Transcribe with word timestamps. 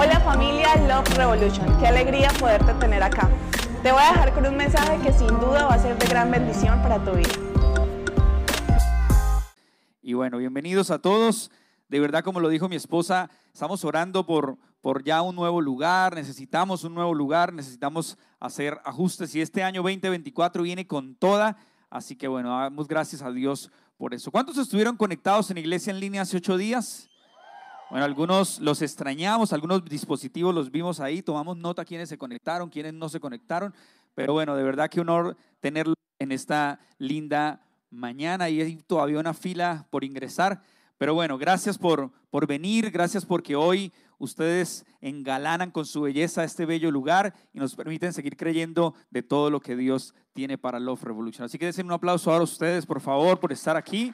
Hola 0.00 0.20
familia 0.20 0.76
Love 0.86 1.16
Revolution, 1.16 1.76
qué 1.80 1.88
alegría 1.88 2.30
poderte 2.38 2.72
tener 2.74 3.02
acá. 3.02 3.28
Te 3.82 3.90
voy 3.90 4.00
a 4.00 4.12
dejar 4.12 4.32
con 4.32 4.46
un 4.46 4.56
mensaje 4.56 4.96
que 5.02 5.12
sin 5.12 5.26
duda 5.26 5.66
va 5.66 5.74
a 5.74 5.78
ser 5.80 5.98
de 5.98 6.06
gran 6.06 6.30
bendición 6.30 6.80
para 6.82 7.04
tu 7.04 7.16
vida. 7.16 7.32
Y 10.00 10.12
bueno, 10.12 10.38
bienvenidos 10.38 10.92
a 10.92 11.00
todos. 11.00 11.50
De 11.88 11.98
verdad, 11.98 12.22
como 12.22 12.38
lo 12.38 12.48
dijo 12.48 12.68
mi 12.68 12.76
esposa, 12.76 13.28
estamos 13.52 13.84
orando 13.84 14.24
por, 14.24 14.56
por 14.80 15.02
ya 15.02 15.20
un 15.20 15.34
nuevo 15.34 15.60
lugar, 15.60 16.14
necesitamos 16.14 16.84
un 16.84 16.94
nuevo 16.94 17.12
lugar, 17.12 17.52
necesitamos 17.52 18.18
hacer 18.38 18.80
ajustes 18.84 19.34
y 19.34 19.40
este 19.40 19.64
año 19.64 19.82
2024 19.82 20.62
viene 20.62 20.86
con 20.86 21.16
toda. 21.16 21.56
Así 21.90 22.14
que 22.14 22.28
bueno, 22.28 22.56
damos 22.56 22.86
gracias 22.86 23.20
a 23.20 23.32
Dios 23.32 23.72
por 23.96 24.14
eso. 24.14 24.30
¿Cuántos 24.30 24.58
estuvieron 24.58 24.96
conectados 24.96 25.50
en 25.50 25.58
iglesia 25.58 25.90
en 25.90 25.98
línea 25.98 26.22
hace 26.22 26.36
ocho 26.36 26.56
días? 26.56 27.08
Bueno, 27.90 28.04
algunos 28.04 28.58
los 28.60 28.82
extrañamos, 28.82 29.54
algunos 29.54 29.82
dispositivos 29.84 30.54
los 30.54 30.70
vimos 30.70 31.00
ahí, 31.00 31.22
tomamos 31.22 31.56
nota 31.56 31.86
quiénes 31.86 32.10
se 32.10 32.18
conectaron, 32.18 32.68
quiénes 32.68 32.92
no 32.92 33.08
se 33.08 33.18
conectaron, 33.18 33.74
pero 34.14 34.34
bueno, 34.34 34.54
de 34.56 34.62
verdad 34.62 34.90
que 34.90 35.00
honor 35.00 35.38
tenerlo 35.60 35.94
en 36.18 36.32
esta 36.32 36.80
linda 36.98 37.62
mañana 37.90 38.50
y 38.50 38.60
hay 38.60 38.76
todavía 38.76 39.18
una 39.18 39.32
fila 39.32 39.86
por 39.90 40.04
ingresar. 40.04 40.62
Pero 40.98 41.14
bueno, 41.14 41.38
gracias 41.38 41.78
por, 41.78 42.10
por 42.28 42.46
venir, 42.46 42.90
gracias 42.90 43.24
porque 43.24 43.56
hoy 43.56 43.92
ustedes 44.18 44.84
engalanan 45.00 45.70
con 45.70 45.86
su 45.86 46.02
belleza 46.02 46.44
este 46.44 46.66
bello 46.66 46.90
lugar 46.90 47.32
y 47.54 47.58
nos 47.58 47.74
permiten 47.74 48.12
seguir 48.12 48.36
creyendo 48.36 48.94
de 49.10 49.22
todo 49.22 49.48
lo 49.48 49.60
que 49.60 49.76
Dios 49.76 50.14
tiene 50.34 50.58
para 50.58 50.80
Love 50.80 51.04
Revolution. 51.04 51.44
Así 51.44 51.56
que 51.56 51.72
den 51.72 51.86
un 51.86 51.92
aplauso 51.92 52.30
ahora 52.30 52.42
a 52.42 52.44
ustedes, 52.44 52.84
por 52.84 53.00
favor, 53.00 53.38
por 53.38 53.52
estar 53.52 53.76
aquí. 53.76 54.12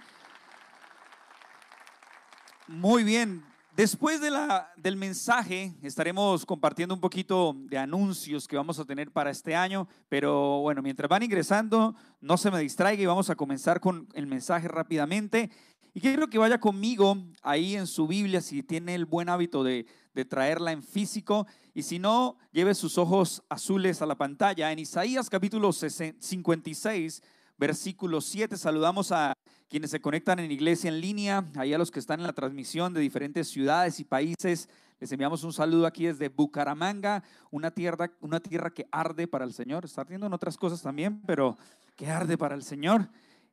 Muy 2.66 3.02
bien, 3.02 3.42
Después 3.76 4.20
de 4.20 4.30
la, 4.30 4.72
del 4.76 4.96
mensaje 4.96 5.74
estaremos 5.82 6.46
compartiendo 6.46 6.94
un 6.94 7.00
poquito 7.00 7.56
de 7.56 7.76
anuncios 7.76 8.46
que 8.46 8.56
vamos 8.56 8.78
a 8.78 8.84
tener 8.84 9.10
para 9.10 9.30
este 9.30 9.56
año, 9.56 9.88
pero 10.08 10.60
bueno, 10.60 10.80
mientras 10.80 11.08
van 11.08 11.24
ingresando, 11.24 11.96
no 12.20 12.36
se 12.36 12.52
me 12.52 12.60
distraiga 12.60 13.02
y 13.02 13.06
vamos 13.06 13.30
a 13.30 13.34
comenzar 13.34 13.80
con 13.80 14.06
el 14.14 14.28
mensaje 14.28 14.68
rápidamente. 14.68 15.50
Y 15.92 16.00
quiero 16.00 16.28
que 16.28 16.38
vaya 16.38 16.60
conmigo 16.60 17.16
ahí 17.42 17.74
en 17.74 17.88
su 17.88 18.06
Biblia 18.06 18.40
si 18.40 18.62
tiene 18.62 18.94
el 18.94 19.06
buen 19.06 19.28
hábito 19.28 19.64
de, 19.64 19.86
de 20.14 20.24
traerla 20.24 20.70
en 20.70 20.84
físico 20.84 21.48
y 21.74 21.82
si 21.82 21.98
no, 21.98 22.36
lleve 22.52 22.76
sus 22.76 22.96
ojos 22.96 23.42
azules 23.48 24.00
a 24.02 24.06
la 24.06 24.14
pantalla. 24.14 24.70
En 24.70 24.78
Isaías 24.78 25.28
capítulo 25.28 25.72
56, 25.72 27.22
versículo 27.58 28.20
7, 28.20 28.56
saludamos 28.56 29.10
a 29.10 29.32
quienes 29.68 29.90
se 29.90 30.00
conectan 30.00 30.38
en 30.38 30.50
iglesia 30.50 30.88
en 30.88 31.00
línea, 31.00 31.50
ahí 31.56 31.72
a 31.72 31.78
los 31.78 31.90
que 31.90 31.98
están 31.98 32.20
en 32.20 32.26
la 32.26 32.32
transmisión 32.32 32.92
de 32.94 33.00
diferentes 33.00 33.48
ciudades 33.48 33.98
y 34.00 34.04
países. 34.04 34.68
Les 35.00 35.10
enviamos 35.12 35.44
un 35.44 35.52
saludo 35.52 35.86
aquí 35.86 36.06
desde 36.06 36.28
Bucaramanga, 36.28 37.22
una 37.50 37.70
tierra, 37.70 38.10
una 38.20 38.40
tierra 38.40 38.70
que 38.70 38.86
arde 38.90 39.26
para 39.26 39.44
el 39.44 39.52
Señor. 39.52 39.84
Está 39.84 40.02
ardiendo 40.02 40.26
en 40.26 40.32
otras 40.32 40.56
cosas 40.56 40.80
también, 40.80 41.20
pero 41.26 41.56
que 41.96 42.06
arde 42.06 42.38
para 42.38 42.54
el 42.54 42.62
Señor. 42.62 43.08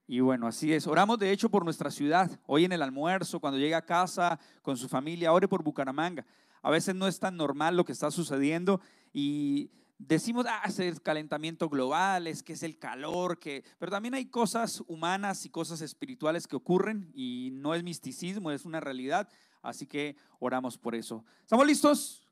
Y 0.08 0.20
bueno, 0.20 0.48
así 0.48 0.74
es. 0.74 0.88
Oramos 0.88 1.20
de 1.20 1.32
hecho 1.32 1.50
por 1.50 1.64
nuestra 1.64 1.90
ciudad. 1.90 2.30
Hoy 2.46 2.66
en 2.66 2.74
el 2.74 2.82
almuerzo, 2.82 3.40
cuando 3.40 3.58
llega 3.58 3.78
a 3.78 3.86
casa 3.86 4.40
con 4.62 4.78
su 4.78 4.90
familia, 4.90 5.32
ore 5.32 5.48
por 5.48 5.64
Bucaramanga. 5.64 6.26
A 6.62 6.70
veces 6.70 6.94
no 6.96 7.08
es 7.08 7.20
tan 7.20 7.38
normal 7.38 7.76
lo 7.76 7.86
que 7.86 7.94
está 7.94 8.12
sucediendo 8.12 8.82
y 9.14 9.72
decimos, 10.08 10.46
ah, 10.50 10.64
es 10.66 10.80
el 10.80 11.02
calentamiento 11.02 11.70
global, 11.70 12.28
es 12.28 12.44
que 12.44 12.54
es 12.54 12.64
el 12.64 12.78
calor, 12.78 13.40
que, 13.40 13.64
pero 13.78 13.92
también 13.92 14.14
hay 14.14 14.26
cosas 14.26 14.84
humanas 14.88 15.46
y 15.46 15.50
cosas 15.50 15.82
espirituales 15.82 16.48
que 16.48 16.56
ocurren 16.56 17.12
y 17.14 17.50
no 17.54 17.76
es 17.76 17.84
misticismo, 17.84 18.52
es 18.52 18.66
una 18.66 18.80
realidad. 18.80 19.30
Así 19.62 19.86
que 19.86 20.16
oramos 20.40 20.78
por 20.78 20.96
eso. 20.96 21.24
¿Estamos 21.42 21.68
listos? 21.68 22.28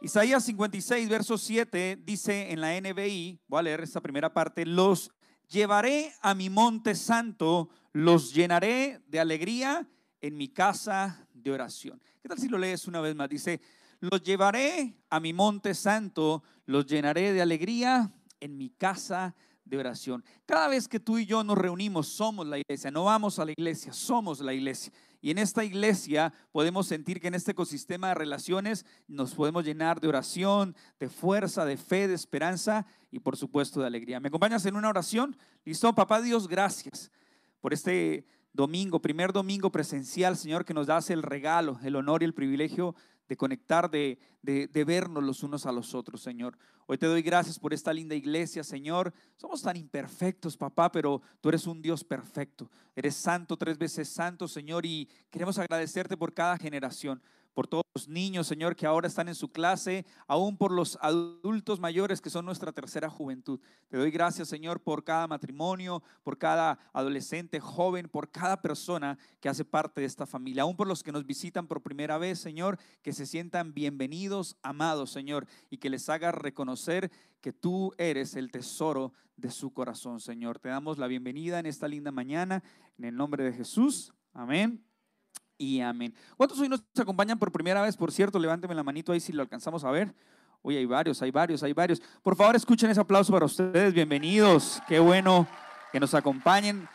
Isaías 0.00 0.44
56, 0.44 1.08
verso 1.08 1.38
7 1.38 1.98
dice 2.04 2.50
en 2.50 2.60
la 2.60 2.80
NBI, 2.80 3.38
voy 3.46 3.60
a 3.60 3.62
leer 3.62 3.82
esta 3.82 4.00
primera 4.00 4.32
parte, 4.32 4.66
los 4.66 5.12
llevaré 5.48 6.12
a 6.22 6.34
mi 6.34 6.50
monte 6.50 6.94
santo, 6.94 7.68
los 7.92 8.32
llenaré 8.32 9.00
de 9.06 9.20
alegría 9.20 9.86
en 10.20 10.36
mi 10.36 10.48
casa 10.48 11.28
de 11.34 11.52
oración. 11.52 12.02
¿Qué 12.20 12.28
tal 12.28 12.38
si 12.38 12.48
lo 12.48 12.58
lees 12.58 12.88
una 12.88 13.00
vez 13.00 13.14
más? 13.14 13.28
Dice, 13.28 13.60
los 14.02 14.20
llevaré 14.22 14.96
a 15.10 15.20
mi 15.20 15.32
monte 15.32 15.74
santo, 15.74 16.42
los 16.66 16.86
llenaré 16.86 17.32
de 17.32 17.40
alegría 17.40 18.12
en 18.40 18.58
mi 18.58 18.68
casa 18.68 19.36
de 19.64 19.78
oración. 19.78 20.24
Cada 20.44 20.66
vez 20.66 20.88
que 20.88 20.98
tú 20.98 21.18
y 21.18 21.26
yo 21.26 21.44
nos 21.44 21.56
reunimos, 21.56 22.08
somos 22.08 22.44
la 22.48 22.58
iglesia, 22.58 22.90
no 22.90 23.04
vamos 23.04 23.38
a 23.38 23.44
la 23.44 23.52
iglesia, 23.52 23.92
somos 23.92 24.40
la 24.40 24.52
iglesia. 24.52 24.92
Y 25.20 25.30
en 25.30 25.38
esta 25.38 25.64
iglesia 25.64 26.34
podemos 26.50 26.88
sentir 26.88 27.20
que 27.20 27.28
en 27.28 27.34
este 27.34 27.52
ecosistema 27.52 28.08
de 28.08 28.14
relaciones 28.14 28.84
nos 29.06 29.36
podemos 29.36 29.64
llenar 29.64 30.00
de 30.00 30.08
oración, 30.08 30.74
de 30.98 31.08
fuerza, 31.08 31.64
de 31.64 31.76
fe, 31.76 32.08
de 32.08 32.14
esperanza 32.14 32.84
y 33.12 33.20
por 33.20 33.36
supuesto 33.36 33.80
de 33.80 33.86
alegría. 33.86 34.18
¿Me 34.18 34.28
acompañas 34.28 34.66
en 34.66 34.74
una 34.74 34.88
oración? 34.88 35.36
Listo, 35.64 35.94
papá 35.94 36.20
Dios, 36.20 36.48
gracias 36.48 37.12
por 37.60 37.72
este 37.72 38.26
domingo, 38.52 39.00
primer 39.00 39.32
domingo 39.32 39.70
presencial, 39.70 40.36
Señor, 40.36 40.64
que 40.64 40.74
nos 40.74 40.88
das 40.88 41.08
el 41.10 41.22
regalo, 41.22 41.78
el 41.84 41.94
honor 41.94 42.22
y 42.22 42.26
el 42.26 42.34
privilegio 42.34 42.94
de 43.28 43.36
conectar, 43.36 43.90
de, 43.90 44.18
de, 44.42 44.84
vernos 44.84 45.22
los 45.22 45.42
unos 45.42 45.66
a 45.66 45.72
los 45.72 45.94
otros, 45.94 46.20
Señor. 46.20 46.58
Hoy 46.86 46.98
te 46.98 47.06
doy 47.06 47.22
gracias 47.22 47.58
por 47.58 47.72
esta 47.72 47.92
linda 47.92 48.14
iglesia, 48.14 48.64
Señor. 48.64 49.14
Somos 49.36 49.62
tan 49.62 49.76
imperfectos, 49.76 50.56
papá, 50.56 50.90
pero 50.90 51.22
tú 51.40 51.48
eres 51.48 51.66
un 51.66 51.80
Dios 51.80 52.04
perfecto. 52.04 52.70
Eres 52.94 53.14
santo, 53.14 53.56
tres 53.56 53.78
veces 53.78 54.08
santo, 54.08 54.48
Señor, 54.48 54.84
y 54.84 55.08
queremos 55.30 55.58
agradecerte 55.58 56.16
por 56.16 56.34
cada 56.34 56.58
generación 56.58 57.22
por 57.54 57.66
todos 57.66 57.84
los 57.94 58.08
niños, 58.08 58.46
Señor, 58.46 58.76
que 58.76 58.86
ahora 58.86 59.08
están 59.08 59.28
en 59.28 59.34
su 59.34 59.50
clase, 59.50 60.06
aún 60.26 60.56
por 60.56 60.72
los 60.72 60.98
adultos 61.00 61.80
mayores 61.80 62.20
que 62.20 62.30
son 62.30 62.44
nuestra 62.44 62.72
tercera 62.72 63.10
juventud. 63.10 63.60
Te 63.88 63.96
doy 63.96 64.10
gracias, 64.10 64.48
Señor, 64.48 64.80
por 64.80 65.04
cada 65.04 65.26
matrimonio, 65.26 66.02
por 66.22 66.38
cada 66.38 66.78
adolescente, 66.92 67.60
joven, 67.60 68.08
por 68.08 68.30
cada 68.30 68.62
persona 68.62 69.18
que 69.40 69.48
hace 69.48 69.64
parte 69.64 70.00
de 70.00 70.06
esta 70.06 70.26
familia, 70.26 70.62
aún 70.62 70.76
por 70.76 70.86
los 70.86 71.02
que 71.02 71.12
nos 71.12 71.26
visitan 71.26 71.66
por 71.66 71.82
primera 71.82 72.18
vez, 72.18 72.38
Señor, 72.38 72.78
que 73.02 73.12
se 73.12 73.26
sientan 73.26 73.74
bienvenidos, 73.74 74.56
amados, 74.62 75.10
Señor, 75.10 75.46
y 75.70 75.78
que 75.78 75.90
les 75.90 76.08
haga 76.08 76.32
reconocer 76.32 77.10
que 77.40 77.52
tú 77.52 77.92
eres 77.98 78.36
el 78.36 78.50
tesoro 78.50 79.12
de 79.36 79.50
su 79.50 79.72
corazón, 79.72 80.20
Señor. 80.20 80.58
Te 80.58 80.68
damos 80.68 80.98
la 80.98 81.06
bienvenida 81.06 81.58
en 81.58 81.66
esta 81.66 81.88
linda 81.88 82.12
mañana, 82.12 82.62
en 82.98 83.04
el 83.04 83.16
nombre 83.16 83.44
de 83.44 83.52
Jesús. 83.52 84.14
Amén 84.32 84.91
y 85.62 85.80
amén. 85.80 86.12
¿Cuántos 86.36 86.58
hoy 86.58 86.68
nos 86.68 86.82
acompañan 86.98 87.38
por 87.38 87.52
primera 87.52 87.82
vez? 87.82 87.96
Por 87.96 88.10
cierto, 88.10 88.38
levánteme 88.38 88.74
la 88.74 88.82
manito 88.82 89.12
ahí 89.12 89.20
si 89.20 89.32
lo 89.32 89.42
alcanzamos 89.42 89.84
a 89.84 89.92
ver. 89.92 90.12
Uy, 90.60 90.76
hay 90.76 90.86
varios, 90.86 91.22
hay 91.22 91.30
varios, 91.30 91.62
hay 91.62 91.72
varios. 91.72 92.02
Por 92.22 92.34
favor, 92.34 92.56
escuchen 92.56 92.90
ese 92.90 93.00
aplauso 93.00 93.32
para 93.32 93.46
ustedes. 93.46 93.94
Bienvenidos. 93.94 94.82
Qué 94.88 94.98
bueno 94.98 95.46
que 95.92 96.00
nos 96.00 96.14
acompañen. 96.14 96.88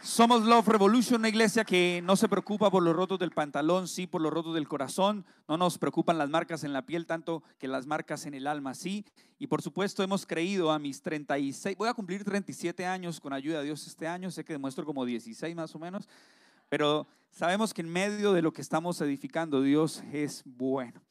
Somos 0.00 0.44
Love 0.44 0.68
Revolution, 0.68 1.20
una 1.20 1.28
iglesia 1.28 1.64
que 1.64 2.00
no 2.04 2.16
se 2.16 2.28
preocupa 2.28 2.70
por 2.70 2.82
los 2.82 2.96
rotos 2.96 3.18
del 3.18 3.32
pantalón, 3.32 3.86
sí 3.86 4.06
por 4.06 4.22
los 4.22 4.32
rotos 4.32 4.54
del 4.54 4.66
corazón. 4.66 5.26
No 5.46 5.58
nos 5.58 5.76
preocupan 5.76 6.16
las 6.16 6.30
marcas 6.30 6.64
en 6.64 6.72
la 6.72 6.86
piel 6.86 7.04
tanto 7.04 7.42
que 7.58 7.68
las 7.68 7.86
marcas 7.86 8.24
en 8.24 8.32
el 8.32 8.46
alma, 8.46 8.74
sí. 8.74 9.04
Y 9.38 9.48
por 9.48 9.60
supuesto 9.60 10.02
hemos 10.02 10.24
creído 10.24 10.70
a 10.70 10.78
mis 10.78 11.02
36, 11.02 11.76
voy 11.76 11.88
a 11.88 11.94
cumplir 11.94 12.24
37 12.24 12.86
años 12.86 13.20
con 13.20 13.32
ayuda 13.32 13.58
de 13.58 13.66
Dios 13.66 13.86
este 13.86 14.06
año, 14.06 14.30
sé 14.30 14.44
que 14.44 14.52
demuestro 14.54 14.86
como 14.86 15.04
16 15.04 15.54
más 15.54 15.74
o 15.74 15.78
menos, 15.78 16.08
pero 16.68 17.06
sabemos 17.30 17.72
que 17.72 17.82
en 17.82 17.88
medio 17.88 18.32
de 18.32 18.42
lo 18.42 18.52
que 18.52 18.62
estamos 18.62 19.00
edificando, 19.00 19.62
Dios 19.62 20.02
es 20.12 20.42
bueno. 20.44 21.02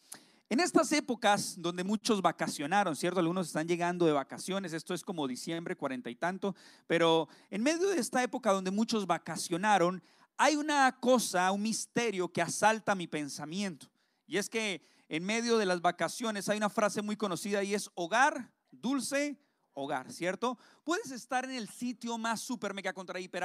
En 0.49 0.61
estas 0.61 0.91
épocas 0.93 1.55
donde 1.57 1.83
muchos 1.83 2.21
vacacionaron, 2.21 2.95
¿cierto? 2.95 3.19
Algunos 3.19 3.47
están 3.47 3.67
llegando 3.67 4.05
de 4.05 4.13
vacaciones, 4.13 4.71
esto 4.71 4.93
es 4.93 5.03
como 5.03 5.27
diciembre, 5.27 5.75
cuarenta 5.75 6.09
y 6.09 6.15
tanto, 6.15 6.55
pero 6.87 7.27
en 7.49 7.63
medio 7.63 7.89
de 7.89 7.99
esta 7.99 8.23
época 8.23 8.53
donde 8.53 8.71
muchos 8.71 9.05
vacacionaron, 9.05 10.01
hay 10.37 10.55
una 10.55 10.97
cosa, 11.01 11.51
un 11.51 11.63
misterio 11.63 12.31
que 12.31 12.41
asalta 12.41 12.95
mi 12.95 13.07
pensamiento. 13.07 13.87
Y 14.25 14.37
es 14.37 14.49
que 14.49 14.81
en 15.09 15.25
medio 15.25 15.57
de 15.57 15.65
las 15.65 15.81
vacaciones 15.81 16.47
hay 16.47 16.57
una 16.57 16.69
frase 16.69 17.01
muy 17.01 17.17
conocida 17.17 17.63
y 17.63 17.73
es 17.73 17.89
hogar, 17.95 18.51
dulce, 18.71 19.37
hogar, 19.77 20.11
¿cierto? 20.11 20.57
Puedes 20.83 21.11
estar 21.11 21.45
en 21.45 21.51
el 21.51 21.69
sitio 21.69 22.17
más 22.17 22.41
super 22.41 22.73
mega 22.73 22.93
contra 22.93 23.19
hiper 23.19 23.43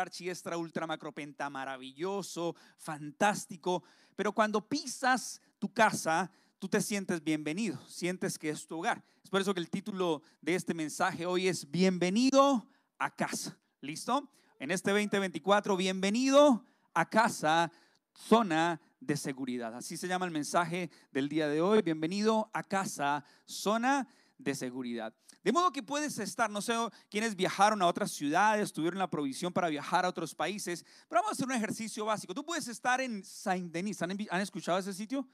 ultra 0.56 0.86
macropenta 0.86 1.50
maravilloso, 1.50 2.56
fantástico, 2.78 3.84
pero 4.16 4.32
cuando 4.32 4.66
pisas 4.66 5.42
tu 5.58 5.72
casa, 5.72 6.30
tú 6.58 6.68
te 6.68 6.80
sientes 6.80 7.22
bienvenido, 7.22 7.78
sientes 7.86 8.38
que 8.38 8.48
es 8.48 8.66
tu 8.66 8.78
hogar. 8.78 9.04
Es 9.22 9.28
por 9.28 9.42
eso 9.42 9.52
que 9.52 9.60
el 9.60 9.68
título 9.68 10.22
de 10.40 10.54
este 10.54 10.72
mensaje 10.72 11.26
hoy 11.26 11.48
es 11.48 11.70
Bienvenido 11.70 12.66
a 12.98 13.14
casa. 13.14 13.58
¿Listo? 13.82 14.30
En 14.58 14.70
este 14.70 14.90
2024, 14.90 15.76
bienvenido 15.76 16.64
a 16.94 17.10
casa, 17.10 17.70
zona 18.14 18.80
de 19.00 19.16
seguridad. 19.18 19.74
Así 19.74 19.98
se 19.98 20.08
llama 20.08 20.24
el 20.24 20.32
mensaje 20.32 20.90
del 21.10 21.28
día 21.28 21.48
de 21.48 21.60
hoy. 21.60 21.82
Bienvenido 21.82 22.50
a 22.54 22.62
casa, 22.62 23.24
zona 23.44 24.04
de 24.04 24.21
seguridad. 24.54 25.14
De 25.42 25.52
modo 25.52 25.72
que 25.72 25.82
puedes 25.82 26.18
estar, 26.18 26.50
no 26.50 26.62
sé 26.62 26.74
quiénes 27.10 27.34
viajaron 27.34 27.82
a 27.82 27.86
otras 27.86 28.12
ciudades, 28.12 28.72
tuvieron 28.72 28.98
la 28.98 29.10
provisión 29.10 29.52
para 29.52 29.68
viajar 29.68 30.04
a 30.04 30.08
otros 30.08 30.34
países, 30.34 30.84
pero 31.08 31.20
vamos 31.20 31.30
a 31.30 31.32
hacer 31.32 31.46
un 31.46 31.54
ejercicio 31.54 32.04
básico. 32.04 32.34
Tú 32.34 32.44
puedes 32.44 32.68
estar 32.68 33.00
en 33.00 33.24
Saint-Denis, 33.24 34.02
¿Han, 34.02 34.10
¿han 34.30 34.40
escuchado 34.40 34.78
ese 34.78 34.92
sitio? 34.92 35.26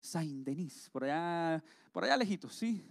Saint 0.00 0.44
Denis, 0.44 0.88
por 0.92 1.04
allá, 1.04 1.62
por 1.92 2.04
allá 2.04 2.16
lejitos, 2.16 2.54
¿sí? 2.54 2.84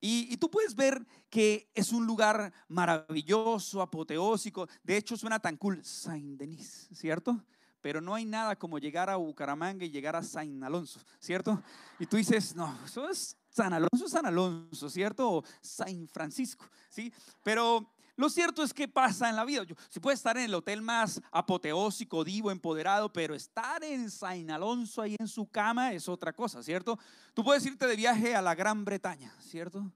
Y, 0.00 0.28
y, 0.32 0.36
tú 0.36 0.50
puedes 0.50 0.74
ver 0.74 1.04
que 1.30 1.70
es 1.74 1.92
un 1.92 2.06
lugar 2.06 2.52
maravilloso, 2.68 3.80
apoteósico. 3.80 4.68
De 4.82 4.98
hecho, 4.98 5.16
suena 5.16 5.38
tan 5.38 5.56
cool, 5.56 5.82
Saint 5.82 6.38
Denis, 6.38 6.88
¿cierto? 6.92 7.42
Pero 7.80 8.00
no 8.00 8.14
hay 8.14 8.24
nada 8.24 8.56
como 8.56 8.78
llegar 8.78 9.08
a 9.08 9.16
Bucaramanga 9.16 9.84
y 9.84 9.90
llegar 9.90 10.14
a 10.14 10.22
Saint 10.22 10.62
Alonso, 10.62 11.00
¿cierto? 11.18 11.62
Y 11.98 12.06
tú 12.06 12.16
dices, 12.16 12.54
no, 12.54 12.78
eso 12.84 13.08
es 13.08 13.36
San 13.54 13.72
Alonso, 13.72 14.08
San 14.08 14.26
Alonso, 14.26 14.90
¿cierto? 14.90 15.30
O 15.30 15.44
San 15.60 16.08
Francisco, 16.08 16.66
¿sí? 16.88 17.12
Pero 17.44 17.88
lo 18.16 18.28
cierto 18.28 18.64
es 18.64 18.74
que 18.74 18.88
pasa 18.88 19.30
en 19.30 19.36
la 19.36 19.44
vida. 19.44 19.64
Si 19.88 20.00
puede 20.00 20.16
estar 20.16 20.36
en 20.36 20.44
el 20.44 20.54
hotel 20.54 20.82
más 20.82 21.22
apoteósico, 21.30 22.24
divo, 22.24 22.50
empoderado, 22.50 23.12
pero 23.12 23.32
estar 23.32 23.84
en 23.84 24.10
San 24.10 24.50
Alonso 24.50 25.02
ahí 25.02 25.14
en 25.20 25.28
su 25.28 25.46
cama 25.46 25.92
es 25.92 26.08
otra 26.08 26.32
cosa, 26.32 26.64
¿cierto? 26.64 26.98
Tú 27.32 27.44
puedes 27.44 27.64
irte 27.64 27.86
de 27.86 27.94
viaje 27.94 28.34
a 28.34 28.42
la 28.42 28.56
Gran 28.56 28.84
Bretaña, 28.84 29.32
¿cierto? 29.38 29.88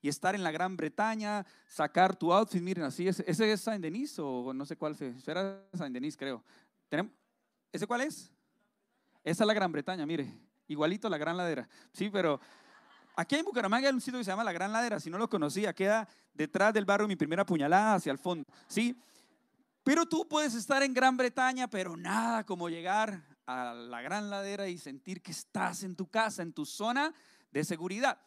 Y 0.00 0.08
estar 0.08 0.36
en 0.36 0.44
la 0.44 0.52
Gran 0.52 0.76
Bretaña, 0.76 1.44
sacar 1.66 2.14
tu 2.14 2.32
outfit, 2.32 2.62
miren, 2.62 2.84
así, 2.84 3.08
ese, 3.08 3.24
ese 3.26 3.50
es 3.50 3.60
Saint 3.60 3.82
Denis 3.82 4.16
o 4.20 4.52
no 4.54 4.64
sé 4.64 4.76
cuál 4.76 4.96
es, 4.98 5.26
era 5.26 5.60
Saint 5.74 5.92
Denis 5.92 6.16
creo. 6.16 6.44
¿Ese 7.72 7.86
cuál 7.86 8.02
es? 8.02 8.30
Esa 9.24 9.42
es 9.42 9.46
la 9.46 9.54
Gran 9.54 9.72
Bretaña, 9.72 10.06
mire, 10.06 10.32
igualito 10.68 11.08
la 11.08 11.18
Gran 11.18 11.36
Ladera. 11.36 11.68
Sí, 11.92 12.10
pero 12.10 12.40
Aquí 13.14 13.36
en 13.36 13.44
Bucaramanga 13.44 13.88
hay 13.88 13.94
un 13.94 14.00
sitio 14.00 14.18
que 14.18 14.24
se 14.24 14.30
llama 14.30 14.44
La 14.44 14.52
Gran 14.52 14.72
Ladera, 14.72 14.98
si 14.98 15.10
no 15.10 15.18
lo 15.18 15.28
conocía, 15.28 15.74
queda 15.74 16.08
detrás 16.32 16.72
del 16.72 16.84
barrio 16.84 17.06
Mi 17.06 17.16
Primera 17.16 17.44
Puñalada 17.44 17.94
hacia 17.94 18.12
el 18.12 18.18
fondo, 18.18 18.46
¿sí? 18.66 18.98
Pero 19.84 20.06
tú 20.06 20.26
puedes 20.26 20.54
estar 20.54 20.82
en 20.82 20.94
Gran 20.94 21.16
Bretaña, 21.16 21.68
pero 21.68 21.96
nada 21.96 22.44
como 22.44 22.68
llegar 22.68 23.22
a 23.46 23.74
la 23.74 24.00
Gran 24.00 24.30
Ladera 24.30 24.68
y 24.68 24.78
sentir 24.78 25.20
que 25.20 25.32
estás 25.32 25.82
en 25.82 25.96
tu 25.96 26.08
casa, 26.08 26.42
en 26.42 26.52
tu 26.52 26.64
zona 26.64 27.12
de 27.50 27.64
seguridad. 27.64 28.18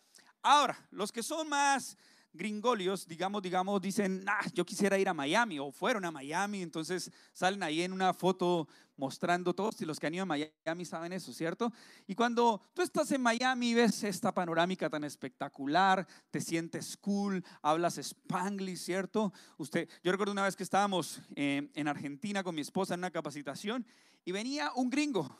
Ahora, 0.42 0.78
los 0.92 1.12
que 1.12 1.24
son 1.24 1.50
más 1.50 1.98
gringolios, 2.36 3.08
digamos, 3.08 3.42
digamos, 3.42 3.82
dicen, 3.82 4.26
yo 4.54 4.66
quisiera 4.66 4.98
ir 4.98 5.10
a 5.10 5.14
Miami 5.14 5.60
o 5.60 5.72
fueron 5.72 6.06
a 6.06 6.12
Miami, 6.12 6.62
entonces 6.62 7.12
salen 7.34 7.64
ahí 7.64 7.82
en 7.82 7.94
una 7.94 8.14
foto 8.14 8.68
mostrando 8.98 9.54
todos 9.54 9.82
y 9.82 9.86
los 9.86 10.00
que 10.00 10.08
han 10.08 10.14
ido 10.14 10.24
a 10.24 10.26
Miami 10.26 10.86
saben 10.86 11.14
eso, 11.14 11.34
¿cierto? 11.34 11.72
Y 12.08 12.16
cuando 12.16 12.62
tú 12.74 12.82
estás 12.82 13.12
en 13.12 13.22
Miami 13.22 13.72
y 13.72 13.74
ves 13.74 14.04
esta 14.04 14.34
panorámica 14.34 14.90
tan 14.90 15.04
espectacular, 15.04 16.08
te 16.32 16.42
sientes 16.42 16.98
cool, 16.98 17.44
hablas 17.62 17.98
spanglish, 17.98 18.80
¿cierto? 18.80 19.34
Usted, 19.58 19.90
yo 20.04 20.12
recuerdo 20.12 20.32
una 20.32 20.44
vez 20.44 20.56
que 20.56 20.64
estábamos 20.64 21.22
eh, 21.36 21.70
en 21.74 21.88
Argentina 21.88 22.44
con 22.44 22.56
mi 22.56 22.62
esposa 22.62 22.94
en 22.94 23.02
una 23.02 23.12
capacitación 23.12 23.86
y 24.24 24.32
venía 24.32 24.72
un 24.76 24.90
gringo 24.90 25.36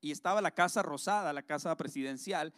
y 0.00 0.10
estaba 0.10 0.40
la 0.40 0.52
casa 0.52 0.82
rosada, 0.82 1.32
la 1.32 1.42
casa 1.42 1.76
presidencial 1.76 2.52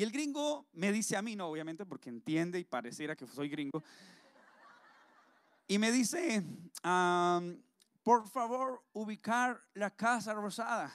y 0.00 0.02
el 0.02 0.12
gringo 0.12 0.66
me 0.72 0.90
dice 0.92 1.14
a 1.14 1.20
mí, 1.20 1.36
no, 1.36 1.48
obviamente 1.48 1.84
porque 1.84 2.08
entiende 2.08 2.58
y 2.58 2.64
pareciera 2.64 3.14
que 3.14 3.26
soy 3.26 3.50
gringo. 3.50 3.84
Y 5.68 5.76
me 5.76 5.92
dice, 5.92 6.42
por 8.02 8.26
favor, 8.26 8.82
ubicar 8.94 9.60
la 9.74 9.90
casa 9.90 10.32
rosada. 10.32 10.90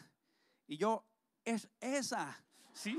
Y 0.66 0.78
yo, 0.78 1.06
es 1.44 1.70
esa. 1.80 2.36
¿Sí? 2.74 2.98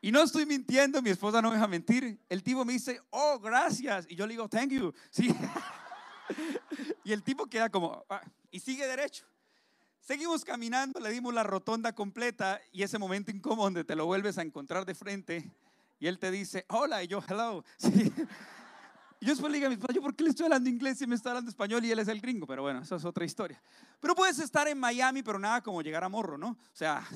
Y 0.00 0.12
no 0.12 0.22
estoy 0.22 0.46
mintiendo, 0.46 1.02
mi 1.02 1.10
esposa 1.10 1.42
no 1.42 1.48
me 1.48 1.56
deja 1.56 1.66
mentir. 1.66 2.24
El 2.28 2.44
tipo 2.44 2.64
me 2.64 2.74
dice, 2.74 3.02
oh, 3.10 3.40
gracias. 3.40 4.06
Y 4.08 4.14
yo 4.14 4.24
le 4.24 4.34
digo, 4.34 4.48
thank 4.48 4.70
you. 4.70 4.94
¿Sí? 5.10 5.34
y 7.02 7.12
el 7.12 7.24
tipo 7.24 7.44
queda 7.46 7.70
como, 7.70 8.04
ah", 8.08 8.22
y 8.52 8.60
sigue 8.60 8.86
derecho. 8.86 9.26
Seguimos 10.08 10.42
caminando, 10.42 11.00
le 11.00 11.10
dimos 11.10 11.34
la 11.34 11.42
rotonda 11.42 11.94
completa 11.94 12.62
y 12.72 12.82
ese 12.82 12.96
momento 12.96 13.30
incómodo 13.30 13.64
donde 13.64 13.84
te 13.84 13.94
lo 13.94 14.06
vuelves 14.06 14.38
a 14.38 14.42
encontrar 14.42 14.86
de 14.86 14.94
frente 14.94 15.52
y 16.00 16.06
él 16.06 16.18
te 16.18 16.30
dice, 16.30 16.64
hola, 16.70 17.02
y 17.02 17.08
yo, 17.08 17.22
hello. 17.28 17.62
Y 19.20 19.26
yo 19.26 19.32
después 19.32 19.50
le 19.50 19.58
digo 19.58 19.66
a 19.66 19.70
mi 19.70 19.76
papá, 19.76 19.92
¿yo 19.92 20.00
por 20.00 20.14
qué 20.16 20.24
le 20.24 20.30
estoy 20.30 20.44
hablando 20.44 20.70
inglés 20.70 21.02
y 21.02 21.06
me 21.06 21.14
está 21.14 21.30
hablando 21.30 21.50
español 21.50 21.84
y 21.84 21.90
él 21.90 21.98
es 21.98 22.08
el 22.08 22.22
gringo? 22.22 22.46
Pero 22.46 22.62
bueno, 22.62 22.80
eso 22.80 22.96
es 22.96 23.04
otra 23.04 23.24
historia. 23.24 23.60
Pero 24.00 24.14
puedes 24.14 24.38
estar 24.38 24.66
en 24.68 24.78
Miami, 24.78 25.22
pero 25.22 25.38
nada 25.38 25.60
como 25.60 25.82
llegar 25.82 26.04
a 26.04 26.08
Morro, 26.08 26.38
¿no? 26.38 26.50
O 26.50 26.56
sea, 26.72 27.06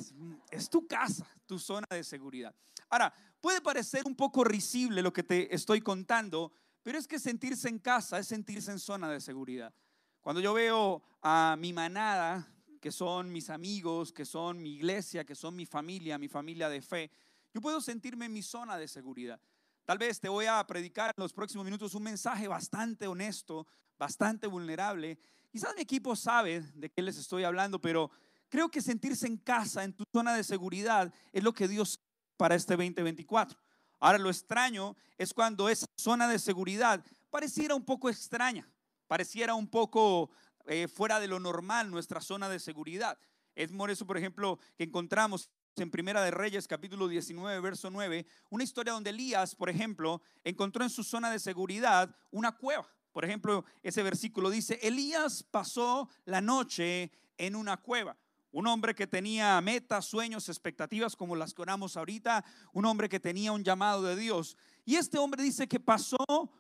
es 0.50 0.69
tu 0.69 0.87
casa, 0.87 1.27
tu 1.47 1.59
zona 1.59 1.87
de 1.89 2.05
seguridad. 2.05 2.55
Ahora, 2.91 3.15
puede 3.41 3.62
parecer 3.62 4.03
un 4.05 4.17
poco 4.17 4.44
risible 4.44 5.00
lo 5.00 5.12
que 5.15 5.23
te 5.23 5.55
estoy 5.55 5.81
contando, 5.81 6.53
pero 6.83 6.99
es 6.99 7.06
que 7.06 7.19
sentirse 7.19 7.69
en 7.69 7.79
casa 7.79 8.19
es 8.19 8.27
sentirse 8.27 8.71
en 8.71 8.81
zona 8.81 9.09
de 9.09 9.21
seguridad. 9.21 9.73
Cuando 10.21 10.43
yo 10.43 10.53
veo 10.53 11.03
a 11.23 11.56
mi 11.56 11.73
manada, 11.73 12.53
que 12.82 12.90
son 12.90 13.31
mis 13.31 13.49
amigos, 13.49 14.12
que 14.12 14.25
son 14.25 14.61
mi 14.61 14.75
iglesia, 14.75 15.25
que 15.25 15.37
son 15.37 15.55
mi 15.55 15.67
familia, 15.67 16.19
mi 16.19 16.26
familia 16.26 16.69
de 16.69 16.82
fe, 16.82 17.12
yo 17.55 17.61
puedo 17.61 17.81
sentirme 17.81 18.26
en 18.26 18.32
mi 18.32 18.43
zona 18.43 18.76
de 18.76 18.88
seguridad. 18.88 19.40
Tal 19.84 19.99
vez 19.99 20.19
te 20.19 20.29
voy 20.29 20.46
a 20.46 20.67
predicar 20.67 21.14
en 21.17 21.23
los 21.23 21.32
próximos 21.32 21.64
minutos 21.64 21.94
un 21.94 22.02
mensaje 22.02 22.49
bastante 22.49 23.06
honesto, 23.06 23.69
bastante 23.96 24.49
vulnerable. 24.49 25.17
Quizás 25.52 25.76
mi 25.76 25.82
equipo 25.82 26.17
sabe 26.17 26.62
de 26.75 26.90
qué 26.90 27.02
les 27.02 27.17
estoy 27.19 27.44
hablando, 27.44 27.81
pero 27.81 28.11
creo 28.49 28.69
que 28.69 28.82
sentirse 28.82 29.29
en 29.29 29.37
casa, 29.37 29.84
en 29.84 29.93
tu 29.93 30.02
zona 30.12 30.34
de 30.34 30.43
seguridad, 30.43 31.14
es 31.32 31.44
lo 31.44 31.52
que 31.55 31.69
Dios 31.69 32.00
para 32.37 32.56
este 32.56 32.75
2024. 32.75 33.56
Ahora 34.00 34.19
lo 34.19 34.29
extraño 34.29 34.96
es 35.17 35.32
cuando 35.32 35.69
esa 35.69 35.87
zona 35.96 36.26
de 36.26 36.40
seguridad 36.40 37.05
pareciera 37.31 37.76
un 37.76 37.84
poco 37.84 38.11
extraña, 38.11 38.69
pareciera 39.06 39.55
un 39.55 39.69
poco 39.69 40.31
eh, 40.67 40.88
fuera 40.88 41.20
de 41.20 41.29
lo 41.29 41.41
normal 41.41 41.91
nuestra 41.91 42.20
zona 42.20 42.49
de 42.49 42.59
seguridad. 42.59 43.19
Es 43.55 43.70
por 43.70 43.91
eso, 43.91 44.06
por 44.06 44.17
ejemplo, 44.17 44.59
que 44.76 44.85
encontramos 44.85 45.50
en 45.76 45.91
Primera 45.91 46.23
de 46.23 46.31
Reyes, 46.31 46.69
capítulo 46.69 47.09
19, 47.09 47.61
verso 47.61 47.91
9, 47.91 48.26
una 48.50 48.64
historia 48.64 48.93
donde 48.93 49.11
Elías, 49.11 49.55
por 49.55 49.70
ejemplo, 49.70 50.20
encontró 50.44 50.85
en 50.85 50.91
su 50.91 51.03
zona 51.03 51.31
de 51.31 51.38
seguridad 51.38 52.14
una 52.31 52.53
cueva. 52.53 52.87
Por 53.12 53.25
ejemplo, 53.25 53.64
ese 53.82 54.03
versículo 54.03 54.50
dice, 54.50 54.79
Elías 54.82 55.43
pasó 55.43 56.09
la 56.25 56.41
noche 56.41 57.12
en 57.37 57.56
una 57.56 57.76
cueva. 57.76 58.17
Un 58.50 58.67
hombre 58.67 58.94
que 58.94 59.06
tenía 59.06 59.58
metas, 59.62 60.05
sueños, 60.05 60.49
expectativas 60.50 61.17
como 61.17 61.37
las 61.37 61.55
que 61.55 61.62
oramos 61.62 61.97
ahorita, 61.97 62.44
un 62.73 62.85
hombre 62.85 63.08
que 63.08 63.20
tenía 63.20 63.53
un 63.53 63.65
llamado 63.65 64.03
de 64.03 64.17
Dios. 64.17 64.56
Y 64.84 64.96
este 64.96 65.19
hombre 65.19 65.43
dice 65.43 65.69
que 65.69 65.79
pasó 65.79 66.17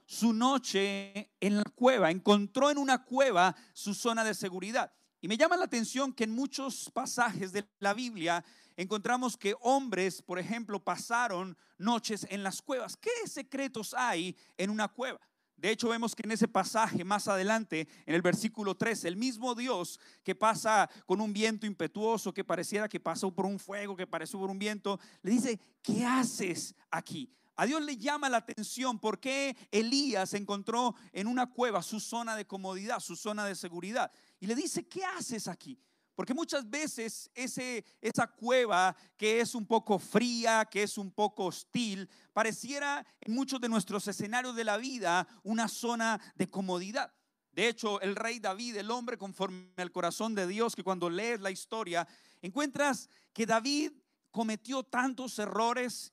su 0.06 0.32
noche 0.32 1.32
en 1.40 1.56
la 1.56 1.64
cueva, 1.64 2.10
encontró 2.10 2.70
en 2.70 2.78
una 2.78 3.04
cueva 3.04 3.54
su 3.72 3.94
zona 3.94 4.22
de 4.22 4.34
seguridad. 4.34 4.92
Y 5.20 5.28
me 5.28 5.36
llama 5.36 5.56
la 5.56 5.64
atención 5.64 6.12
que 6.12 6.24
en 6.24 6.30
muchos 6.30 6.90
pasajes 6.92 7.52
de 7.52 7.64
la 7.78 7.94
Biblia 7.94 8.44
encontramos 8.76 9.36
que 9.36 9.54
hombres, 9.60 10.22
por 10.22 10.38
ejemplo, 10.38 10.82
pasaron 10.82 11.56
noches 11.78 12.26
en 12.30 12.42
las 12.42 12.62
cuevas. 12.62 12.96
¿Qué 12.96 13.10
secretos 13.26 13.94
hay 13.94 14.36
en 14.56 14.70
una 14.70 14.88
cueva? 14.88 15.20
De 15.56 15.70
hecho, 15.70 15.88
vemos 15.88 16.16
que 16.16 16.24
en 16.24 16.32
ese 16.32 16.48
pasaje 16.48 17.04
más 17.04 17.28
adelante, 17.28 17.86
en 18.06 18.16
el 18.16 18.22
versículo 18.22 18.76
3, 18.76 19.04
el 19.04 19.16
mismo 19.16 19.54
Dios 19.54 20.00
que 20.24 20.34
pasa 20.34 20.90
con 21.06 21.20
un 21.20 21.32
viento 21.32 21.66
impetuoso, 21.66 22.34
que 22.34 22.42
pareciera 22.42 22.88
que 22.88 22.98
pasó 22.98 23.32
por 23.32 23.46
un 23.46 23.60
fuego, 23.60 23.96
que 23.96 24.06
pasó 24.06 24.40
por 24.40 24.50
un 24.50 24.58
viento, 24.58 24.98
le 25.22 25.30
dice, 25.30 25.60
¿qué 25.80 26.04
haces 26.04 26.74
aquí? 26.90 27.32
A 27.62 27.64
Dios 27.64 27.80
le 27.80 27.96
llama 27.96 28.28
la 28.28 28.38
atención 28.38 28.98
porque 28.98 29.56
Elías 29.70 30.34
encontró 30.34 30.96
en 31.12 31.28
una 31.28 31.46
cueva 31.46 31.80
su 31.80 32.00
zona 32.00 32.34
de 32.34 32.44
comodidad, 32.44 32.98
su 32.98 33.14
zona 33.14 33.44
de 33.44 33.54
seguridad. 33.54 34.10
Y 34.40 34.48
le 34.48 34.56
dice, 34.56 34.88
¿qué 34.88 35.04
haces 35.04 35.46
aquí? 35.46 35.78
Porque 36.16 36.34
muchas 36.34 36.68
veces 36.68 37.30
ese, 37.36 37.84
esa 38.00 38.26
cueva 38.26 38.96
que 39.16 39.38
es 39.38 39.54
un 39.54 39.64
poco 39.64 40.00
fría, 40.00 40.64
que 40.68 40.82
es 40.82 40.98
un 40.98 41.12
poco 41.12 41.44
hostil, 41.44 42.10
pareciera 42.32 43.06
en 43.20 43.32
muchos 43.32 43.60
de 43.60 43.68
nuestros 43.68 44.08
escenarios 44.08 44.56
de 44.56 44.64
la 44.64 44.76
vida 44.76 45.28
una 45.44 45.68
zona 45.68 46.20
de 46.34 46.50
comodidad. 46.50 47.14
De 47.52 47.68
hecho, 47.68 48.00
el 48.00 48.16
rey 48.16 48.40
David, 48.40 48.78
el 48.78 48.90
hombre 48.90 49.16
conforme 49.16 49.70
al 49.76 49.92
corazón 49.92 50.34
de 50.34 50.48
Dios, 50.48 50.74
que 50.74 50.82
cuando 50.82 51.08
lees 51.08 51.40
la 51.40 51.52
historia, 51.52 52.08
encuentras 52.40 53.08
que 53.32 53.46
David 53.46 53.92
cometió 54.32 54.82
tantos 54.82 55.38
errores, 55.38 56.12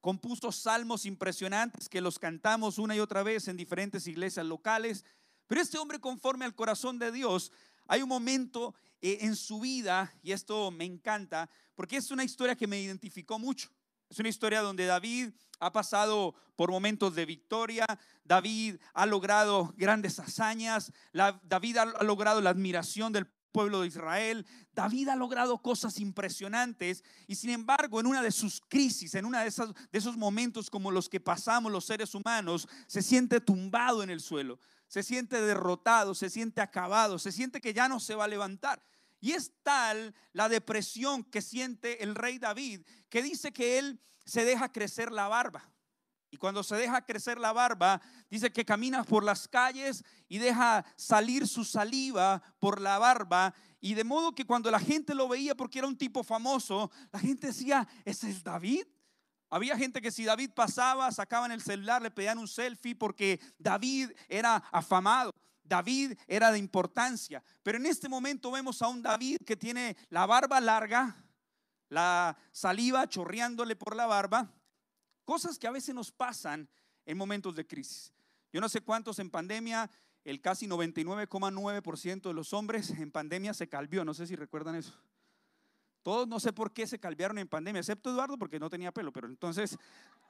compuso 0.00 0.52
salmos 0.52 1.06
impresionantes 1.06 1.88
que 1.88 2.00
los 2.00 2.18
cantamos 2.18 2.78
una 2.78 2.96
y 2.96 3.00
otra 3.00 3.22
vez 3.22 3.48
en 3.48 3.56
diferentes 3.56 4.06
iglesias 4.06 4.46
locales, 4.46 5.04
pero 5.46 5.60
este 5.60 5.78
hombre 5.78 6.00
conforme 6.00 6.44
al 6.44 6.54
corazón 6.54 6.98
de 6.98 7.12
Dios 7.12 7.52
hay 7.86 8.02
un 8.02 8.08
momento 8.08 8.74
eh, 9.02 9.18
en 9.22 9.34
su 9.34 9.60
vida, 9.60 10.12
y 10.22 10.32
esto 10.32 10.70
me 10.70 10.84
encanta, 10.84 11.50
porque 11.74 11.96
es 11.96 12.10
una 12.10 12.22
historia 12.22 12.54
que 12.54 12.66
me 12.66 12.80
identificó 12.80 13.38
mucho. 13.38 13.68
Es 14.08 14.18
una 14.18 14.28
historia 14.28 14.60
donde 14.60 14.86
David 14.86 15.30
ha 15.60 15.72
pasado 15.72 16.34
por 16.56 16.70
momentos 16.70 17.14
de 17.14 17.26
victoria, 17.26 17.86
David 18.24 18.76
ha 18.92 19.06
logrado 19.06 19.72
grandes 19.76 20.18
hazañas, 20.18 20.92
David 21.12 21.76
ha, 21.78 22.02
logrado 22.02 22.40
la 22.40 22.50
admiración 22.50 23.12
del 23.12 23.26
pueblo 23.52 23.80
de 23.80 23.88
Israel. 23.88 24.46
David 24.72 25.08
ha 25.08 25.16
logrado 25.16 25.58
cosas 25.58 25.98
impresionantes 26.00 27.04
y 27.26 27.34
sin 27.34 27.50
embargo 27.50 28.00
en 28.00 28.06
una 28.06 28.22
de 28.22 28.30
sus 28.30 28.60
crisis, 28.60 29.14
en 29.14 29.24
una 29.24 29.44
de, 29.44 29.50
de 29.50 29.98
esos 29.98 30.16
momentos 30.16 30.70
como 30.70 30.90
los 30.90 31.08
que 31.08 31.20
pasamos 31.20 31.70
los 31.70 31.84
seres 31.84 32.14
humanos, 32.14 32.68
se 32.86 33.02
siente 33.02 33.40
tumbado 33.40 34.02
en 34.02 34.10
el 34.10 34.20
suelo 34.20 34.58
se 34.90 35.04
siente 35.04 35.40
derrotado, 35.40 36.16
se 36.16 36.28
siente 36.28 36.60
acabado, 36.60 37.20
se 37.20 37.30
siente 37.30 37.60
que 37.60 37.72
ya 37.72 37.88
no 37.88 38.00
se 38.00 38.16
va 38.16 38.24
a 38.24 38.28
levantar. 38.28 38.82
Y 39.20 39.32
es 39.32 39.52
tal 39.62 40.14
la 40.32 40.48
depresión 40.48 41.22
que 41.22 41.42
siente 41.42 42.02
el 42.02 42.16
rey 42.16 42.40
David 42.40 42.80
que 43.08 43.22
dice 43.22 43.52
que 43.52 43.78
él 43.78 44.00
se 44.24 44.44
deja 44.44 44.72
crecer 44.72 45.12
la 45.12 45.28
barba. 45.28 45.70
Y 46.30 46.36
cuando 46.36 46.62
se 46.62 46.76
deja 46.76 47.04
crecer 47.04 47.38
la 47.38 47.52
barba, 47.52 48.00
dice 48.30 48.52
que 48.52 48.64
camina 48.64 49.02
por 49.02 49.24
las 49.24 49.48
calles 49.48 50.04
y 50.28 50.38
deja 50.38 50.84
salir 50.96 51.48
su 51.48 51.64
saliva 51.64 52.40
por 52.60 52.80
la 52.80 52.98
barba. 52.98 53.52
Y 53.80 53.94
de 53.94 54.04
modo 54.04 54.32
que 54.32 54.46
cuando 54.46 54.70
la 54.70 54.78
gente 54.78 55.14
lo 55.14 55.28
veía 55.28 55.56
porque 55.56 55.80
era 55.80 55.88
un 55.88 55.98
tipo 55.98 56.22
famoso, 56.22 56.90
la 57.10 57.18
gente 57.18 57.48
decía, 57.48 57.86
¿ese 58.04 58.30
es 58.30 58.44
David? 58.44 58.84
Había 59.48 59.76
gente 59.76 60.00
que 60.00 60.12
si 60.12 60.24
David 60.24 60.50
pasaba, 60.54 61.10
sacaban 61.10 61.50
el 61.50 61.60
celular, 61.60 62.00
le 62.00 62.12
pedían 62.12 62.38
un 62.38 62.46
selfie 62.46 62.94
porque 62.94 63.40
David 63.58 64.10
era 64.28 64.56
afamado. 64.70 65.32
David 65.64 66.16
era 66.28 66.52
de 66.52 66.58
importancia. 66.58 67.42
Pero 67.64 67.78
en 67.78 67.86
este 67.86 68.08
momento 68.08 68.52
vemos 68.52 68.80
a 68.82 68.88
un 68.88 69.02
David 69.02 69.38
que 69.44 69.56
tiene 69.56 69.96
la 70.10 70.26
barba 70.26 70.60
larga, 70.60 71.16
la 71.88 72.36
saliva 72.52 73.08
chorreándole 73.08 73.74
por 73.74 73.96
la 73.96 74.06
barba. 74.06 74.52
Cosas 75.30 75.60
que 75.60 75.68
a 75.68 75.70
veces 75.70 75.94
nos 75.94 76.10
pasan 76.10 76.68
en 77.06 77.16
momentos 77.16 77.54
de 77.54 77.64
crisis. 77.64 78.12
Yo 78.52 78.60
no 78.60 78.68
sé 78.68 78.80
cuántos 78.80 79.20
en 79.20 79.30
pandemia, 79.30 79.88
el 80.24 80.40
casi 80.40 80.66
99,9% 80.66 82.22
de 82.22 82.34
los 82.34 82.52
hombres 82.52 82.90
en 82.90 83.12
pandemia 83.12 83.54
se 83.54 83.68
calvió. 83.68 84.04
No 84.04 84.12
sé 84.12 84.26
si 84.26 84.34
recuerdan 84.34 84.74
eso. 84.74 84.92
Todos 86.02 86.26
no 86.26 86.40
sé 86.40 86.52
por 86.52 86.72
qué 86.72 86.84
se 86.84 86.98
calviaron 86.98 87.38
en 87.38 87.46
pandemia, 87.46 87.78
excepto 87.78 88.10
Eduardo 88.10 88.38
porque 88.38 88.58
no 88.58 88.68
tenía 88.68 88.90
pelo, 88.90 89.12
pero 89.12 89.28
entonces 89.28 89.78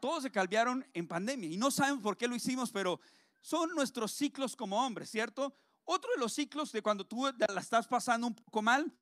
todos 0.02 0.23
se 0.23 0.30
calviaron 0.30 0.87
en 0.92 1.09
pandemia 1.09 1.49
y 1.49 1.57
no 1.57 1.71
saben 1.71 2.02
por 2.02 2.19
qué 2.19 2.28
lo 2.28 2.37
hicimos, 2.37 2.71
pero 2.71 3.00
son 3.40 3.71
nuestros 3.71 4.12
ciclos 4.12 4.54
como 4.54 4.85
hombres, 4.85 5.09
¿cierto? 5.09 5.57
Otro 5.85 6.11
de 6.12 6.21
los 6.21 6.35
ciclos 6.35 6.73
de 6.73 6.83
cuando 6.83 7.07
tú 7.07 7.25
la 7.25 7.61
estás 7.62 7.88
pasando 7.88 8.26
un 8.26 8.35
poco 8.35 8.61
mal, 8.61 8.92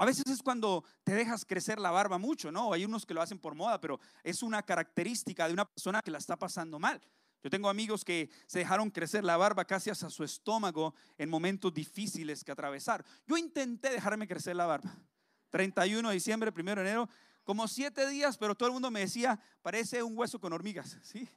a 0.00 0.06
veces 0.06 0.26
es 0.28 0.42
cuando 0.42 0.82
te 1.04 1.12
dejas 1.12 1.44
crecer 1.44 1.78
la 1.78 1.90
barba 1.90 2.16
mucho, 2.16 2.50
¿no? 2.50 2.72
Hay 2.72 2.86
unos 2.86 3.04
que 3.04 3.12
lo 3.12 3.20
hacen 3.20 3.38
por 3.38 3.54
moda, 3.54 3.78
pero 3.78 4.00
es 4.24 4.42
una 4.42 4.62
característica 4.62 5.46
de 5.46 5.52
una 5.52 5.66
persona 5.66 6.00
que 6.00 6.10
la 6.10 6.16
está 6.16 6.38
pasando 6.38 6.78
mal. 6.78 7.02
Yo 7.42 7.50
tengo 7.50 7.68
amigos 7.68 8.02
que 8.02 8.30
se 8.46 8.60
dejaron 8.60 8.90
crecer 8.90 9.24
la 9.24 9.36
barba 9.36 9.66
casi 9.66 9.90
hasta 9.90 10.08
su 10.08 10.24
estómago 10.24 10.94
en 11.18 11.28
momentos 11.28 11.74
difíciles 11.74 12.42
que 12.42 12.50
atravesar. 12.50 13.04
Yo 13.26 13.36
intenté 13.36 13.90
dejarme 13.90 14.26
crecer 14.26 14.56
la 14.56 14.64
barba. 14.64 14.90
31 15.50 16.08
de 16.08 16.14
diciembre, 16.14 16.50
1 16.50 16.74
de 16.76 16.80
enero, 16.80 17.08
como 17.44 17.68
siete 17.68 18.08
días, 18.08 18.38
pero 18.38 18.54
todo 18.54 18.68
el 18.68 18.72
mundo 18.72 18.90
me 18.90 19.00
decía, 19.00 19.38
parece 19.60 20.02
un 20.02 20.16
hueso 20.16 20.40
con 20.40 20.54
hormigas, 20.54 20.96
¿sí? 21.02 21.28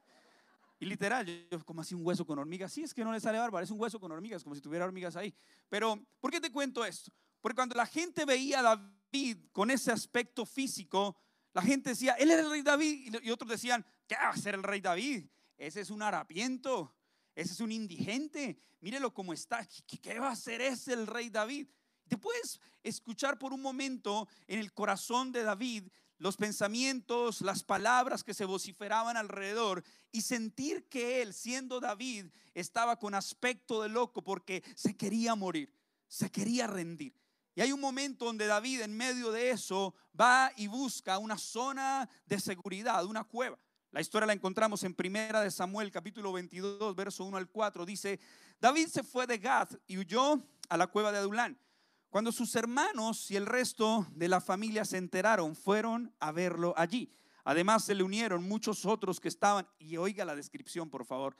Y 0.79 0.85
literal, 0.85 1.25
yo, 1.25 1.65
como 1.65 1.81
así 1.81 1.95
un 1.95 2.05
hueso 2.05 2.25
con 2.25 2.39
hormigas? 2.39 2.71
Sí, 2.71 2.83
es 2.83 2.93
que 2.93 3.03
no 3.03 3.11
le 3.11 3.19
sale 3.19 3.39
barba, 3.39 3.61
es 3.61 3.71
un 3.71 3.79
hueso 3.81 3.99
con 3.99 4.09
hormigas, 4.13 4.41
como 4.41 4.55
si 4.55 4.61
tuviera 4.61 4.85
hormigas 4.85 5.17
ahí. 5.17 5.33
Pero, 5.67 6.01
¿por 6.21 6.31
qué 6.31 6.39
te 6.39 6.49
cuento 6.49 6.85
esto? 6.85 7.11
Porque 7.43 7.57
cuando 7.57 7.75
la 7.75 7.85
gente 7.85 8.23
veía 8.23 8.61
a 8.61 8.77
David 8.77 9.37
con 9.51 9.69
ese 9.69 9.91
aspecto 9.91 10.45
físico, 10.45 11.17
la 11.51 11.61
gente 11.61 11.89
decía, 11.89 12.13
él 12.13 12.31
era 12.31 12.41
el 12.41 12.49
rey 12.49 12.61
David, 12.61 13.17
y 13.21 13.31
otros 13.31 13.51
decían, 13.51 13.85
¿qué 14.07 14.15
va 14.15 14.29
a 14.29 14.37
ser 14.37 14.55
el 14.55 14.63
rey 14.63 14.79
David? 14.79 15.25
Ese 15.57 15.81
es 15.81 15.89
un 15.89 16.01
harapiento, 16.01 16.95
ese 17.35 17.51
es 17.51 17.59
un 17.59 17.73
indigente, 17.73 18.57
mírelo 18.79 19.13
cómo 19.13 19.33
está, 19.33 19.67
¿qué, 19.85 19.97
qué 19.97 20.19
va 20.19 20.31
a 20.31 20.37
ser 20.37 20.61
ese 20.61 20.93
el 20.93 21.05
rey 21.05 21.29
David? 21.29 21.67
Te 22.07 22.17
puedes 22.17 22.61
escuchar 22.81 23.37
por 23.37 23.51
un 23.51 23.61
momento 23.61 24.29
en 24.47 24.59
el 24.59 24.71
corazón 24.71 25.33
de 25.33 25.43
David 25.43 25.89
los 26.19 26.37
pensamientos, 26.37 27.41
las 27.41 27.61
palabras 27.61 28.23
que 28.23 28.33
se 28.33 28.45
vociferaban 28.45 29.17
alrededor 29.17 29.83
y 30.13 30.21
sentir 30.21 30.87
que 30.87 31.21
él, 31.21 31.33
siendo 31.33 31.81
David, 31.81 32.27
estaba 32.53 32.97
con 32.97 33.13
aspecto 33.15 33.81
de 33.81 33.89
loco 33.89 34.23
porque 34.23 34.63
se 34.77 34.95
quería 34.95 35.35
morir, 35.35 35.77
se 36.07 36.31
quería 36.31 36.67
rendir. 36.67 37.21
Y 37.55 37.61
hay 37.61 37.71
un 37.71 37.79
momento 37.79 38.25
donde 38.25 38.47
David 38.47 38.81
en 38.81 38.95
medio 38.95 39.31
de 39.31 39.51
eso 39.51 39.93
va 40.19 40.51
y 40.55 40.67
busca 40.67 41.19
una 41.19 41.37
zona 41.37 42.09
de 42.25 42.39
seguridad, 42.39 43.05
una 43.05 43.23
cueva. 43.23 43.59
La 43.91 44.01
historia 44.01 44.25
la 44.25 44.33
encontramos 44.33 44.83
en 44.83 44.95
Primera 44.95 45.41
de 45.41 45.51
Samuel, 45.51 45.91
capítulo 45.91 46.33
22, 46.33 46.95
verso 46.95 47.23
1 47.25 47.37
al 47.37 47.47
4. 47.47 47.85
Dice, 47.85 48.19
David 48.59 48.87
se 48.87 49.03
fue 49.03 49.27
de 49.27 49.37
Gad 49.37 49.69
y 49.85 49.99
huyó 49.99 50.41
a 50.67 50.77
la 50.77 50.87
cueva 50.87 51.11
de 51.11 51.19
Adulán. 51.19 51.59
Cuando 52.09 52.31
sus 52.31 52.55
hermanos 52.55 53.29
y 53.29 53.35
el 53.35 53.45
resto 53.45 54.07
de 54.11 54.27
la 54.27 54.41
familia 54.41 54.83
se 54.83 54.97
enteraron, 54.97 55.55
fueron 55.55 56.11
a 56.19 56.31
verlo 56.31 56.73
allí. 56.75 57.13
Además 57.43 57.83
se 57.83 57.93
le 57.93 58.03
unieron 58.03 58.47
muchos 58.47 58.85
otros 58.85 59.19
que 59.19 59.27
estaban, 59.27 59.67
y 59.77 59.97
oiga 59.97 60.25
la 60.25 60.35
descripción 60.35 60.89
por 60.89 61.05
favor. 61.05 61.35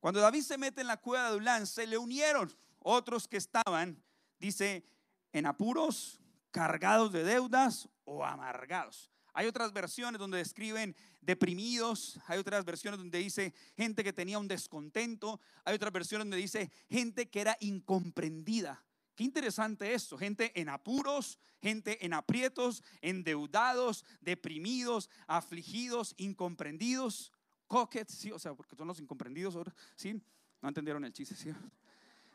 Cuando 0.00 0.20
David 0.20 0.42
se 0.42 0.58
mete 0.58 0.80
en 0.80 0.88
la 0.88 0.96
cueva 0.96 1.24
de 1.24 1.28
Adulán, 1.28 1.66
se 1.68 1.86
le 1.86 1.98
unieron 1.98 2.52
otros 2.80 3.28
que 3.28 3.36
estaban, 3.36 4.02
dice, 4.40 4.84
en 5.32 5.46
apuros, 5.46 6.20
cargados 6.50 7.12
de 7.12 7.24
deudas 7.24 7.88
o 8.04 8.24
amargados. 8.24 9.10
Hay 9.34 9.46
otras 9.46 9.72
versiones 9.72 10.18
donde 10.18 10.38
describen 10.38 10.94
deprimidos, 11.20 12.20
hay 12.26 12.38
otras 12.38 12.64
versiones 12.64 12.98
donde 12.98 13.18
dice 13.18 13.54
gente 13.76 14.04
que 14.04 14.12
tenía 14.12 14.38
un 14.38 14.48
descontento, 14.48 15.40
hay 15.64 15.74
otras 15.74 15.92
versiones 15.92 16.26
donde 16.26 16.36
dice 16.36 16.70
gente 16.90 17.30
que 17.30 17.40
era 17.40 17.56
incomprendida. 17.60 18.84
Qué 19.14 19.24
interesante 19.24 19.94
esto, 19.94 20.18
gente 20.18 20.58
en 20.60 20.68
apuros, 20.68 21.38
gente 21.60 22.04
en 22.04 22.12
aprietos, 22.12 22.82
endeudados, 23.00 24.04
deprimidos, 24.20 25.08
afligidos, 25.26 26.14
incomprendidos, 26.18 27.32
coquets, 27.66 28.14
sí, 28.14 28.32
o 28.32 28.38
sea, 28.38 28.54
porque 28.54 28.76
son 28.76 28.88
los 28.88 29.00
incomprendidos 29.00 29.56
¿sí? 29.96 30.20
No 30.60 30.68
entendieron 30.68 31.04
el 31.04 31.12
chiste, 31.12 31.34
¿sí? 31.34 31.50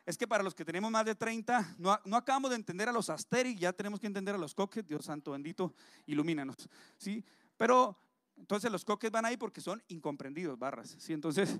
Es 0.07 0.17
que 0.17 0.25
para 0.25 0.41
los 0.41 0.55
que 0.55 0.63
tenemos 0.63 0.89
más 0.89 1.03
de 1.03 1.15
30, 1.15 1.75
no, 1.77 1.99
no 2.05 2.15
acabamos 2.15 2.49
de 2.49 2.55
entender 2.55 2.87
a 2.87 2.93
los 2.93 3.09
Asterix, 3.09 3.59
ya 3.59 3.73
tenemos 3.73 3.99
que 3.99 4.07
entender 4.07 4.33
a 4.33 4.37
los 4.37 4.55
coquets, 4.55 4.87
Dios 4.87 5.03
santo 5.03 5.31
bendito, 5.31 5.73
ilumínanos, 6.05 6.55
¿sí? 6.97 7.25
Pero 7.57 7.99
entonces 8.37 8.71
los 8.71 8.85
coquets 8.85 9.11
van 9.11 9.25
ahí 9.25 9.35
porque 9.35 9.59
son 9.59 9.83
incomprendidos, 9.89 10.57
barras, 10.57 10.95
¿sí? 10.97 11.11
Entonces, 11.11 11.59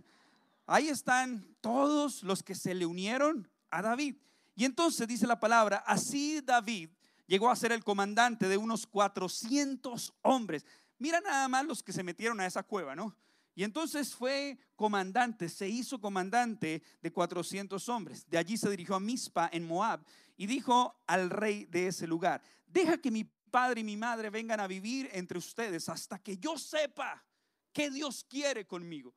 ahí 0.66 0.88
están 0.88 1.46
todos 1.60 2.24
los 2.24 2.42
que 2.42 2.56
se 2.56 2.74
le 2.74 2.86
unieron 2.86 3.50
a 3.70 3.82
David. 3.82 4.16
Y 4.56 4.64
entonces 4.64 5.10
dice 5.10 5.28
la 5.28 5.42
palabra, 5.42 5.84
así 5.86 6.40
David 6.40 6.90
llegó 7.26 7.50
a 7.50 7.56
ser 7.58 7.74
el 7.74 7.84
comandante 7.84 8.48
de 8.48 8.56
unos 8.56 8.88
400 8.88 10.14
hombres. 10.22 10.66
Mira 11.00 11.20
nada 11.20 11.50
más 11.50 11.66
los 11.66 11.84
que 11.84 11.92
se 11.92 12.02
metieron 12.02 12.40
a 12.40 12.46
esa 12.46 12.64
cueva, 12.64 12.96
¿no? 12.96 13.14
Y 13.58 13.64
entonces 13.64 14.14
fue 14.14 14.60
comandante, 14.76 15.50
se 15.50 15.68
hizo 15.68 16.00
comandante 16.00 16.84
de 17.02 17.12
400 17.12 17.90
hombres. 17.90 18.30
De 18.30 18.38
allí 18.38 18.56
se 18.56 18.70
dirigió 18.70 18.94
a 18.94 19.00
Mizpa 19.00 19.50
en 19.52 19.66
Moab 19.66 20.06
y 20.38 20.46
dijo 20.46 20.96
al 21.08 21.32
rey 21.32 21.66
de 21.66 21.88
ese 21.88 22.06
lugar, 22.06 22.40
deja 22.68 23.00
que 23.00 23.10
mi 23.10 23.24
padre 23.24 23.82
y 23.82 23.84
mi 23.84 23.98
madre 23.98 24.30
vengan 24.30 24.60
a 24.60 24.68
vivir 24.68 25.10
entre 25.12 25.40
ustedes 25.40 25.90
hasta 25.90 26.20
que 26.20 26.38
yo 26.38 26.60
sepa 26.60 27.26
qué 27.74 27.90
Dios 27.90 28.24
quiere 28.30 28.68
conmigo. 28.68 29.16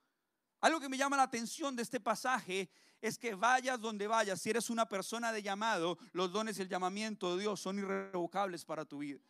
Algo 0.62 0.80
que 0.80 0.88
me 0.88 0.96
llama 0.96 1.18
la 1.18 1.24
atención 1.24 1.76
de 1.76 1.82
este 1.82 2.00
pasaje 2.00 2.70
es 3.02 3.18
que 3.18 3.34
vayas 3.34 3.78
donde 3.78 4.06
vayas, 4.06 4.40
si 4.40 4.48
eres 4.48 4.70
una 4.70 4.88
persona 4.88 5.32
de 5.32 5.42
llamado, 5.42 5.98
los 6.12 6.32
dones 6.32 6.58
y 6.58 6.62
el 6.62 6.68
llamamiento 6.70 7.36
de 7.36 7.42
Dios 7.42 7.60
son 7.60 7.78
irrevocables 7.78 8.64
para 8.64 8.86
tu 8.86 9.00
vida. 9.00 9.20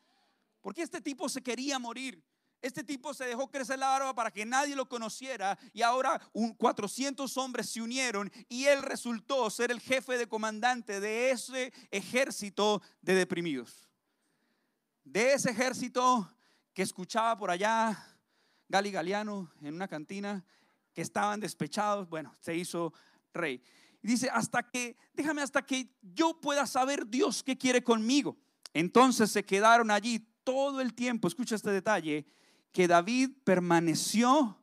Porque 0.60 0.82
este 0.82 1.00
tipo 1.00 1.28
se 1.28 1.42
quería 1.42 1.80
morir. 1.80 2.22
Este 2.62 2.84
tipo 2.84 3.14
se 3.14 3.24
dejó 3.24 3.50
crecer 3.50 3.78
la 3.78 3.88
barba 3.88 4.14
para 4.14 4.30
que 4.30 4.44
nadie 4.44 4.76
lo 4.76 4.88
conociera 4.88 5.58
y 5.72 5.80
ahora 5.80 6.20
un 6.32 6.52
400 6.52 7.34
hombres 7.38 7.70
se 7.70 7.80
unieron 7.80 8.30
y 8.48 8.66
él 8.66 8.82
resultó 8.82 9.48
ser 9.48 9.70
el 9.70 9.80
jefe 9.80 10.18
de 10.18 10.26
comandante 10.26 11.00
de 11.00 11.30
ese 11.30 11.72
ejército 11.90 12.82
de 13.00 13.14
deprimidos. 13.14 13.88
De 15.04 15.32
ese 15.32 15.50
ejército 15.50 16.30
que 16.74 16.82
escuchaba 16.82 17.38
por 17.38 17.50
allá 17.50 17.98
Gali 18.68 18.90
Galiano 18.90 19.50
en 19.62 19.74
una 19.74 19.88
cantina 19.88 20.44
que 20.92 21.02
estaban 21.02 21.40
despechados, 21.40 22.08
bueno, 22.08 22.36
se 22.40 22.54
hizo 22.54 22.92
rey. 23.32 23.62
Dice, 24.02 24.28
hasta 24.30 24.62
que, 24.62 24.96
déjame 25.14 25.42
hasta 25.42 25.62
que 25.62 25.88
yo 26.02 26.40
pueda 26.40 26.66
saber 26.66 27.06
Dios 27.06 27.42
qué 27.42 27.56
quiere 27.56 27.82
conmigo. 27.82 28.36
Entonces 28.72 29.30
se 29.30 29.44
quedaron 29.44 29.90
allí 29.90 30.26
todo 30.44 30.80
el 30.80 30.94
tiempo, 30.94 31.28
escucha 31.28 31.54
este 31.54 31.70
detalle, 31.70 32.26
que 32.72 32.88
David 32.88 33.30
permaneció 33.44 34.62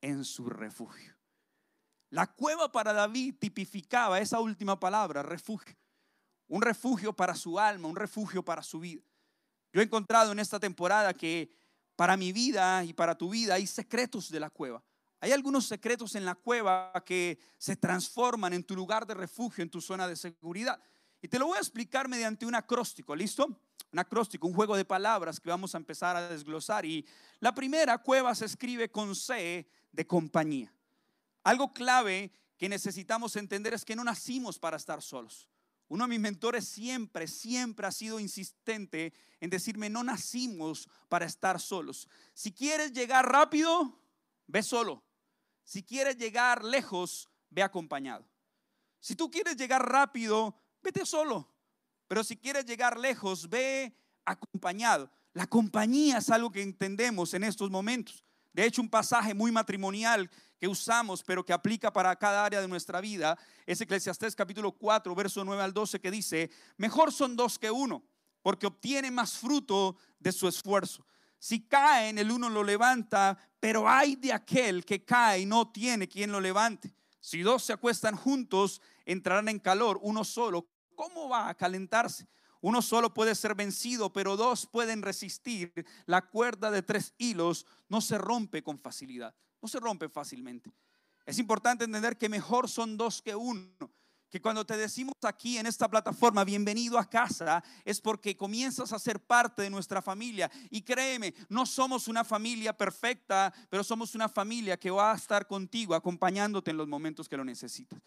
en 0.00 0.24
su 0.24 0.48
refugio. 0.48 1.16
La 2.10 2.26
cueva 2.26 2.72
para 2.72 2.92
David 2.92 3.34
tipificaba 3.38 4.20
esa 4.20 4.40
última 4.40 4.78
palabra, 4.78 5.22
refugio. 5.22 5.76
Un 6.46 6.62
refugio 6.62 7.12
para 7.12 7.34
su 7.34 7.58
alma, 7.58 7.88
un 7.88 7.96
refugio 7.96 8.42
para 8.42 8.62
su 8.62 8.80
vida. 8.80 9.02
Yo 9.72 9.80
he 9.80 9.84
encontrado 9.84 10.32
en 10.32 10.38
esta 10.38 10.58
temporada 10.58 11.12
que 11.12 11.52
para 11.96 12.16
mi 12.16 12.32
vida 12.32 12.84
y 12.84 12.94
para 12.94 13.18
tu 13.18 13.28
vida 13.28 13.54
hay 13.54 13.66
secretos 13.66 14.30
de 14.30 14.40
la 14.40 14.48
cueva. 14.48 14.82
Hay 15.20 15.32
algunos 15.32 15.66
secretos 15.66 16.14
en 16.14 16.24
la 16.24 16.36
cueva 16.36 16.92
que 17.04 17.38
se 17.58 17.76
transforman 17.76 18.52
en 18.52 18.64
tu 18.64 18.74
lugar 18.76 19.04
de 19.06 19.14
refugio, 19.14 19.62
en 19.62 19.68
tu 19.68 19.80
zona 19.80 20.06
de 20.06 20.16
seguridad. 20.16 20.80
Y 21.20 21.28
te 21.28 21.38
lo 21.38 21.46
voy 21.46 21.58
a 21.58 21.60
explicar 21.60 22.08
mediante 22.08 22.46
un 22.46 22.54
acróstico, 22.54 23.16
¿listo? 23.16 23.60
Un 23.92 23.98
acróstico, 23.98 24.46
un 24.46 24.54
juego 24.54 24.76
de 24.76 24.84
palabras 24.84 25.40
que 25.40 25.50
vamos 25.50 25.74
a 25.74 25.78
empezar 25.78 26.16
a 26.16 26.28
desglosar. 26.28 26.84
Y 26.84 27.06
la 27.40 27.54
primera, 27.54 27.98
cueva, 27.98 28.34
se 28.34 28.44
escribe 28.44 28.90
con 28.90 29.14
C 29.14 29.68
de 29.92 30.06
compañía. 30.06 30.72
Algo 31.42 31.72
clave 31.72 32.32
que 32.58 32.68
necesitamos 32.68 33.36
entender 33.36 33.72
es 33.72 33.84
que 33.84 33.96
no 33.96 34.04
nacimos 34.04 34.58
para 34.58 34.76
estar 34.76 35.00
solos. 35.00 35.48
Uno 35.88 36.04
de 36.04 36.10
mis 36.10 36.20
mentores 36.20 36.68
siempre, 36.68 37.26
siempre 37.26 37.86
ha 37.86 37.92
sido 37.92 38.20
insistente 38.20 39.14
en 39.40 39.48
decirme, 39.48 39.88
no 39.88 40.04
nacimos 40.04 40.88
para 41.08 41.24
estar 41.24 41.58
solos. 41.60 42.08
Si 42.34 42.52
quieres 42.52 42.92
llegar 42.92 43.30
rápido, 43.30 43.98
ve 44.46 44.62
solo. 44.62 45.02
Si 45.64 45.82
quieres 45.82 46.18
llegar 46.18 46.62
lejos, 46.62 47.30
ve 47.48 47.62
acompañado. 47.62 48.28
Si 49.00 49.14
tú 49.14 49.30
quieres 49.30 49.56
llegar 49.56 49.88
rápido, 49.90 50.54
vete 50.82 51.06
solo. 51.06 51.48
Pero 52.08 52.24
si 52.24 52.36
quieres 52.36 52.64
llegar 52.64 52.98
lejos, 52.98 53.48
ve 53.48 53.94
acompañado. 54.24 55.10
La 55.34 55.46
compañía 55.46 56.18
es 56.18 56.30
algo 56.30 56.50
que 56.50 56.62
entendemos 56.62 57.34
en 57.34 57.44
estos 57.44 57.70
momentos. 57.70 58.24
De 58.52 58.64
hecho, 58.64 58.82
un 58.82 58.88
pasaje 58.88 59.34
muy 59.34 59.52
matrimonial 59.52 60.28
que 60.58 60.66
usamos, 60.66 61.22
pero 61.22 61.44
que 61.44 61.52
aplica 61.52 61.92
para 61.92 62.16
cada 62.16 62.44
área 62.44 62.60
de 62.60 62.66
nuestra 62.66 63.00
vida, 63.00 63.38
es 63.66 63.80
Eclesiastés 63.80 64.34
capítulo 64.34 64.72
4, 64.72 65.14
verso 65.14 65.44
9 65.44 65.62
al 65.62 65.72
12, 65.72 66.00
que 66.00 66.10
dice, 66.10 66.50
mejor 66.76 67.12
son 67.12 67.36
dos 67.36 67.58
que 67.58 67.70
uno, 67.70 68.02
porque 68.42 68.66
obtiene 68.66 69.10
más 69.10 69.36
fruto 69.38 69.96
de 70.18 70.32
su 70.32 70.48
esfuerzo. 70.48 71.06
Si 71.38 71.60
caen, 71.60 72.18
el 72.18 72.32
uno 72.32 72.48
lo 72.48 72.64
levanta, 72.64 73.38
pero 73.60 73.88
hay 73.88 74.16
de 74.16 74.32
aquel 74.32 74.84
que 74.84 75.04
cae 75.04 75.40
y 75.40 75.46
no 75.46 75.70
tiene 75.70 76.08
quien 76.08 76.32
lo 76.32 76.40
levante. 76.40 76.92
Si 77.20 77.42
dos 77.42 77.62
se 77.62 77.72
acuestan 77.72 78.16
juntos, 78.16 78.80
entrarán 79.04 79.48
en 79.48 79.60
calor, 79.60 80.00
uno 80.02 80.24
solo. 80.24 80.66
¿Cómo 80.98 81.28
va 81.28 81.48
a 81.48 81.54
calentarse? 81.54 82.26
Uno 82.60 82.82
solo 82.82 83.14
puede 83.14 83.36
ser 83.36 83.54
vencido, 83.54 84.12
pero 84.12 84.36
dos 84.36 84.66
pueden 84.66 85.00
resistir. 85.00 85.72
La 86.06 86.22
cuerda 86.22 86.72
de 86.72 86.82
tres 86.82 87.14
hilos 87.18 87.66
no 87.88 88.00
se 88.00 88.18
rompe 88.18 88.64
con 88.64 88.80
facilidad, 88.80 89.32
no 89.62 89.68
se 89.68 89.78
rompe 89.78 90.08
fácilmente. 90.08 90.72
Es 91.24 91.38
importante 91.38 91.84
entender 91.84 92.18
que 92.18 92.28
mejor 92.28 92.68
son 92.68 92.96
dos 92.96 93.22
que 93.22 93.36
uno. 93.36 93.92
Que 94.28 94.42
cuando 94.42 94.66
te 94.66 94.76
decimos 94.76 95.14
aquí 95.22 95.56
en 95.56 95.66
esta 95.66 95.88
plataforma, 95.88 96.42
bienvenido 96.42 96.98
a 96.98 97.08
casa, 97.08 97.62
es 97.84 98.00
porque 98.00 98.36
comienzas 98.36 98.92
a 98.92 98.98
ser 98.98 99.20
parte 99.20 99.62
de 99.62 99.70
nuestra 99.70 100.02
familia. 100.02 100.50
Y 100.68 100.82
créeme, 100.82 101.32
no 101.48 101.64
somos 101.64 102.08
una 102.08 102.24
familia 102.24 102.76
perfecta, 102.76 103.54
pero 103.70 103.84
somos 103.84 104.16
una 104.16 104.28
familia 104.28 104.76
que 104.76 104.90
va 104.90 105.12
a 105.12 105.16
estar 105.16 105.46
contigo, 105.46 105.94
acompañándote 105.94 106.72
en 106.72 106.76
los 106.76 106.88
momentos 106.88 107.28
que 107.28 107.36
lo 107.36 107.44
necesitas. 107.44 108.00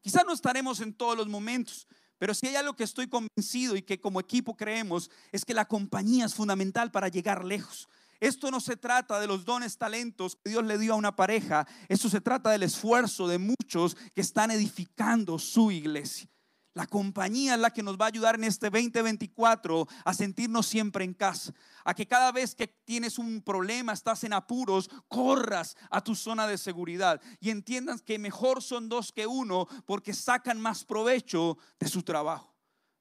Quizás 0.00 0.24
no 0.24 0.32
estaremos 0.32 0.80
en 0.80 0.94
todos 0.94 1.16
los 1.16 1.28
momentos, 1.28 1.86
pero 2.18 2.34
si 2.34 2.46
hay 2.48 2.56
algo 2.56 2.74
que 2.74 2.84
estoy 2.84 3.08
convencido 3.08 3.76
y 3.76 3.82
que 3.82 4.00
como 4.00 4.20
equipo 4.20 4.56
creemos 4.56 5.10
es 5.32 5.44
que 5.44 5.54
la 5.54 5.66
compañía 5.66 6.26
es 6.26 6.34
fundamental 6.34 6.90
para 6.90 7.08
llegar 7.08 7.44
lejos. 7.44 7.88
Esto 8.20 8.50
no 8.50 8.60
se 8.60 8.76
trata 8.76 9.20
de 9.20 9.28
los 9.28 9.44
dones, 9.44 9.78
talentos 9.78 10.36
que 10.36 10.50
Dios 10.50 10.64
le 10.64 10.78
dio 10.78 10.94
a 10.94 10.96
una 10.96 11.14
pareja. 11.14 11.66
Esto 11.88 12.08
se 12.08 12.20
trata 12.20 12.50
del 12.50 12.64
esfuerzo 12.64 13.28
de 13.28 13.38
muchos 13.38 13.96
que 14.14 14.20
están 14.20 14.50
edificando 14.50 15.38
su 15.38 15.70
iglesia. 15.70 16.28
La 16.78 16.86
compañía 16.86 17.54
es 17.54 17.60
la 17.60 17.72
que 17.72 17.82
nos 17.82 17.96
va 17.96 18.04
a 18.04 18.08
ayudar 18.08 18.36
en 18.36 18.44
este 18.44 18.70
2024 18.70 19.88
a 20.04 20.14
sentirnos 20.14 20.64
siempre 20.64 21.04
en 21.04 21.12
casa. 21.12 21.52
A 21.84 21.92
que 21.92 22.06
cada 22.06 22.30
vez 22.30 22.54
que 22.54 22.68
tienes 22.68 23.18
un 23.18 23.42
problema, 23.42 23.92
estás 23.92 24.22
en 24.22 24.32
apuros, 24.32 24.88
corras 25.08 25.76
a 25.90 26.00
tu 26.00 26.14
zona 26.14 26.46
de 26.46 26.56
seguridad 26.56 27.20
y 27.40 27.50
entiendas 27.50 28.00
que 28.00 28.16
mejor 28.16 28.62
son 28.62 28.88
dos 28.88 29.10
que 29.10 29.26
uno 29.26 29.66
porque 29.86 30.14
sacan 30.14 30.60
más 30.60 30.84
provecho 30.84 31.58
de 31.80 31.88
su 31.88 32.04
trabajo. 32.04 32.54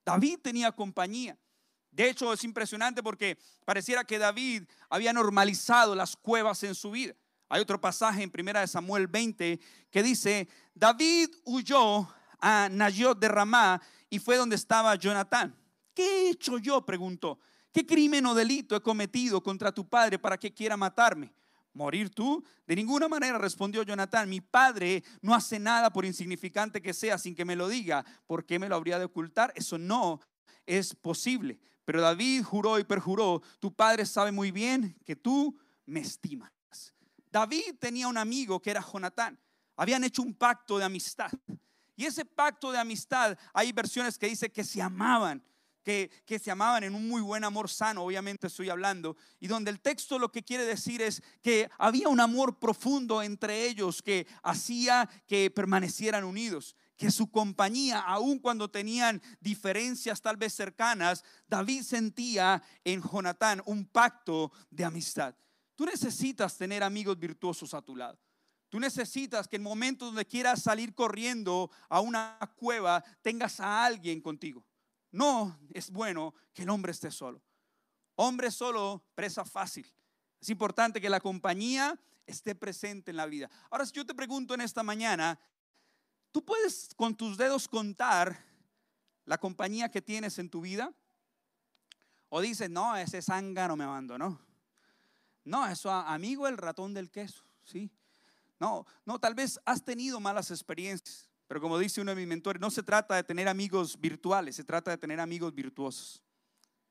David 0.04 0.40
tenía 0.42 0.72
compañía. 0.72 1.38
De 1.92 2.10
hecho, 2.10 2.34
es 2.34 2.44
impresionante 2.44 3.04
porque 3.04 3.38
pareciera 3.64 4.04
que 4.04 4.18
David 4.18 4.64
había 4.90 5.14
normalizado 5.14 5.94
las 5.94 6.16
cuevas 6.16 6.64
en 6.64 6.74
su 6.74 6.90
vida. 6.90 7.14
Hay 7.48 7.62
otro 7.62 7.80
pasaje 7.80 8.24
en 8.24 8.32
1 8.36 8.66
Samuel 8.66 9.06
20 9.06 9.60
que 9.92 10.02
dice, 10.02 10.50
David 10.74 11.30
huyó 11.46 12.10
a 12.40 12.70
Nayot 12.70 13.20
de 13.20 13.28
Ramá 13.28 13.82
y 14.10 14.20
fue 14.20 14.38
donde 14.38 14.56
estaba 14.56 14.96
Jonatán. 14.96 15.56
¿Qué 15.94 16.04
he 16.04 16.30
hecho 16.30 16.58
yo? 16.58 16.86
preguntó. 16.86 17.40
¿Qué 17.72 17.86
crimen 17.86 18.26
o 18.26 18.34
delito 18.34 18.76
he 18.76 18.82
cometido 18.82 19.42
contra 19.42 19.72
tu 19.72 19.88
padre 19.88 20.18
para 20.18 20.38
que 20.38 20.54
quiera 20.54 20.78
matarme? 20.78 21.34
¿Morir 21.74 22.10
tú? 22.10 22.44
De 22.66 22.76
ninguna 22.76 23.08
manera 23.08 23.38
respondió 23.38 23.84
Jonatán. 23.84 24.28
Mi 24.30 24.42
padre 24.42 25.04
no 25.22 25.36
hace 25.36 25.60
nada 25.60 25.92
por 25.92 26.06
insignificante 26.06 26.82
que 26.82 26.94
sea 26.94 27.20
sin 27.20 27.36
que 27.36 27.46
me 27.46 27.56
lo 27.56 27.68
diga. 27.68 28.04
¿Por 28.26 28.46
qué 28.46 28.58
me 28.58 28.68
lo 28.68 28.76
habría 28.76 28.98
de 28.98 29.06
ocultar? 29.06 29.54
Eso 29.56 29.78
no 29.78 30.20
es 30.66 30.96
posible. 30.96 31.60
Pero 31.86 32.02
David 32.02 32.44
juró 32.44 32.80
y 32.80 32.84
perjuró, 32.84 33.42
tu 33.60 33.74
padre 33.74 34.06
sabe 34.06 34.32
muy 34.32 34.52
bien 34.52 34.98
que 35.06 35.16
tú 35.16 35.58
me 35.86 36.00
estimas. 36.00 36.52
David 37.32 37.76
tenía 37.80 38.08
un 38.08 38.18
amigo 38.18 38.60
que 38.60 38.72
era 38.72 38.82
Jonatán. 38.82 39.40
Habían 39.76 40.04
hecho 40.04 40.24
un 40.24 40.34
pacto 40.34 40.80
de 40.80 40.86
amistad. 40.86 41.32
Y 41.98 42.06
ese 42.06 42.24
pacto 42.24 42.72
de 42.72 42.78
amistad, 42.78 43.38
hay 43.54 43.72
versiones 43.72 44.20
que 44.20 44.28
dice 44.28 44.52
que 44.52 44.64
se 44.64 44.82
amaban, 44.82 45.44
que, 45.84 46.12
que, 46.28 46.38
se 46.38 46.52
amaban 46.52 46.84
en 46.84 46.94
un 46.94 47.10
muy 47.10 47.22
buen 47.22 47.44
amor 47.44 47.70
sano, 47.70 48.04
obviamente 48.04 48.48
estoy 48.48 48.70
hablando, 48.70 49.18
y 49.40 49.48
donde 49.48 49.72
el 49.72 49.82
texto 49.82 50.20
lo 50.20 50.32
que 50.32 50.44
quiere 50.44 50.64
decir 50.64 51.02
es 51.02 51.24
que 51.42 51.70
había 51.80 52.08
un 52.08 52.20
amor 52.20 52.60
profundo 52.60 53.24
entre 53.24 53.66
ellos 53.66 54.04
que 54.04 54.28
hacía 54.44 55.10
que 55.26 55.50
permanecieran 55.50 56.24
unidos, 56.24 56.76
que 56.98 57.10
su 57.10 57.32
compañía, 57.32 58.00
aun 58.00 58.38
cuando 58.38 58.70
tenían 58.70 59.20
diferencias 59.40 60.22
tal 60.22 60.38
vez 60.38 60.54
cercanas, 60.54 61.24
David 61.48 61.82
sentía 61.82 62.62
en 62.84 63.02
Jonatán 63.02 63.64
un 63.66 63.86
pacto 63.86 64.52
de 64.70 64.86
amistad. 64.86 65.34
Tú 65.76 65.86
necesitas 65.86 66.58
tener 66.58 66.84
amigos 66.84 67.18
virtuosos 67.18 67.74
a 67.74 67.82
tu 67.82 67.96
lado. 67.96 68.20
Tú 68.70 68.80
necesitas 68.80 69.48
que 69.48 69.56
en 69.56 69.64
momentos 69.64 70.10
donde 70.10 70.26
quieras 70.26 70.62
salir 70.62 70.94
corriendo 70.94 71.72
a 71.88 72.02
una 72.02 72.38
cueva, 72.58 73.04
tengas 73.22 73.60
a 73.60 73.86
alguien 73.86 74.22
contigo. 74.22 74.66
No 75.12 75.58
es 75.74 75.90
bueno 75.90 76.34
que 76.54 76.64
el 76.64 76.70
hombre 76.70 76.92
esté 76.92 77.12
solo. 77.12 77.42
Hombre 78.16 78.52
solo, 78.52 79.04
presa 79.16 79.46
fácil. 79.46 79.92
Es 80.42 80.50
importante 80.50 81.00
que 81.00 81.10
la 81.10 81.20
compañía 81.20 81.98
esté 82.26 82.56
presente 82.56 83.12
en 83.12 83.18
la 83.18 83.26
vida. 83.26 83.50
Ahora, 83.70 83.86
si 83.86 83.94
yo 83.94 84.06
te 84.06 84.14
pregunto 84.14 84.54
en 84.54 84.62
esta 84.62 84.84
mañana, 84.84 85.40
¿tú 86.32 86.44
puedes 86.44 86.90
con 86.96 87.16
tus 87.16 87.38
dedos 87.38 87.68
contar 87.68 88.44
la 89.26 89.38
compañía 89.38 89.90
que 89.90 90.02
tienes 90.02 90.38
en 90.40 90.50
tu 90.50 90.62
vida? 90.62 90.94
O 92.30 92.42
dices, 92.42 92.70
no, 92.70 92.98
ese 92.98 93.22
zángano 93.22 93.78
me 93.78 93.86
abandonó. 93.86 94.40
No, 95.46 95.66
eso 95.66 95.90
amigo 95.90 96.48
el 96.48 96.58
ratón 96.58 96.94
del 96.94 97.10
queso, 97.10 97.44
¿sí? 97.64 97.90
No, 98.60 98.86
no, 99.06 99.20
tal 99.20 99.36
vez 99.36 99.60
has 99.66 99.84
tenido 99.84 100.20
malas 100.20 100.52
experiencias, 100.52 101.30
pero 101.48 101.62
como 101.62 101.78
dice 101.78 102.02
uno 102.02 102.12
de 102.12 102.18
mis 102.18 102.28
mentores, 102.28 102.60
no 102.60 102.72
se 102.72 102.84
trata 102.84 103.16
de 103.16 103.24
tener 103.24 103.48
amigos 103.48 104.00
virtuales, 104.00 104.56
se 104.56 104.64
trata 104.64 104.92
de 104.92 104.98
tener 104.98 105.20
amigos 105.20 105.54
virtuosos. 105.54 106.24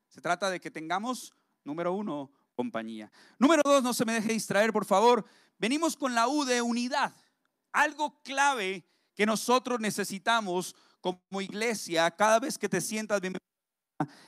Se 0.09 0.21
trata 0.21 0.49
de 0.49 0.61
que 0.61 0.71
tengamos, 0.71 1.35
número 1.65 1.93
uno, 1.93 2.31
compañía. 2.55 3.11
Número 3.39 3.63
dos, 3.65 3.83
no 3.83 3.93
se 3.93 4.05
me 4.05 4.15
deje 4.15 4.33
distraer, 4.33 4.73
por 4.73 4.85
favor. 4.85 5.27
Venimos 5.59 5.97
con 5.97 6.15
la 6.15 6.29
U 6.29 6.45
de 6.45 6.63
unidad. 6.63 7.15
Algo 7.73 8.23
clave 8.23 8.87
que 9.15 9.27
nosotros 9.27 9.81
necesitamos 9.81 10.75
como 11.01 11.41
iglesia 11.41 12.11
cada 12.11 12.41
vez 12.41 12.59
que 12.59 12.69
te 12.69 12.81
sientas 12.81 13.21
bien 13.21 13.37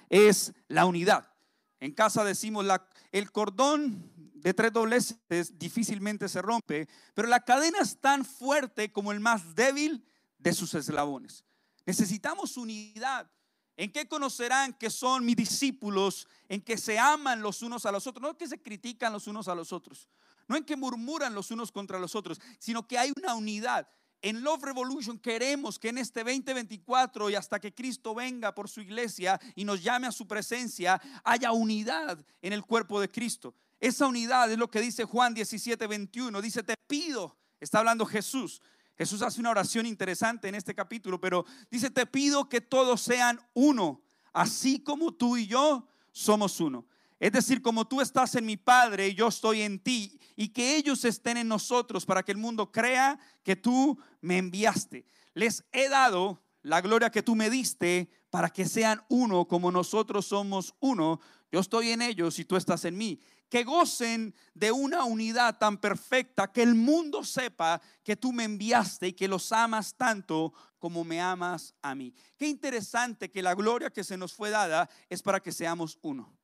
es 0.09 0.53
la 0.69 0.87
unidad. 0.87 1.33
En 1.81 1.93
casa 1.93 2.25
decimos 2.25 2.65
la, 2.65 2.89
el 3.13 3.31
cordón 3.31 4.13
de 4.41 4.55
tres 4.55 4.73
dobleces 4.73 5.59
difícilmente 5.59 6.29
se 6.29 6.43
rompe, 6.43 6.89
pero 7.15 7.29
la 7.29 7.45
cadena 7.45 7.79
es 7.81 8.01
tan 8.01 8.25
fuerte 8.25 8.93
como 8.93 9.13
el 9.13 9.21
más 9.21 9.55
débil 9.55 10.05
de 10.39 10.53
sus 10.53 10.75
eslabones. 10.75 11.45
Necesitamos 11.87 12.57
unidad. 12.57 13.31
¿En 13.77 13.93
qué 13.93 14.09
conocerán 14.09 14.73
que 14.73 14.91
son 14.91 15.25
mis 15.25 15.37
discípulos? 15.37 16.27
En 16.49 16.61
que 16.61 16.77
se 16.77 16.99
aman 16.99 17.43
los 17.43 17.63
unos 17.63 17.87
a 17.87 17.93
los 17.93 18.07
otros, 18.07 18.23
no 18.23 18.37
que 18.37 18.49
se 18.49 18.61
critican 18.61 19.13
los 19.13 19.27
unos 19.27 19.47
a 19.49 19.55
los 19.55 19.73
otros, 19.73 20.09
no 20.49 20.57
en 20.57 20.65
que 20.65 20.77
murmuran 20.77 21.35
los 21.35 21.51
unos 21.51 21.71
contra 21.71 21.99
los 21.99 22.15
otros, 22.15 22.41
sino 22.59 22.87
que 22.87 22.99
hay 22.99 23.13
una 23.17 23.35
unidad. 23.35 23.89
En 24.21 24.43
Love 24.43 24.65
Revolution 24.65 25.17
queremos 25.19 25.79
que 25.79 25.91
en 25.91 25.99
este 25.99 26.25
2024 26.25 27.31
y 27.31 27.37
hasta 27.37 27.61
que 27.61 27.73
Cristo 27.73 28.15
venga 28.15 28.53
por 28.53 28.69
su 28.69 28.81
iglesia 28.81 29.41
y 29.55 29.65
nos 29.65 29.81
llame 29.81 30.09
a 30.09 30.13
su 30.13 30.27
presencia, 30.27 31.01
haya 31.23 31.53
unidad 31.53 32.19
en 32.43 32.53
el 32.53 32.65
cuerpo 32.65 33.01
de 33.01 33.09
Cristo. 33.09 33.55
Esa 33.81 34.07
unidad 34.07 34.51
es 34.51 34.59
lo 34.59 34.71
que 34.71 34.81
dice 34.81 35.05
Juan 35.05 35.35
17, 35.35 35.87
21. 35.87 36.43
Dice, 36.43 36.63
te 36.63 36.75
pido, 36.87 37.37
está 37.61 37.79
hablando 37.79 38.05
Jesús. 38.05 38.61
Jesús 38.97 39.23
hace 39.23 39.41
una 39.41 39.51
oración 39.51 39.87
interesante 39.87 40.49
en 40.49 40.57
este 40.57 40.75
capítulo, 40.75 41.21
pero 41.21 41.45
dice, 41.71 41.89
te 41.89 42.05
pido 42.05 42.49
que 42.49 42.61
todos 42.61 43.01
sean 43.01 43.41
uno, 43.55 44.03
así 44.33 44.81
como 44.81 45.15
tú 45.15 45.37
y 45.37 45.47
yo 45.47 45.89
somos 46.11 46.59
uno. 46.59 46.85
Es 47.21 47.33
decir, 47.33 47.63
como 47.63 47.87
tú 47.87 48.01
estás 48.01 48.35
en 48.35 48.47
mi 48.47 48.57
Padre 48.57 49.09
y 49.09 49.15
yo 49.15 49.29
estoy 49.29 49.63
en 49.63 49.79
ti, 49.79 50.19
y 50.35 50.49
que 50.49 50.77
ellos 50.77 51.05
estén 51.05 51.37
en 51.37 51.49
nosotros 51.49 52.07
para 52.07 52.25
que 52.25 52.33
el 52.33 52.39
mundo 52.39 52.73
crea 52.73 53.19
que 53.45 53.57
tú 53.57 53.99
me 54.21 54.39
enviaste. 54.39 55.05
Les 55.35 55.65
he 55.73 55.89
dado 55.89 56.43
la 56.63 56.81
gloria 56.81 57.11
que 57.11 57.23
tú 57.23 57.37
me 57.37 57.51
diste 57.51 58.11
para 58.31 58.51
que 58.51 58.67
sean 58.67 59.03
uno 59.09 59.47
como 59.47 59.71
nosotros 59.73 60.27
somos 60.27 60.75
uno. 60.81 61.21
Yo 61.51 61.61
estoy 61.61 61.91
en 61.91 62.03
ellos 62.03 62.39
y 62.39 62.45
tú 62.45 62.57
estás 62.57 62.85
en 62.85 62.97
mí 62.97 63.21
que 63.49 63.65
gocen 63.65 64.35
de 64.55 64.73
una 64.73 65.05
unidad 65.05 65.59
tan 65.59 65.79
perfecta 65.79 66.53
que 66.53 66.63
el 66.63 66.75
mundo 66.75 67.25
sepa 67.25 67.81
que 68.03 68.17
tú 68.17 68.33
me 68.33 68.45
enviaste 68.45 69.09
y 69.09 69.13
que 69.13 69.29
los 69.29 69.53
amas 69.53 69.95
tanto 69.95 70.53
como 70.79 71.05
me 71.05 71.21
amas 71.21 71.75
a 71.83 71.95
mí. 71.95 72.15
Qué 72.37 72.47
interesante 72.47 73.31
que 73.31 73.43
la 73.43 73.55
gloria 73.55 73.91
que 73.91 74.05
se 74.05 74.17
nos 74.17 74.33
fue 74.33 74.51
dada 74.51 74.89
es 75.09 75.23
para 75.23 75.41
que 75.41 75.53
seamos 75.53 75.99
uno. 76.03 76.37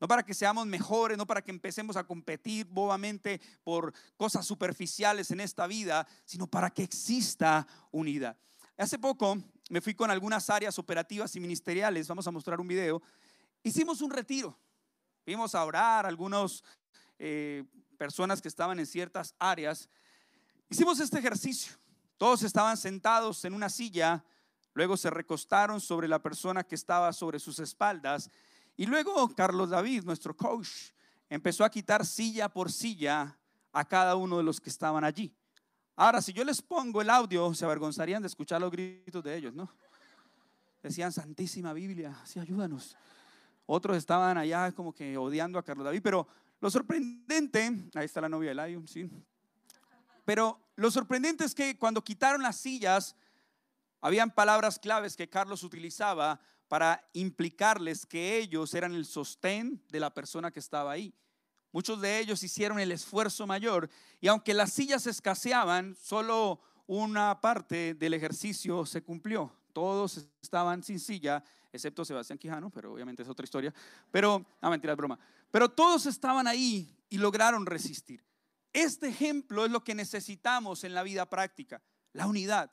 No 0.00 0.06
para 0.06 0.22
que 0.22 0.32
seamos 0.32 0.64
mejores, 0.66 1.18
no 1.18 1.26
para 1.26 1.42
que 1.42 1.50
empecemos 1.50 1.96
a 1.96 2.04
competir 2.04 2.66
bobamente 2.66 3.40
por 3.64 3.92
cosas 4.16 4.46
superficiales 4.46 5.32
en 5.32 5.40
esta 5.40 5.66
vida, 5.66 6.06
sino 6.24 6.46
para 6.46 6.70
que 6.70 6.84
exista 6.84 7.66
unidad. 7.90 8.38
Hace 8.76 8.96
poco 8.96 9.42
me 9.70 9.80
fui 9.80 9.94
con 9.94 10.08
algunas 10.08 10.50
áreas 10.50 10.78
operativas 10.78 11.34
y 11.34 11.40
ministeriales, 11.40 12.06
vamos 12.06 12.28
a 12.28 12.30
mostrar 12.30 12.60
un 12.60 12.68
video. 12.68 13.02
Hicimos 13.64 14.00
un 14.00 14.12
retiro 14.12 14.56
Vimos 15.28 15.54
a 15.54 15.62
orar, 15.62 16.06
algunas 16.06 16.64
eh, 17.18 17.62
personas 17.98 18.40
que 18.40 18.48
estaban 18.48 18.78
en 18.78 18.86
ciertas 18.86 19.34
áreas. 19.38 19.86
Hicimos 20.70 21.00
este 21.00 21.18
ejercicio. 21.18 21.74
Todos 22.16 22.42
estaban 22.44 22.78
sentados 22.78 23.44
en 23.44 23.52
una 23.52 23.68
silla, 23.68 24.24
luego 24.72 24.96
se 24.96 25.10
recostaron 25.10 25.82
sobre 25.82 26.08
la 26.08 26.22
persona 26.22 26.64
que 26.64 26.74
estaba 26.74 27.12
sobre 27.12 27.40
sus 27.40 27.58
espaldas 27.58 28.30
y 28.74 28.86
luego 28.86 29.28
Carlos 29.34 29.68
David, 29.68 30.04
nuestro 30.04 30.34
coach, 30.34 30.92
empezó 31.28 31.62
a 31.62 31.70
quitar 31.70 32.06
silla 32.06 32.48
por 32.48 32.72
silla 32.72 33.38
a 33.70 33.84
cada 33.86 34.16
uno 34.16 34.38
de 34.38 34.44
los 34.44 34.62
que 34.62 34.70
estaban 34.70 35.04
allí. 35.04 35.36
Ahora, 35.94 36.22
si 36.22 36.32
yo 36.32 36.42
les 36.42 36.62
pongo 36.62 37.02
el 37.02 37.10
audio, 37.10 37.52
se 37.52 37.66
avergonzarían 37.66 38.22
de 38.22 38.28
escuchar 38.28 38.62
los 38.62 38.70
gritos 38.70 39.22
de 39.22 39.36
ellos, 39.36 39.52
¿no? 39.52 39.70
Decían, 40.82 41.12
Santísima 41.12 41.74
Biblia, 41.74 42.16
sí, 42.24 42.40
ayúdanos. 42.40 42.96
Otros 43.70 43.98
estaban 43.98 44.38
allá 44.38 44.72
como 44.72 44.94
que 44.94 45.18
odiando 45.18 45.58
a 45.58 45.62
Carlos 45.62 45.84
David, 45.84 46.00
pero 46.02 46.26
lo 46.58 46.70
sorprendente, 46.70 47.70
ahí 47.94 48.06
está 48.06 48.22
la 48.22 48.28
novia 48.30 48.54
de 48.54 48.66
Lion, 48.66 48.88
sí. 48.88 49.10
Pero 50.24 50.58
lo 50.74 50.90
sorprendente 50.90 51.44
es 51.44 51.54
que 51.54 51.76
cuando 51.76 52.02
quitaron 52.02 52.42
las 52.42 52.56
sillas, 52.56 53.14
habían 54.00 54.30
palabras 54.30 54.78
claves 54.78 55.16
que 55.16 55.28
Carlos 55.28 55.62
utilizaba 55.62 56.40
para 56.66 57.06
implicarles 57.12 58.06
que 58.06 58.38
ellos 58.38 58.72
eran 58.72 58.94
el 58.94 59.04
sostén 59.04 59.84
de 59.90 60.00
la 60.00 60.14
persona 60.14 60.50
que 60.50 60.60
estaba 60.60 60.90
ahí. 60.90 61.14
Muchos 61.70 62.00
de 62.00 62.20
ellos 62.20 62.42
hicieron 62.42 62.80
el 62.80 62.90
esfuerzo 62.90 63.46
mayor 63.46 63.90
y 64.18 64.28
aunque 64.28 64.54
las 64.54 64.72
sillas 64.72 65.06
escaseaban, 65.06 65.94
solo 65.94 66.58
una 66.86 67.38
parte 67.42 67.92
del 67.92 68.14
ejercicio 68.14 68.86
se 68.86 69.02
cumplió. 69.02 69.52
Todos 69.74 70.26
estaban 70.40 70.82
sin 70.82 70.98
silla 70.98 71.44
excepto 71.72 72.04
Sebastián 72.04 72.38
Quijano, 72.38 72.70
pero 72.70 72.92
obviamente 72.92 73.22
es 73.22 73.28
otra 73.28 73.44
historia. 73.44 73.72
Pero, 74.10 74.44
ah, 74.60 74.70
mentira, 74.70 74.92
es 74.92 74.96
broma. 74.96 75.18
Pero 75.50 75.68
todos 75.68 76.06
estaban 76.06 76.46
ahí 76.46 76.96
y 77.08 77.18
lograron 77.18 77.66
resistir. 77.66 78.24
Este 78.72 79.08
ejemplo 79.08 79.64
es 79.64 79.70
lo 79.70 79.82
que 79.82 79.94
necesitamos 79.94 80.84
en 80.84 80.94
la 80.94 81.02
vida 81.02 81.28
práctica, 81.28 81.82
la 82.12 82.26
unidad. 82.26 82.70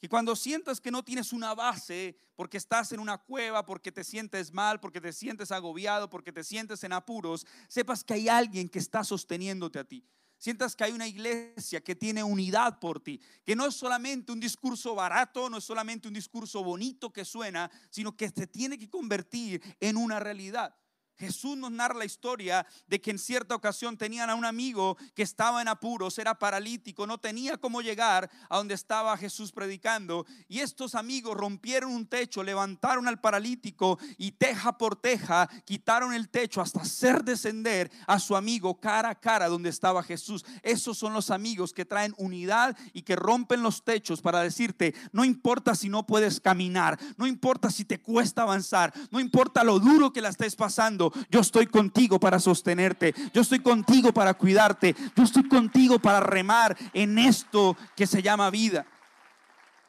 Y 0.00 0.08
cuando 0.08 0.36
sientas 0.36 0.80
que 0.80 0.90
no 0.90 1.02
tienes 1.02 1.32
una 1.32 1.54
base, 1.54 2.16
porque 2.36 2.56
estás 2.56 2.92
en 2.92 3.00
una 3.00 3.18
cueva, 3.18 3.66
porque 3.66 3.90
te 3.90 4.04
sientes 4.04 4.52
mal, 4.52 4.78
porque 4.78 5.00
te 5.00 5.12
sientes 5.12 5.50
agobiado, 5.50 6.08
porque 6.08 6.32
te 6.32 6.44
sientes 6.44 6.84
en 6.84 6.92
apuros, 6.92 7.46
sepas 7.68 8.04
que 8.04 8.14
hay 8.14 8.28
alguien 8.28 8.68
que 8.68 8.78
está 8.78 9.02
sosteniéndote 9.02 9.78
a 9.78 9.84
ti 9.84 10.04
sientas 10.38 10.74
que 10.74 10.84
hay 10.84 10.92
una 10.92 11.06
iglesia 11.06 11.82
que 11.82 11.94
tiene 11.94 12.22
unidad 12.22 12.78
por 12.78 13.00
ti, 13.00 13.20
que 13.44 13.56
no 13.56 13.66
es 13.66 13.74
solamente 13.74 14.32
un 14.32 14.40
discurso 14.40 14.94
barato, 14.94 15.50
no 15.50 15.58
es 15.58 15.64
solamente 15.64 16.08
un 16.08 16.14
discurso 16.14 16.64
bonito 16.64 17.12
que 17.12 17.24
suena, 17.24 17.70
sino 17.90 18.16
que 18.16 18.28
se 18.30 18.46
tiene 18.46 18.78
que 18.78 18.88
convertir 18.88 19.62
en 19.80 19.96
una 19.96 20.20
realidad. 20.20 20.74
Jesús 21.18 21.56
nos 21.56 21.72
narra 21.72 21.94
la 21.94 22.04
historia 22.04 22.64
de 22.86 23.00
que 23.00 23.10
en 23.10 23.18
cierta 23.18 23.54
ocasión 23.54 23.96
tenían 23.96 24.30
a 24.30 24.34
un 24.34 24.44
amigo 24.44 24.96
que 25.14 25.22
estaba 25.22 25.60
en 25.60 25.68
apuros, 25.68 26.18
era 26.18 26.38
paralítico, 26.38 27.06
no 27.06 27.18
tenía 27.18 27.56
cómo 27.56 27.82
llegar 27.82 28.30
a 28.48 28.56
donde 28.56 28.74
estaba 28.74 29.16
Jesús 29.16 29.50
predicando. 29.50 30.26
Y 30.48 30.60
estos 30.60 30.94
amigos 30.94 31.36
rompieron 31.36 31.90
un 31.90 32.06
techo, 32.06 32.42
levantaron 32.42 33.08
al 33.08 33.20
paralítico 33.20 33.98
y 34.16 34.32
teja 34.32 34.78
por 34.78 34.96
teja 34.96 35.48
quitaron 35.64 36.14
el 36.14 36.28
techo 36.28 36.60
hasta 36.60 36.80
hacer 36.80 37.24
descender 37.24 37.90
a 38.06 38.18
su 38.18 38.36
amigo 38.36 38.78
cara 38.80 39.10
a 39.10 39.14
cara 39.14 39.48
donde 39.48 39.70
estaba 39.70 40.02
Jesús. 40.02 40.44
Esos 40.62 40.98
son 40.98 41.12
los 41.12 41.30
amigos 41.30 41.72
que 41.72 41.84
traen 41.84 42.14
unidad 42.16 42.76
y 42.92 43.02
que 43.02 43.16
rompen 43.16 43.62
los 43.62 43.84
techos 43.84 44.22
para 44.22 44.40
decirte, 44.40 44.94
no 45.12 45.24
importa 45.24 45.74
si 45.74 45.88
no 45.88 46.06
puedes 46.06 46.40
caminar, 46.40 46.98
no 47.16 47.26
importa 47.26 47.70
si 47.70 47.84
te 47.84 48.00
cuesta 48.00 48.42
avanzar, 48.42 48.92
no 49.10 49.18
importa 49.18 49.64
lo 49.64 49.78
duro 49.78 50.12
que 50.12 50.20
la 50.20 50.28
estés 50.28 50.54
pasando 50.54 51.07
yo 51.30 51.40
estoy 51.40 51.66
contigo 51.66 52.18
para 52.18 52.38
sostenerte, 52.38 53.14
yo 53.32 53.42
estoy 53.42 53.60
contigo 53.60 54.12
para 54.12 54.34
cuidarte, 54.34 54.94
yo 55.16 55.22
estoy 55.22 55.48
contigo 55.48 55.98
para 55.98 56.20
remar 56.20 56.76
en 56.92 57.18
esto 57.18 57.76
que 57.96 58.06
se 58.06 58.22
llama 58.22 58.50
vida. 58.50 58.86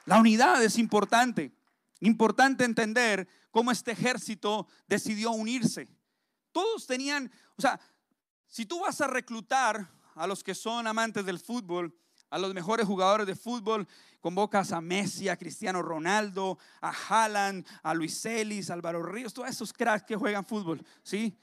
La 0.05 0.19
unidad 0.19 0.63
es 0.63 0.77
importante, 0.77 1.51
importante 1.99 2.63
entender 2.63 3.27
cómo 3.51 3.71
este 3.71 3.91
ejército 3.91 4.67
decidió 4.87 5.31
unirse. 5.31 5.87
Todos 6.51 6.87
tenían, 6.87 7.31
o 7.57 7.61
sea, 7.61 7.79
si 8.47 8.65
tú 8.65 8.79
vas 8.79 8.99
a 9.01 9.07
reclutar 9.07 9.91
a 10.15 10.27
los 10.27 10.43
que 10.43 10.55
son 10.55 10.87
amantes 10.87 11.25
del 11.25 11.39
fútbol, 11.39 11.95
a 12.29 12.37
los 12.37 12.53
mejores 12.53 12.85
jugadores 12.85 13.27
de 13.27 13.35
fútbol, 13.35 13.87
convocas 14.19 14.71
a 14.71 14.81
Messi, 14.81 15.29
a 15.29 15.37
Cristiano 15.37 15.81
Ronaldo, 15.81 16.57
a 16.81 16.91
Haaland, 16.91 17.65
a 17.83 17.93
Luis 17.93 18.21
Celis, 18.21 18.69
Álvaro 18.69 19.01
Ríos, 19.03 19.33
todos 19.33 19.49
esos 19.49 19.73
cracks 19.73 20.05
que 20.05 20.15
juegan 20.15 20.45
fútbol, 20.45 20.83
¿sí? 21.03 21.35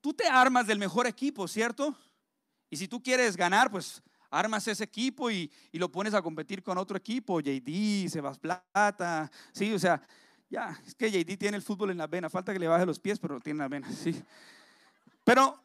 Tú 0.00 0.14
te 0.14 0.26
armas 0.26 0.66
del 0.66 0.78
mejor 0.78 1.06
equipo, 1.06 1.46
¿cierto? 1.46 1.94
Y 2.70 2.76
si 2.76 2.88
tú 2.88 3.02
quieres 3.02 3.36
ganar, 3.36 3.70
pues 3.70 4.02
armas 4.30 4.66
ese 4.68 4.84
equipo 4.84 5.30
y, 5.30 5.50
lo 5.72 5.90
pones 5.90 6.14
a 6.14 6.22
competir 6.22 6.62
con 6.62 6.78
otro 6.78 6.96
equipo, 6.96 7.40
JD, 7.40 8.08
Sebas 8.08 8.38
Plata, 8.38 9.30
sí, 9.52 9.72
o 9.72 9.78
sea, 9.78 10.00
ya, 10.48 10.80
es 10.86 10.94
que 10.94 11.10
JD 11.10 11.36
tiene 11.36 11.56
el 11.56 11.62
fútbol 11.62 11.90
en 11.90 11.98
la 11.98 12.06
vena, 12.06 12.30
falta 12.30 12.52
que 12.52 12.58
le 12.58 12.68
baje 12.68 12.86
los 12.86 12.98
pies, 12.98 13.18
pero 13.18 13.40
tiene 13.40 13.58
la 13.58 13.68
vena, 13.68 13.90
sí. 13.92 14.22
Pero 15.24 15.60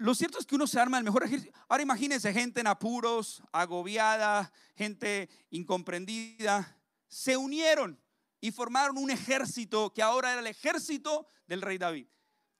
lo 0.00 0.14
cierto 0.14 0.38
es 0.38 0.46
que 0.46 0.54
uno 0.54 0.66
se 0.66 0.80
arma 0.80 0.96
el 0.96 1.04
mejor 1.04 1.24
ejército. 1.24 1.52
Ahora 1.68 1.82
imagínense 1.82 2.32
gente 2.32 2.60
en 2.60 2.66
apuros, 2.66 3.42
agobiada, 3.52 4.50
gente 4.74 5.28
incomprendida. 5.50 6.74
Se 7.06 7.36
unieron 7.36 8.00
y 8.40 8.50
formaron 8.50 8.96
un 8.96 9.10
ejército 9.10 9.92
que 9.92 10.00
ahora 10.02 10.32
era 10.32 10.40
el 10.40 10.46
ejército 10.46 11.26
del 11.46 11.60
rey 11.60 11.76
David. 11.76 12.06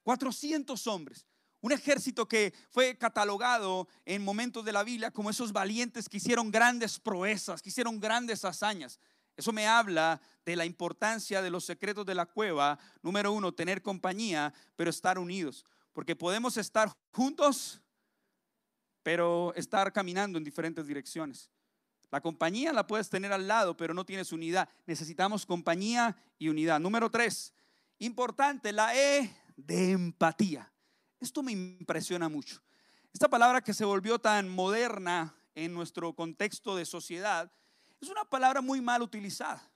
400 0.03 0.87
hombres. 0.87 1.27
Un 1.63 1.73
ejército 1.73 2.29
que 2.29 2.53
fue 2.69 2.99
catalogado 2.99 3.89
en 4.05 4.23
momentos 4.23 4.63
de 4.63 4.73
la 4.73 4.85
Biblia 4.85 5.11
como 5.11 5.31
esos 5.31 5.51
valientes 5.51 6.11
que 6.11 6.19
hicieron 6.19 6.51
grandes 6.51 7.01
proezas, 7.01 7.63
que 7.63 7.71
hicieron 7.71 8.01
grandes 8.01 8.45
hazañas. 8.45 9.01
Eso 9.35 9.51
me 9.51 9.67
habla 9.67 10.21
de 10.45 10.57
la 10.57 10.67
importancia 10.67 11.41
de 11.41 11.49
los 11.49 11.65
secretos 11.65 12.05
de 12.05 12.15
la 12.15 12.27
cueva. 12.27 12.79
Número 13.01 13.33
uno, 13.33 13.53
tener 13.53 13.81
compañía, 13.81 14.53
pero 14.77 14.91
estar 14.91 15.19
unidos. 15.19 15.65
Porque 15.93 16.17
podemos 16.17 16.57
estar 16.57 16.93
juntos, 17.13 17.81
pero 19.03 19.53
estar 19.55 19.93
caminando 19.93 20.39
en 20.39 20.45
diferentes 20.45 20.87
direcciones. 20.87 21.51
La 22.11 22.21
compañía 22.21 22.73
la 22.73 22.87
puedes 22.87 23.09
tener 23.09 23.33
al 23.33 23.47
lado, 23.47 23.77
pero 23.77 23.95
no 23.95 24.05
tienes 24.05 24.33
unidad. 24.33 24.69
Necesitamos 24.87 25.47
compañía 25.47 26.17
y 26.39 26.49
unidad. 26.49 26.81
Número 26.81 27.11
tres, 27.11 27.55
importante, 27.99 28.73
la 28.73 28.97
E 28.97 29.31
de 29.57 29.93
empatía. 29.93 30.73
Esto 31.21 31.43
me 31.43 31.53
impresiona 31.53 32.29
mucho. 32.29 32.61
Esta 33.13 33.29
palabra 33.29 33.61
que 33.61 33.75
se 33.75 33.85
volvió 33.85 34.19
tan 34.19 34.49
moderna 34.49 35.35
en 35.55 35.73
nuestro 35.73 36.15
contexto 36.15 36.77
de 36.77 36.87
sociedad 36.87 37.53
es 38.01 38.09
una 38.09 38.25
palabra 38.25 38.61
muy 38.61 38.81
mal 38.81 39.03
utilizada. 39.03 39.71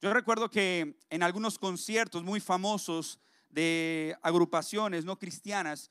Yo 0.00 0.12
recuerdo 0.12 0.50
que 0.50 0.98
en 1.10 1.22
algunos 1.22 1.58
conciertos 1.58 2.24
muy 2.24 2.40
famosos 2.40 3.20
de 3.52 4.16
agrupaciones 4.22 5.04
no 5.04 5.18
cristianas, 5.18 5.90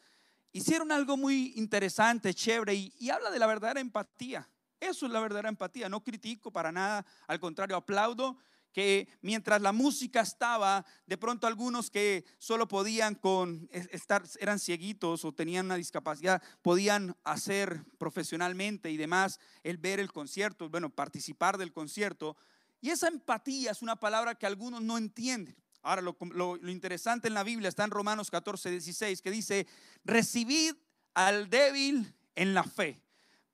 hicieron 0.52 0.92
algo 0.92 1.16
muy 1.16 1.54
interesante, 1.56 2.34
chévere, 2.34 2.74
y, 2.74 3.10
habla 3.10 3.32
de 3.32 3.40
la 3.40 3.48
verdadera 3.48 3.80
empatía. 3.80 4.50
Eso 4.80 5.06
es 5.06 5.12
la 5.12 5.20
verdadera 5.20 5.48
empatía. 5.48 5.88
No 5.88 6.04
critico 6.04 6.52
para 6.52 6.72
nada, 6.72 7.06
al 7.28 7.40
contrario, 7.40 7.78
aplaudo 7.78 8.38
que 8.74 9.10
mientras 9.22 9.62
la 9.62 9.74
música 9.74 10.22
estaba, 10.22 10.86
de 11.06 11.18
pronto 11.18 11.46
algunos 11.46 11.92
que 11.92 12.26
solo 12.40 12.68
podían 12.68 13.16
con 13.16 13.70
estar, 13.72 14.24
eran 14.40 14.60
cieguitos 14.60 15.26
o 15.26 15.34
tenían 15.34 15.66
una 15.66 15.76
discapacidad, 15.76 16.42
podían 16.62 17.16
hacer 17.24 17.84
profesionalmente 17.98 18.90
y 18.90 18.98
demás 18.98 19.40
el 19.64 19.78
ver 19.78 20.00
el 20.00 20.12
concierto, 20.12 20.70
bueno, 20.70 20.90
participar 20.90 21.58
del 21.58 21.74
concierto. 21.74 22.38
Y 22.80 22.90
esa 22.90 23.10
empatía 23.10 23.72
es 23.72 23.82
una 23.82 23.98
palabra 23.98 24.36
que 24.36 24.48
algunos 24.48 24.82
no 24.82 24.98
entienden. 24.98 25.56
Ahora, 25.84 26.02
lo, 26.02 26.58
interesante 26.70 27.28
en 27.28 27.34
la 27.34 27.44
Biblia 27.44 27.70
está 27.70 27.84
en 27.84 27.92
Romanos 27.92 28.30
14, 28.30 28.70
16, 28.70 29.22
que 29.22 29.32
dice, 29.32 29.68
recibid 30.04 30.76
al 31.14 31.50
débil 31.50 32.14
en 32.36 32.54
la 32.54 32.64
fe, 32.64 33.02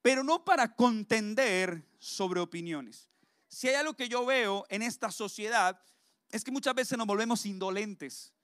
pero 0.02 0.22
no 0.22 0.44
para 0.44 0.74
contender 0.74 1.82
sobre 1.98 2.40
opiniones. 2.40 3.08
Si 3.48 3.68
hay 3.68 3.76
algo 3.76 3.94
que 3.94 4.08
yo 4.08 4.26
veo 4.26 4.66
en 4.68 4.82
esta 4.82 5.10
sociedad, 5.10 5.80
es 6.30 6.44
que 6.44 6.50
muchas 6.50 6.74
veces 6.74 6.98
nos 6.98 7.06
volvemos 7.06 7.46
indolentes. 7.46 8.34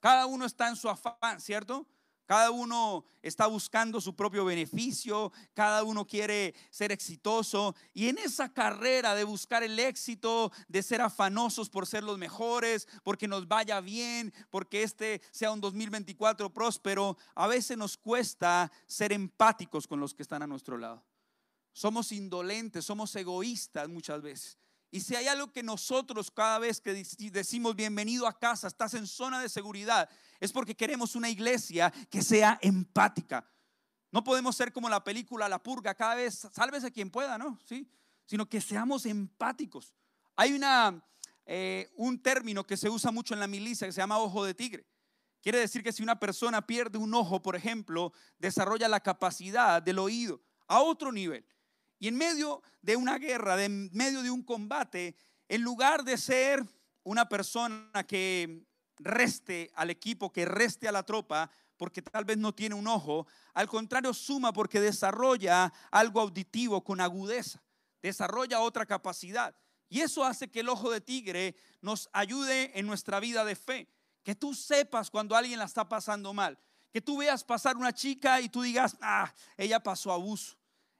Cada 0.00 0.26
uno 0.26 0.44
está 0.44 0.68
en 0.68 0.76
su 0.76 0.88
afán, 0.88 1.40
¿cierto? 1.40 1.86
Cada 2.26 2.50
uno 2.50 3.04
está 3.22 3.46
buscando 3.46 4.00
su 4.00 4.14
propio 4.16 4.44
beneficio, 4.44 5.32
cada 5.54 5.84
uno 5.84 6.04
quiere 6.04 6.54
ser 6.70 6.90
exitoso 6.90 7.76
y 7.94 8.08
en 8.08 8.18
esa 8.18 8.52
carrera 8.52 9.14
de 9.14 9.22
buscar 9.22 9.62
el 9.62 9.78
éxito, 9.78 10.50
de 10.66 10.82
ser 10.82 11.00
afanosos 11.00 11.70
por 11.70 11.86
ser 11.86 12.02
los 12.02 12.18
mejores, 12.18 12.88
porque 13.04 13.28
nos 13.28 13.46
vaya 13.46 13.80
bien, 13.80 14.34
porque 14.50 14.82
este 14.82 15.22
sea 15.30 15.52
un 15.52 15.60
2024 15.60 16.52
próspero, 16.52 17.16
a 17.36 17.46
veces 17.46 17.78
nos 17.78 17.96
cuesta 17.96 18.72
ser 18.88 19.12
empáticos 19.12 19.86
con 19.86 20.00
los 20.00 20.12
que 20.12 20.22
están 20.22 20.42
a 20.42 20.48
nuestro 20.48 20.76
lado. 20.78 21.04
Somos 21.72 22.10
indolentes, 22.10 22.84
somos 22.84 23.14
egoístas 23.14 23.88
muchas 23.88 24.20
veces. 24.20 24.58
Y 24.96 25.00
si 25.00 25.14
hay 25.14 25.28
algo 25.28 25.52
que 25.52 25.62
nosotros 25.62 26.30
cada 26.30 26.58
vez 26.58 26.80
que 26.80 26.94
decimos 27.30 27.76
bienvenido 27.76 28.26
a 28.26 28.38
casa, 28.38 28.66
estás 28.66 28.94
en 28.94 29.06
zona 29.06 29.42
de 29.42 29.50
seguridad, 29.50 30.08
es 30.40 30.52
porque 30.52 30.74
queremos 30.74 31.14
una 31.14 31.28
iglesia 31.28 31.92
que 32.08 32.22
sea 32.22 32.58
empática. 32.62 33.46
No 34.10 34.24
podemos 34.24 34.56
ser 34.56 34.72
como 34.72 34.88
la 34.88 35.04
película 35.04 35.50
La 35.50 35.62
Purga, 35.62 35.94
cada 35.94 36.14
vez 36.14 36.48
sálvese 36.50 36.90
quien 36.90 37.10
pueda, 37.10 37.36
¿no? 37.36 37.58
¿Sí? 37.66 37.86
Sino 38.24 38.48
que 38.48 38.58
seamos 38.58 39.04
empáticos. 39.04 39.92
Hay 40.34 40.54
una, 40.54 41.04
eh, 41.44 41.92
un 41.96 42.18
término 42.22 42.64
que 42.64 42.78
se 42.78 42.88
usa 42.88 43.10
mucho 43.10 43.34
en 43.34 43.40
la 43.40 43.46
milicia 43.46 43.86
que 43.86 43.92
se 43.92 44.00
llama 44.00 44.18
ojo 44.18 44.46
de 44.46 44.54
tigre. 44.54 44.86
Quiere 45.42 45.58
decir 45.58 45.82
que 45.82 45.92
si 45.92 46.02
una 46.02 46.18
persona 46.18 46.66
pierde 46.66 46.96
un 46.96 47.12
ojo, 47.12 47.42
por 47.42 47.54
ejemplo, 47.54 48.14
desarrolla 48.38 48.88
la 48.88 49.00
capacidad 49.00 49.82
del 49.82 49.98
oído 49.98 50.40
a 50.66 50.80
otro 50.80 51.12
nivel. 51.12 51.44
Y 51.98 52.08
en 52.08 52.16
medio 52.16 52.62
de 52.82 52.96
una 52.96 53.18
guerra, 53.18 53.62
en 53.64 53.90
medio 53.92 54.22
de 54.22 54.30
un 54.30 54.42
combate, 54.42 55.16
en 55.48 55.62
lugar 55.62 56.04
de 56.04 56.18
ser 56.18 56.64
una 57.02 57.28
persona 57.28 58.04
que 58.06 58.66
reste 58.98 59.70
al 59.74 59.90
equipo, 59.90 60.32
que 60.32 60.44
reste 60.44 60.88
a 60.88 60.92
la 60.92 61.02
tropa, 61.04 61.50
porque 61.76 62.02
tal 62.02 62.24
vez 62.24 62.38
no 62.38 62.54
tiene 62.54 62.74
un 62.74 62.86
ojo, 62.86 63.26
al 63.54 63.68
contrario 63.68 64.14
suma 64.14 64.52
porque 64.52 64.80
desarrolla 64.80 65.72
algo 65.90 66.20
auditivo 66.20 66.82
con 66.82 67.00
agudeza, 67.00 67.62
desarrolla 68.02 68.60
otra 68.60 68.86
capacidad. 68.86 69.54
Y 69.88 70.00
eso 70.00 70.24
hace 70.24 70.48
que 70.48 70.60
el 70.60 70.68
ojo 70.68 70.90
de 70.90 71.00
tigre 71.00 71.54
nos 71.80 72.08
ayude 72.12 72.78
en 72.78 72.86
nuestra 72.86 73.20
vida 73.20 73.44
de 73.44 73.54
fe, 73.54 73.88
que 74.22 74.34
tú 74.34 74.54
sepas 74.54 75.10
cuando 75.10 75.36
alguien 75.36 75.58
la 75.58 75.66
está 75.66 75.88
pasando 75.88 76.32
mal, 76.34 76.58
que 76.92 77.00
tú 77.00 77.18
veas 77.18 77.44
pasar 77.44 77.76
una 77.76 77.92
chica 77.92 78.40
y 78.40 78.48
tú 78.48 78.62
digas, 78.62 78.96
ah, 79.00 79.32
ella 79.56 79.80
pasó 79.80 80.12
abuso. 80.12 80.56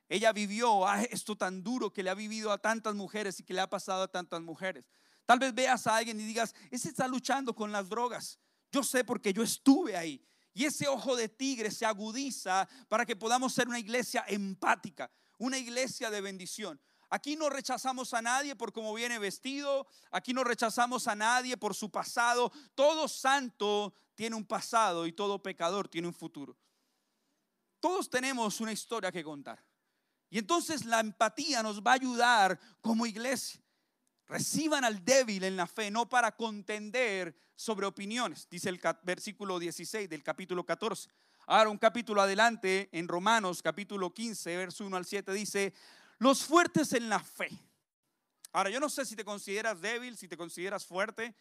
Ella 0.08 0.32
vivió 0.32 0.86
ah, 0.86 1.02
esto 1.02 1.36
tan 1.36 1.62
duro 1.62 1.92
que 1.92 2.02
le 2.02 2.10
ha 2.10 2.14
vivido 2.14 2.52
a 2.52 2.58
tantas 2.58 2.94
mujeres 2.94 3.40
y 3.40 3.42
que 3.42 3.54
le 3.54 3.60
ha 3.60 3.68
pasado 3.68 4.02
a 4.02 4.08
tantas 4.08 4.40
mujeres. 4.40 4.88
Tal 5.24 5.40
vez 5.40 5.52
veas 5.52 5.86
a 5.86 5.96
alguien 5.96 6.20
y 6.20 6.24
digas, 6.24 6.54
ese 6.70 6.88
está 6.88 7.08
luchando 7.08 7.54
con 7.54 7.72
las 7.72 7.88
drogas. 7.88 8.38
Yo 8.70 8.84
sé 8.84 9.04
porque 9.04 9.32
yo 9.32 9.42
estuve 9.42 9.96
ahí. 9.96 10.24
Y 10.54 10.64
ese 10.64 10.88
ojo 10.88 11.16
de 11.16 11.28
tigre 11.28 11.70
se 11.70 11.84
agudiza 11.84 12.68
para 12.88 13.04
que 13.04 13.16
podamos 13.16 13.52
ser 13.52 13.68
una 13.68 13.78
iglesia 13.78 14.24
empática, 14.28 15.10
una 15.38 15.58
iglesia 15.58 16.08
de 16.10 16.20
bendición. 16.20 16.80
Aquí 17.10 17.36
no 17.36 17.50
rechazamos 17.50 18.14
a 18.14 18.22
nadie 18.22 18.56
por 18.56 18.72
cómo 18.72 18.94
viene 18.94 19.18
vestido, 19.18 19.86
aquí 20.10 20.32
no 20.32 20.44
rechazamos 20.44 21.08
a 21.08 21.14
nadie 21.14 21.56
por 21.56 21.74
su 21.74 21.90
pasado. 21.90 22.52
Todo 22.74 23.08
santo 23.08 23.94
tiene 24.14 24.36
un 24.36 24.46
pasado 24.46 25.06
y 25.06 25.12
todo 25.12 25.42
pecador 25.42 25.88
tiene 25.88 26.08
un 26.08 26.14
futuro. 26.14 26.56
Todos 27.80 28.08
tenemos 28.08 28.60
una 28.60 28.72
historia 28.72 29.12
que 29.12 29.22
contar. 29.22 29.65
Y 30.30 30.38
entonces 30.38 30.84
la 30.84 31.00
empatía 31.00 31.62
nos 31.62 31.82
va 31.82 31.92
a 31.92 31.94
ayudar 31.94 32.58
como 32.80 33.06
iglesia. 33.06 33.60
Reciban 34.26 34.84
al 34.84 35.04
débil 35.04 35.44
en 35.44 35.56
la 35.56 35.66
fe, 35.66 35.90
no 35.90 36.08
para 36.08 36.32
contender 36.36 37.36
sobre 37.54 37.86
opiniones, 37.86 38.48
dice 38.50 38.68
el 38.68 38.80
versículo 39.02 39.58
16 39.58 40.08
del 40.10 40.22
capítulo 40.22 40.66
14. 40.66 41.08
Ahora 41.46 41.70
un 41.70 41.78
capítulo 41.78 42.20
adelante, 42.20 42.88
en 42.92 43.06
Romanos 43.06 43.62
capítulo 43.62 44.12
15, 44.12 44.56
verso 44.56 44.84
1 44.84 44.96
al 44.96 45.06
7, 45.06 45.32
dice, 45.32 45.72
los 46.18 46.44
fuertes 46.44 46.92
en 46.92 47.08
la 47.08 47.20
fe. 47.20 47.48
Ahora 48.52 48.70
yo 48.70 48.80
no 48.80 48.88
sé 48.88 49.04
si 49.06 49.14
te 49.14 49.24
consideras 49.24 49.80
débil, 49.80 50.16
si 50.16 50.26
te 50.26 50.36
consideras 50.36 50.84
fuerte. 50.84 51.34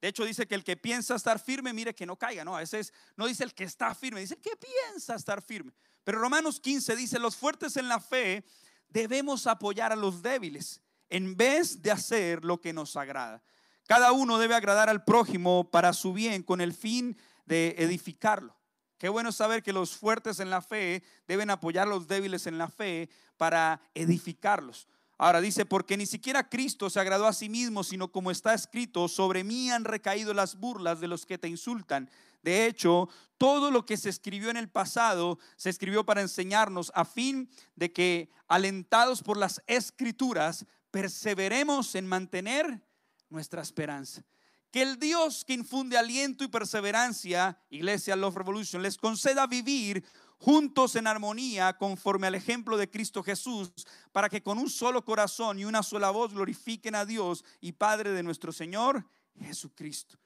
De 0.00 0.08
hecho 0.08 0.24
dice 0.24 0.48
que 0.48 0.56
el 0.56 0.64
que 0.64 0.76
piensa 0.76 1.14
estar 1.14 1.38
firme, 1.38 1.72
mire 1.72 1.94
que 1.94 2.06
no 2.06 2.16
caiga, 2.16 2.44
¿no? 2.44 2.56
A 2.56 2.60
veces 2.60 2.92
no 3.16 3.26
dice 3.26 3.44
el 3.44 3.54
que 3.54 3.64
está 3.64 3.94
firme, 3.94 4.20
dice 4.20 4.34
el 4.34 4.40
que 4.40 4.56
piensa 4.56 5.14
estar 5.14 5.40
firme. 5.42 5.72
Pero 6.04 6.20
Romanos 6.20 6.60
15 6.60 6.96
dice, 6.96 7.18
los 7.18 7.36
fuertes 7.36 7.76
en 7.76 7.88
la 7.88 8.00
fe 8.00 8.44
debemos 8.88 9.46
apoyar 9.46 9.92
a 9.92 9.96
los 9.96 10.22
débiles 10.22 10.80
en 11.08 11.36
vez 11.36 11.82
de 11.82 11.90
hacer 11.90 12.44
lo 12.44 12.60
que 12.60 12.72
nos 12.72 12.96
agrada. 12.96 13.42
Cada 13.86 14.12
uno 14.12 14.38
debe 14.38 14.54
agradar 14.54 14.88
al 14.88 15.04
prójimo 15.04 15.70
para 15.70 15.92
su 15.92 16.12
bien 16.12 16.42
con 16.42 16.60
el 16.60 16.72
fin 16.72 17.16
de 17.46 17.74
edificarlo. 17.78 18.56
Qué 18.98 19.08
bueno 19.08 19.32
saber 19.32 19.62
que 19.62 19.72
los 19.72 19.96
fuertes 19.96 20.38
en 20.38 20.48
la 20.48 20.62
fe 20.62 21.02
deben 21.26 21.50
apoyar 21.50 21.88
a 21.88 21.90
los 21.90 22.06
débiles 22.06 22.46
en 22.46 22.56
la 22.56 22.68
fe 22.68 23.10
para 23.36 23.80
edificarlos. 23.94 24.86
Ahora 25.18 25.40
dice, 25.40 25.66
porque 25.66 25.96
ni 25.96 26.06
siquiera 26.06 26.48
Cristo 26.48 26.88
se 26.88 26.98
agradó 26.98 27.26
a 27.26 27.32
sí 27.32 27.48
mismo, 27.48 27.84
sino 27.84 28.10
como 28.10 28.30
está 28.30 28.54
escrito, 28.54 29.08
sobre 29.08 29.44
mí 29.44 29.70
han 29.70 29.84
recaído 29.84 30.34
las 30.34 30.56
burlas 30.56 31.00
de 31.00 31.08
los 31.08 31.26
que 31.26 31.38
te 31.38 31.48
insultan. 31.48 32.10
De 32.42 32.66
hecho, 32.66 33.08
todo 33.38 33.70
lo 33.70 33.86
que 33.86 33.96
se 33.96 34.08
escribió 34.08 34.50
en 34.50 34.56
el 34.56 34.68
pasado 34.68 35.38
se 35.56 35.70
escribió 35.70 36.04
para 36.04 36.20
enseñarnos 36.20 36.92
a 36.94 37.04
fin 37.04 37.50
de 37.74 37.92
que, 37.92 38.30
alentados 38.48 39.22
por 39.22 39.36
las 39.36 39.62
escrituras, 39.66 40.66
perseveremos 40.90 41.94
en 41.94 42.06
mantener 42.06 42.86
nuestra 43.28 43.62
esperanza. 43.62 44.24
Que 44.70 44.82
el 44.82 44.98
Dios 44.98 45.44
que 45.44 45.54
infunde 45.54 45.98
aliento 45.98 46.44
y 46.44 46.48
perseverancia, 46.48 47.58
Iglesia 47.68 48.16
Love 48.16 48.36
Revolution, 48.36 48.82
les 48.82 48.96
conceda 48.96 49.46
vivir 49.46 50.04
juntos 50.38 50.96
en 50.96 51.06
armonía 51.06 51.76
conforme 51.76 52.26
al 52.26 52.34
ejemplo 52.34 52.76
de 52.76 52.90
Cristo 52.90 53.22
Jesús, 53.22 53.70
para 54.12 54.28
que 54.28 54.42
con 54.42 54.58
un 54.58 54.70
solo 54.70 55.04
corazón 55.04 55.58
y 55.58 55.64
una 55.64 55.82
sola 55.82 56.10
voz 56.10 56.32
glorifiquen 56.32 56.94
a 56.94 57.04
Dios 57.04 57.44
y 57.60 57.72
Padre 57.72 58.12
de 58.12 58.22
nuestro 58.22 58.50
Señor 58.50 59.04
Jesucristo. 59.38 60.21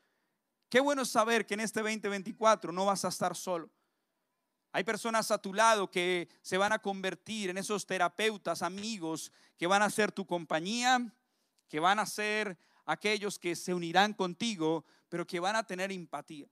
Qué 0.77 0.81
bueno 0.81 1.07
saber 1.07 1.47
que 1.47 1.55
en 1.55 1.61
este 1.61 1.81
2024 1.81 2.71
no 2.71 2.85
vas 2.85 3.07
a 3.07 3.09
estar 3.09 3.35
solo. 3.35 3.71
Hay 4.73 4.85
personas 4.85 5.31
a 5.31 5.41
tu 5.41 5.55
lado 5.55 5.91
que 5.91 6.29
se 6.43 6.59
van 6.59 6.71
a 6.71 6.79
convertir 6.79 7.49
en 7.49 7.57
esos 7.57 7.87
terapeutas, 7.87 8.61
amigos, 8.61 9.33
que 9.57 9.67
van 9.67 9.81
a 9.81 9.89
ser 9.89 10.13
tu 10.13 10.27
compañía, 10.27 11.01
que 11.67 11.81
van 11.81 11.99
a 11.99 12.05
ser 12.05 12.59
aquellos 12.85 13.39
que 13.39 13.57
se 13.57 13.73
unirán 13.73 14.13
contigo, 14.13 14.85
pero 15.09 15.27
que 15.27 15.41
van 15.41 15.57
a 15.57 15.67
tener 15.67 15.91
empatía. 15.91 16.47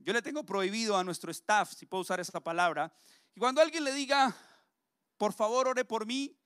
Yo 0.00 0.12
le 0.12 0.20
tengo 0.20 0.44
prohibido 0.44 0.96
a 0.96 1.04
nuestro 1.04 1.30
staff, 1.30 1.74
si 1.74 1.86
puedo 1.86 2.00
usar 2.00 2.18
esa 2.18 2.40
palabra, 2.40 2.92
y 3.36 3.38
cuando 3.38 3.60
alguien 3.60 3.84
le 3.84 3.92
diga, 3.92 4.36
por 5.16 5.32
favor, 5.32 5.68
ore 5.68 5.84
por 5.84 6.06
mí, 6.06 6.36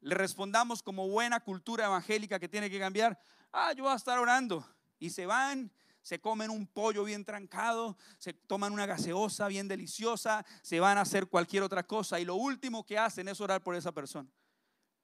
le 0.00 0.14
respondamos 0.14 0.82
como 0.82 1.08
buena 1.08 1.40
cultura 1.40 1.86
evangélica 1.86 2.38
que 2.38 2.50
tiene 2.50 2.68
que 2.68 2.78
cambiar, 2.78 3.18
ah, 3.52 3.72
yo 3.72 3.84
voy 3.84 3.92
a 3.94 3.96
estar 3.96 4.18
orando. 4.18 4.62
Y 4.98 5.08
se 5.08 5.24
van 5.24 5.72
se 6.02 6.20
comen 6.20 6.50
un 6.50 6.66
pollo 6.66 7.04
bien 7.04 7.24
trancado, 7.24 7.96
se 8.18 8.32
toman 8.32 8.72
una 8.72 8.86
gaseosa 8.86 9.48
bien 9.48 9.68
deliciosa, 9.68 10.44
se 10.62 10.80
van 10.80 10.98
a 10.98 11.02
hacer 11.02 11.26
cualquier 11.26 11.62
otra 11.62 11.86
cosa 11.86 12.18
y 12.20 12.24
lo 12.24 12.36
último 12.36 12.84
que 12.84 12.98
hacen 12.98 13.28
es 13.28 13.40
orar 13.40 13.62
por 13.62 13.74
esa 13.74 13.92
persona. 13.92 14.28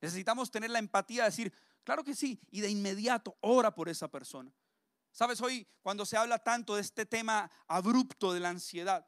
Necesitamos 0.00 0.50
tener 0.50 0.70
la 0.70 0.78
empatía 0.78 1.24
de 1.24 1.30
decir, 1.30 1.52
claro 1.84 2.04
que 2.04 2.14
sí, 2.14 2.40
y 2.50 2.60
de 2.60 2.70
inmediato 2.70 3.36
ora 3.40 3.74
por 3.74 3.88
esa 3.88 4.08
persona. 4.08 4.52
Sabes, 5.12 5.40
hoy 5.40 5.66
cuando 5.80 6.04
se 6.04 6.16
habla 6.16 6.38
tanto 6.38 6.76
de 6.76 6.82
este 6.82 7.06
tema 7.06 7.50
abrupto 7.66 8.32
de 8.32 8.40
la 8.40 8.50
ansiedad, 8.50 9.06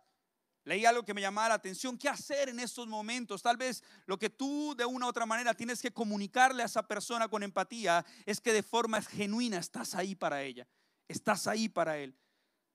leí 0.65 0.85
algo 0.85 1.05
que 1.05 1.15
me 1.15 1.21
llamaba 1.21 1.49
la 1.49 1.55
atención, 1.55 1.97
¿qué 1.97 2.09
hacer 2.09 2.49
en 2.51 2.61
estos 2.61 2.87
momentos? 2.87 3.43
Tal 3.43 3.57
vez 3.57 3.83
lo 4.07 4.19
que 4.19 4.31
tú 4.31 4.75
de 4.77 4.85
una 4.85 5.07
u 5.07 5.09
otra 5.09 5.27
manera 5.27 5.55
tienes 5.55 5.81
que 5.81 5.93
comunicarle 5.93 6.63
a 6.63 6.67
esa 6.67 6.87
persona 6.87 7.29
con 7.29 7.43
empatía 7.43 8.05
es 8.27 8.41
que 8.41 8.53
de 8.53 8.63
forma 8.63 9.01
genuina 9.03 9.59
estás 9.59 9.95
ahí 9.95 10.15
para 10.15 10.43
ella 10.43 10.67
estás 11.09 11.47
ahí 11.47 11.69
para 11.69 11.99
Él. 11.99 12.17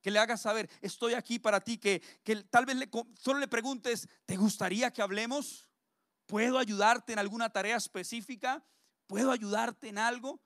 Que 0.01 0.11
le 0.11 0.19
hagas 0.19 0.41
saber, 0.41 0.69
estoy 0.81 1.13
aquí 1.13 1.39
para 1.39 1.61
ti, 1.61 1.77
que, 1.77 2.01
que 2.23 2.35
tal 2.43 2.65
vez 2.65 2.77
solo 3.17 3.39
le 3.39 3.47
preguntes, 3.47 4.09
¿te 4.25 4.35
gustaría 4.35 4.91
que 4.91 5.01
hablemos? 5.01 5.69
¿Puedo 6.25 6.57
ayudarte 6.57 7.13
en 7.13 7.19
alguna 7.19 7.49
tarea 7.49 7.77
específica? 7.77 8.65
¿Puedo 9.07 9.31
ayudarte 9.31 9.87
en 9.87 9.97
algo? 9.97 10.41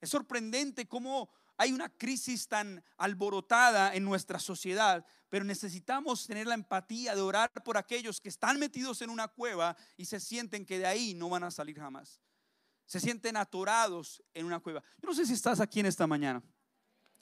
Es 0.00 0.10
sorprendente 0.10 0.86
cómo 0.86 1.30
hay 1.60 1.72
una 1.72 1.90
crisis 1.90 2.48
tan 2.48 2.82
alborotada 2.96 3.94
en 3.94 4.02
nuestra 4.02 4.38
sociedad, 4.38 5.04
pero 5.28 5.44
necesitamos 5.44 6.26
tener 6.26 6.46
la 6.46 6.54
empatía 6.54 7.14
de 7.14 7.20
orar 7.20 7.50
por 7.64 7.76
aquellos 7.76 8.18
que 8.18 8.30
están 8.30 8.58
metidos 8.58 9.02
en 9.02 9.10
una 9.10 9.28
cueva 9.28 9.76
y 9.98 10.06
se 10.06 10.20
sienten 10.20 10.64
que 10.64 10.78
de 10.78 10.86
ahí 10.86 11.12
no 11.12 11.28
van 11.28 11.44
a 11.44 11.50
salir 11.50 11.78
jamás. 11.78 12.22
Se 12.86 12.98
sienten 12.98 13.36
atorados 13.36 14.22
en 14.32 14.46
una 14.46 14.60
cueva. 14.60 14.82
Yo 15.02 15.08
no 15.08 15.14
sé 15.14 15.26
si 15.26 15.34
estás 15.34 15.60
aquí 15.60 15.80
en 15.80 15.86
esta 15.86 16.06
mañana. 16.06 16.42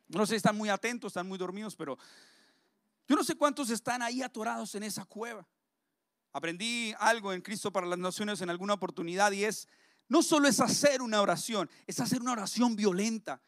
No 0.09 0.27
sé 0.27 0.33
si 0.33 0.37
están 0.37 0.57
muy 0.57 0.69
atentos, 0.69 1.11
están 1.11 1.29
muy 1.29 1.39
dormidos, 1.39 1.77
pero 1.77 1.99
yo 3.07 3.17
no 3.17 3.25
sé 3.25 3.35
cuántos 3.35 3.71
están 3.71 4.03
ahí 4.03 4.23
atorados 4.23 4.75
en 4.75 4.83
esa 4.83 5.05
cueva. 5.05 5.47
Aprendí 6.33 6.95
algo 6.99 7.33
en 7.33 7.41
Cristo 7.41 7.73
para 7.73 7.87
las 7.87 7.99
Naciones 7.99 8.41
en 8.41 8.51
alguna 8.51 8.75
oportunidad 8.75 9.33
y 9.33 9.45
es, 9.45 9.67
no 10.09 10.23
solo 10.23 10.49
es 10.49 10.61
hacer 10.61 11.03
una 11.03 11.21
oración, 11.23 11.71
es 11.87 12.01
hacer 12.01 12.21
una 12.21 12.33
oración 12.33 12.77
violenta. 12.77 13.41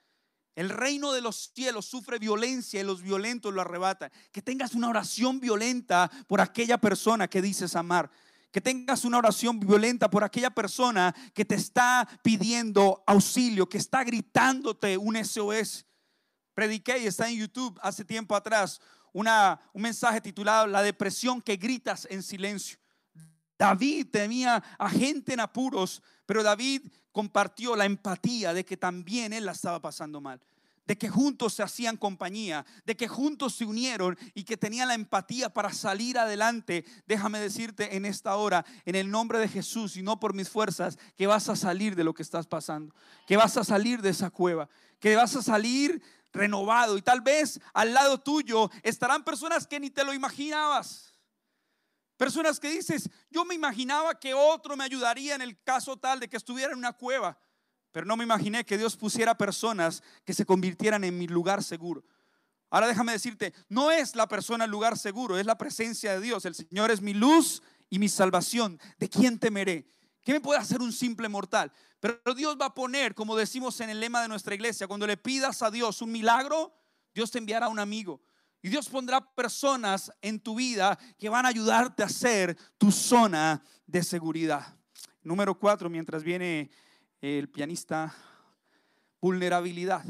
El 0.54 0.68
reino 0.68 1.12
de 1.12 1.20
los 1.20 1.52
cielos 1.54 1.86
sufre 1.86 2.18
violencia 2.18 2.80
y 2.80 2.84
los 2.84 3.02
violentos 3.02 3.54
lo 3.54 3.60
arrebatan. 3.60 4.10
Que 4.32 4.42
tengas 4.42 4.74
una 4.74 4.88
oración 4.88 5.40
violenta 5.40 6.10
por 6.26 6.40
aquella 6.40 6.78
persona 6.78 7.28
que 7.28 7.40
dices 7.40 7.76
amar. 7.76 8.10
Que 8.50 8.60
tengas 8.60 9.04
una 9.04 9.18
oración 9.18 9.60
violenta 9.60 10.10
por 10.10 10.24
aquella 10.24 10.50
persona 10.50 11.14
que 11.34 11.44
te 11.44 11.54
está 11.54 12.08
pidiendo 12.22 13.04
auxilio, 13.06 13.68
que 13.68 13.78
está 13.78 14.02
gritándote 14.04 14.98
un 14.98 15.16
SOS. 15.24 15.86
Prediqué 16.60 16.98
y 16.98 17.06
está 17.06 17.26
en 17.26 17.38
YouTube 17.38 17.80
hace 17.82 18.04
tiempo 18.04 18.36
atrás 18.36 18.82
una, 19.14 19.58
un 19.72 19.80
mensaje 19.80 20.20
titulado 20.20 20.66
La 20.66 20.82
depresión 20.82 21.40
que 21.40 21.56
gritas 21.56 22.06
en 22.10 22.22
silencio. 22.22 22.78
David 23.58 24.08
tenía 24.12 24.62
a 24.78 24.90
gente 24.90 25.32
en 25.32 25.40
apuros, 25.40 26.02
pero 26.26 26.42
David 26.42 26.82
compartió 27.12 27.74
la 27.76 27.86
empatía 27.86 28.52
de 28.52 28.66
que 28.66 28.76
también 28.76 29.32
él 29.32 29.46
la 29.46 29.52
estaba 29.52 29.80
pasando 29.80 30.20
mal, 30.20 30.38
de 30.84 30.98
que 30.98 31.08
juntos 31.08 31.54
se 31.54 31.62
hacían 31.62 31.96
compañía, 31.96 32.66
de 32.84 32.94
que 32.94 33.08
juntos 33.08 33.54
se 33.54 33.64
unieron 33.64 34.18
y 34.34 34.44
que 34.44 34.58
tenían 34.58 34.88
la 34.88 34.94
empatía 34.94 35.48
para 35.48 35.72
salir 35.72 36.18
adelante. 36.18 36.84
Déjame 37.06 37.38
decirte 37.38 37.96
en 37.96 38.04
esta 38.04 38.36
hora, 38.36 38.66
en 38.84 38.96
el 38.96 39.10
nombre 39.10 39.38
de 39.38 39.48
Jesús 39.48 39.96
y 39.96 40.02
no 40.02 40.20
por 40.20 40.34
mis 40.34 40.50
fuerzas, 40.50 40.98
que 41.16 41.26
vas 41.26 41.48
a 41.48 41.56
salir 41.56 41.96
de 41.96 42.04
lo 42.04 42.12
que 42.12 42.22
estás 42.22 42.46
pasando, 42.46 42.94
que 43.26 43.38
vas 43.38 43.56
a 43.56 43.64
salir 43.64 44.02
de 44.02 44.10
esa 44.10 44.28
cueva, 44.28 44.68
que 44.98 45.16
vas 45.16 45.34
a 45.34 45.42
salir 45.42 46.02
renovado 46.32 46.96
y 46.96 47.02
tal 47.02 47.20
vez 47.20 47.60
al 47.72 47.92
lado 47.94 48.18
tuyo 48.18 48.70
estarán 48.82 49.24
personas 49.24 49.66
que 49.66 49.80
ni 49.80 49.90
te 49.90 50.04
lo 50.04 50.14
imaginabas. 50.14 51.12
Personas 52.16 52.60
que 52.60 52.70
dices, 52.70 53.08
yo 53.30 53.44
me 53.44 53.54
imaginaba 53.54 54.18
que 54.18 54.34
otro 54.34 54.76
me 54.76 54.84
ayudaría 54.84 55.34
en 55.34 55.40
el 55.40 55.60
caso 55.62 55.96
tal 55.96 56.20
de 56.20 56.28
que 56.28 56.36
estuviera 56.36 56.72
en 56.72 56.78
una 56.78 56.92
cueva, 56.92 57.38
pero 57.92 58.04
no 58.04 58.16
me 58.16 58.24
imaginé 58.24 58.64
que 58.64 58.76
Dios 58.76 58.96
pusiera 58.96 59.38
personas 59.38 60.02
que 60.24 60.34
se 60.34 60.44
convirtieran 60.44 61.02
en 61.04 61.16
mi 61.16 61.26
lugar 61.26 61.62
seguro. 61.64 62.04
Ahora 62.68 62.86
déjame 62.86 63.12
decirte, 63.12 63.52
no 63.68 63.90
es 63.90 64.14
la 64.14 64.28
persona 64.28 64.66
el 64.66 64.70
lugar 64.70 64.96
seguro, 64.96 65.38
es 65.38 65.46
la 65.46 65.58
presencia 65.58 66.12
de 66.12 66.20
Dios. 66.20 66.44
El 66.44 66.54
Señor 66.54 66.90
es 66.90 67.00
mi 67.00 67.14
luz 67.14 67.62
y 67.88 67.98
mi 67.98 68.08
salvación. 68.08 68.78
¿De 68.98 69.08
quién 69.08 69.38
temeré? 69.38 69.88
¿Qué 70.22 70.32
me 70.32 70.40
puede 70.40 70.60
hacer 70.60 70.80
un 70.80 70.92
simple 70.92 71.28
mortal? 71.28 71.72
Pero 71.98 72.34
Dios 72.34 72.56
va 72.60 72.66
a 72.66 72.74
poner, 72.74 73.14
como 73.14 73.36
decimos 73.36 73.80
en 73.80 73.90
el 73.90 74.00
lema 74.00 74.22
de 74.22 74.28
nuestra 74.28 74.54
iglesia, 74.54 74.86
cuando 74.86 75.06
le 75.06 75.16
pidas 75.16 75.62
a 75.62 75.70
Dios 75.70 76.02
un 76.02 76.12
milagro, 76.12 76.74
Dios 77.14 77.30
te 77.30 77.38
enviará 77.38 77.68
un 77.68 77.78
amigo. 77.78 78.22
Y 78.62 78.68
Dios 78.68 78.88
pondrá 78.88 79.20
personas 79.34 80.12
en 80.20 80.38
tu 80.38 80.54
vida 80.54 80.98
que 81.18 81.30
van 81.30 81.46
a 81.46 81.48
ayudarte 81.48 82.02
a 82.02 82.06
hacer 82.06 82.56
tu 82.76 82.92
zona 82.92 83.62
de 83.86 84.02
seguridad. 84.02 84.76
Número 85.22 85.58
cuatro, 85.58 85.88
mientras 85.88 86.22
viene 86.22 86.70
el 87.20 87.48
pianista, 87.48 88.14
vulnerabilidad. 89.20 90.04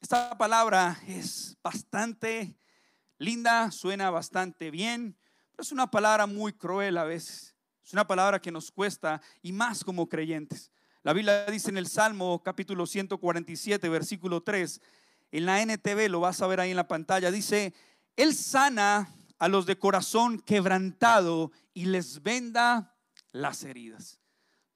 Esta 0.00 0.36
palabra 0.36 0.98
es 1.06 1.58
bastante 1.62 2.58
linda, 3.18 3.70
suena 3.70 4.10
bastante 4.10 4.70
bien, 4.70 5.16
pero 5.52 5.62
es 5.62 5.72
una 5.72 5.90
palabra 5.90 6.26
muy 6.26 6.54
cruel 6.54 6.96
a 6.96 7.04
veces. 7.04 7.54
Es 7.90 7.94
una 7.94 8.06
palabra 8.06 8.40
que 8.40 8.52
nos 8.52 8.70
cuesta 8.70 9.20
y 9.42 9.50
más 9.50 9.82
como 9.82 10.08
creyentes. 10.08 10.70
La 11.02 11.12
Biblia 11.12 11.44
dice 11.46 11.70
en 11.70 11.76
el 11.76 11.88
Salmo 11.88 12.40
capítulo 12.40 12.86
147, 12.86 13.88
versículo 13.88 14.44
3, 14.44 14.80
en 15.32 15.44
la 15.44 15.60
NTV, 15.60 16.08
lo 16.08 16.20
vas 16.20 16.40
a 16.40 16.46
ver 16.46 16.60
ahí 16.60 16.70
en 16.70 16.76
la 16.76 16.86
pantalla, 16.86 17.32
dice, 17.32 17.74
Él 18.14 18.32
sana 18.36 19.12
a 19.40 19.48
los 19.48 19.66
de 19.66 19.76
corazón 19.76 20.38
quebrantado 20.38 21.50
y 21.74 21.86
les 21.86 22.22
venda 22.22 22.94
las 23.32 23.64
heridas. 23.64 24.20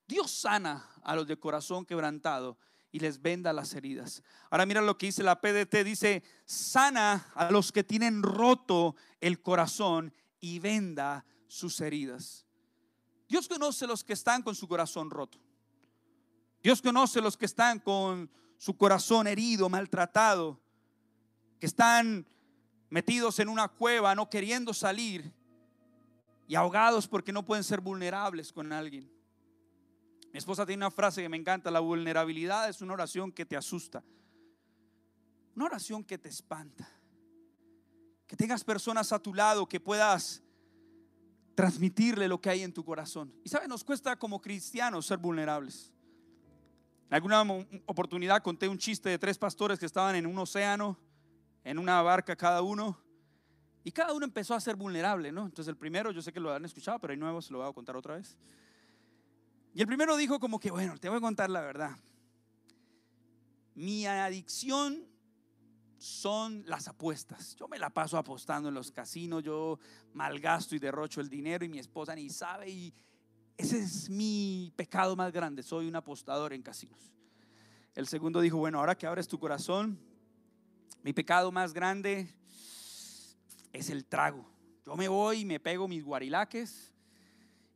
Dios 0.08 0.32
sana 0.32 0.84
a 1.04 1.14
los 1.14 1.28
de 1.28 1.38
corazón 1.38 1.86
quebrantado 1.86 2.58
y 2.90 2.98
les 2.98 3.22
venda 3.22 3.52
las 3.52 3.74
heridas. 3.74 4.24
Ahora 4.50 4.66
mira 4.66 4.82
lo 4.82 4.98
que 4.98 5.06
dice 5.06 5.22
la 5.22 5.40
PDT, 5.40 5.84
dice, 5.84 6.24
sana 6.46 7.28
a 7.36 7.52
los 7.52 7.70
que 7.70 7.84
tienen 7.84 8.24
roto 8.24 8.96
el 9.20 9.40
corazón 9.40 10.12
y 10.40 10.58
venda 10.58 11.24
sus 11.46 11.80
heridas. 11.80 12.43
Dios 13.34 13.48
conoce 13.48 13.84
los 13.88 14.04
que 14.04 14.12
están 14.12 14.42
con 14.42 14.54
su 14.54 14.68
corazón 14.68 15.10
roto. 15.10 15.40
Dios 16.62 16.80
conoce 16.80 17.20
los 17.20 17.36
que 17.36 17.46
están 17.46 17.80
con 17.80 18.30
su 18.58 18.76
corazón 18.76 19.26
herido, 19.26 19.68
maltratado, 19.68 20.60
que 21.58 21.66
están 21.66 22.28
metidos 22.90 23.40
en 23.40 23.48
una 23.48 23.66
cueva 23.66 24.14
no 24.14 24.30
queriendo 24.30 24.72
salir 24.72 25.32
y 26.46 26.54
ahogados 26.54 27.08
porque 27.08 27.32
no 27.32 27.44
pueden 27.44 27.64
ser 27.64 27.80
vulnerables 27.80 28.52
con 28.52 28.72
alguien. 28.72 29.10
Mi 30.32 30.38
esposa 30.38 30.64
tiene 30.64 30.86
una 30.86 30.92
frase 30.92 31.20
que 31.20 31.28
me 31.28 31.36
encanta, 31.36 31.72
la 31.72 31.80
vulnerabilidad 31.80 32.68
es 32.68 32.82
una 32.82 32.92
oración 32.92 33.32
que 33.32 33.44
te 33.44 33.56
asusta, 33.56 34.04
una 35.56 35.64
oración 35.64 36.04
que 36.04 36.18
te 36.18 36.28
espanta, 36.28 36.88
que 38.28 38.36
tengas 38.36 38.62
personas 38.62 39.10
a 39.12 39.18
tu 39.18 39.34
lado 39.34 39.68
que 39.68 39.80
puedas 39.80 40.43
transmitirle 41.54 42.28
lo 42.28 42.40
que 42.40 42.50
hay 42.50 42.62
en 42.62 42.72
tu 42.72 42.84
corazón. 42.84 43.32
Y 43.44 43.48
sabes, 43.48 43.68
nos 43.68 43.84
cuesta 43.84 44.16
como 44.16 44.40
cristianos 44.40 45.06
ser 45.06 45.18
vulnerables. 45.18 45.92
En 47.08 47.14
alguna 47.14 47.42
oportunidad 47.86 48.42
conté 48.42 48.68
un 48.68 48.78
chiste 48.78 49.08
de 49.08 49.18
tres 49.18 49.38
pastores 49.38 49.78
que 49.78 49.86
estaban 49.86 50.16
en 50.16 50.26
un 50.26 50.38
océano, 50.38 50.98
en 51.62 51.78
una 51.78 52.02
barca 52.02 52.34
cada 52.34 52.62
uno, 52.62 52.98
y 53.84 53.92
cada 53.92 54.14
uno 54.14 54.24
empezó 54.24 54.54
a 54.54 54.60
ser 54.60 54.76
vulnerable, 54.76 55.30
¿no? 55.30 55.44
Entonces 55.44 55.68
el 55.68 55.76
primero, 55.76 56.10
yo 56.10 56.22
sé 56.22 56.32
que 56.32 56.40
lo 56.40 56.52
han 56.52 56.64
escuchado, 56.64 56.98
pero 56.98 57.12
hay 57.12 57.18
nuevos, 57.18 57.50
lo 57.50 57.58
voy 57.58 57.68
a 57.68 57.72
contar 57.72 57.96
otra 57.96 58.16
vez. 58.16 58.38
Y 59.74 59.80
el 59.82 59.86
primero 59.86 60.16
dijo 60.16 60.40
como 60.40 60.58
que, 60.58 60.70
bueno, 60.70 60.96
te 60.98 61.08
voy 61.08 61.18
a 61.18 61.20
contar 61.20 61.50
la 61.50 61.60
verdad. 61.60 61.96
Mi 63.74 64.06
adicción 64.06 65.04
son 66.04 66.62
las 66.66 66.86
apuestas. 66.86 67.56
Yo 67.56 67.66
me 67.66 67.78
la 67.78 67.88
paso 67.88 68.18
apostando 68.18 68.68
en 68.68 68.74
los 68.74 68.92
casinos, 68.92 69.42
yo 69.42 69.78
malgasto 70.12 70.76
y 70.76 70.78
derrocho 70.78 71.20
el 71.20 71.30
dinero 71.30 71.64
y 71.64 71.68
mi 71.68 71.78
esposa 71.78 72.14
ni 72.14 72.28
sabe 72.28 72.68
y 72.68 72.94
ese 73.56 73.78
es 73.78 74.10
mi 74.10 74.72
pecado 74.76 75.16
más 75.16 75.32
grande, 75.32 75.62
soy 75.62 75.88
un 75.88 75.96
apostador 75.96 76.52
en 76.52 76.62
casinos. 76.62 77.12
El 77.94 78.06
segundo 78.06 78.40
dijo, 78.40 78.58
bueno, 78.58 78.80
ahora 78.80 78.98
que 78.98 79.06
abres 79.06 79.28
tu 79.28 79.38
corazón, 79.38 79.98
mi 81.02 81.12
pecado 81.12 81.50
más 81.50 81.72
grande 81.72 82.28
es 83.72 83.88
el 83.88 84.04
trago. 84.04 84.44
Yo 84.84 84.96
me 84.96 85.08
voy 85.08 85.40
y 85.40 85.44
me 85.44 85.58
pego 85.58 85.88
mis 85.88 86.04
guarilaques 86.04 86.92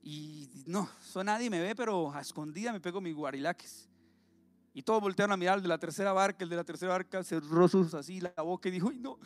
y 0.03 0.65
no, 0.67 0.89
so 1.01 1.25
nadie 1.25 1.49
me 1.49 1.61
ve, 1.61 1.75
pero 1.75 2.13
a 2.13 2.21
escondida 2.21 2.73
me 2.73 2.81
pego 2.81 3.01
mis 3.01 3.15
guarilaques. 3.15 3.89
Y 4.79 4.83
todos 4.85 5.01
voltearon 5.01 5.33
a 5.33 5.37
mirar 5.37 5.55
al 5.55 5.63
de 5.63 5.67
la 5.67 5.77
tercera 5.77 6.13
barca, 6.13 6.45
el 6.45 6.51
de 6.51 6.55
la 6.55 6.63
tercera 6.63 6.93
barca 6.93 7.25
cerró 7.25 7.67
sus 7.67 7.95
así 7.95 8.21
la 8.21 8.33
boca 8.37 8.69
y 8.69 8.71
dijo, 8.71 8.93
no, 8.93 9.19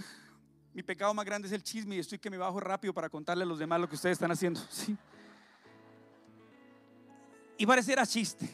mi 0.72 0.82
pecado 0.82 1.12
más 1.12 1.26
grande 1.26 1.46
es 1.46 1.52
el 1.52 1.62
chisme 1.62 1.96
y 1.96 1.98
estoy 1.98 2.18
que 2.18 2.30
me 2.30 2.38
bajo 2.38 2.58
rápido 2.58 2.94
para 2.94 3.10
contarle 3.10 3.44
a 3.44 3.46
los 3.46 3.58
demás 3.58 3.78
lo 3.78 3.86
que 3.86 3.94
ustedes 3.94 4.14
están 4.14 4.30
haciendo. 4.30 4.62
Y 7.58 7.66
pareciera 7.66 8.06
chiste. 8.06 8.48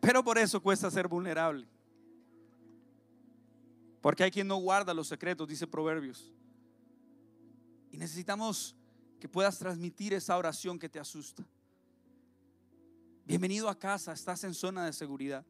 Pero 0.00 0.22
por 0.22 0.38
eso 0.38 0.62
cuesta 0.62 0.88
ser 0.92 1.08
vulnerable. 1.08 1.66
Porque 4.00 4.22
hay 4.22 4.30
quien 4.30 4.46
no 4.46 4.58
guarda 4.58 4.94
los 4.94 5.08
secretos, 5.08 5.48
dice 5.48 5.66
Proverbios. 5.66 6.32
Y 7.90 7.98
necesitamos 7.98 8.76
que 9.18 9.28
puedas 9.28 9.58
transmitir 9.58 10.14
esa 10.14 10.38
oración 10.38 10.78
que 10.78 10.88
te 10.88 11.00
asusta. 11.00 11.44
Bienvenido 13.30 13.68
a 13.68 13.78
casa, 13.78 14.12
estás 14.12 14.42
en 14.42 14.54
zona 14.54 14.86
de 14.86 14.92
seguridad. 14.92 15.46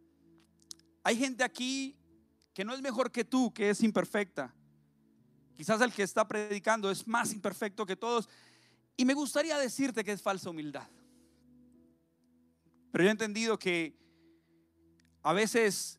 Hay 1.02 1.16
gente 1.16 1.42
aquí 1.42 1.96
que 2.52 2.62
no 2.62 2.74
es 2.74 2.82
mejor 2.82 3.10
que 3.10 3.24
tú, 3.24 3.54
que 3.54 3.70
es 3.70 3.82
imperfecta. 3.82 4.54
Quizás 5.54 5.80
el 5.80 5.90
que 5.90 6.02
está 6.02 6.28
predicando 6.28 6.90
es 6.90 7.08
más 7.08 7.32
imperfecto 7.32 7.86
que 7.86 7.96
todos. 7.96 8.28
Y 8.98 9.06
me 9.06 9.14
gustaría 9.14 9.56
decirte 9.56 10.04
que 10.04 10.12
es 10.12 10.20
falsa 10.20 10.50
humildad. 10.50 10.86
Pero 12.92 13.02
yo 13.02 13.08
he 13.08 13.12
entendido 13.12 13.58
que 13.58 13.96
a 15.22 15.32
veces 15.32 15.98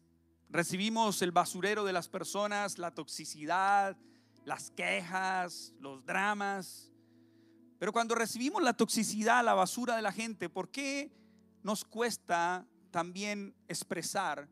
recibimos 0.49 1.23
el 1.23 1.31
basurero 1.31 1.83
de 1.83 1.93
las 1.93 2.07
personas, 2.07 2.77
la 2.77 2.91
toxicidad, 2.91 3.97
las 4.45 4.69
quejas, 4.69 5.73
los 5.79 6.05
dramas. 6.05 6.91
Pero 7.79 7.91
cuando 7.91 8.13
recibimos 8.13 8.61
la 8.61 8.73
toxicidad, 8.73 9.43
la 9.43 9.55
basura 9.55 9.95
de 9.95 10.03
la 10.03 10.11
gente, 10.11 10.47
¿por 10.47 10.69
qué 10.69 11.19
nos 11.63 11.83
cuesta 11.85 12.65
también 12.91 13.55
expresar 13.67 14.47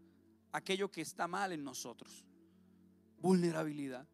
aquello 0.52 0.92
que 0.92 1.02
está 1.02 1.28
mal 1.28 1.52
en 1.52 1.64
nosotros? 1.64 2.26
Vulnerabilidad. 3.20 4.08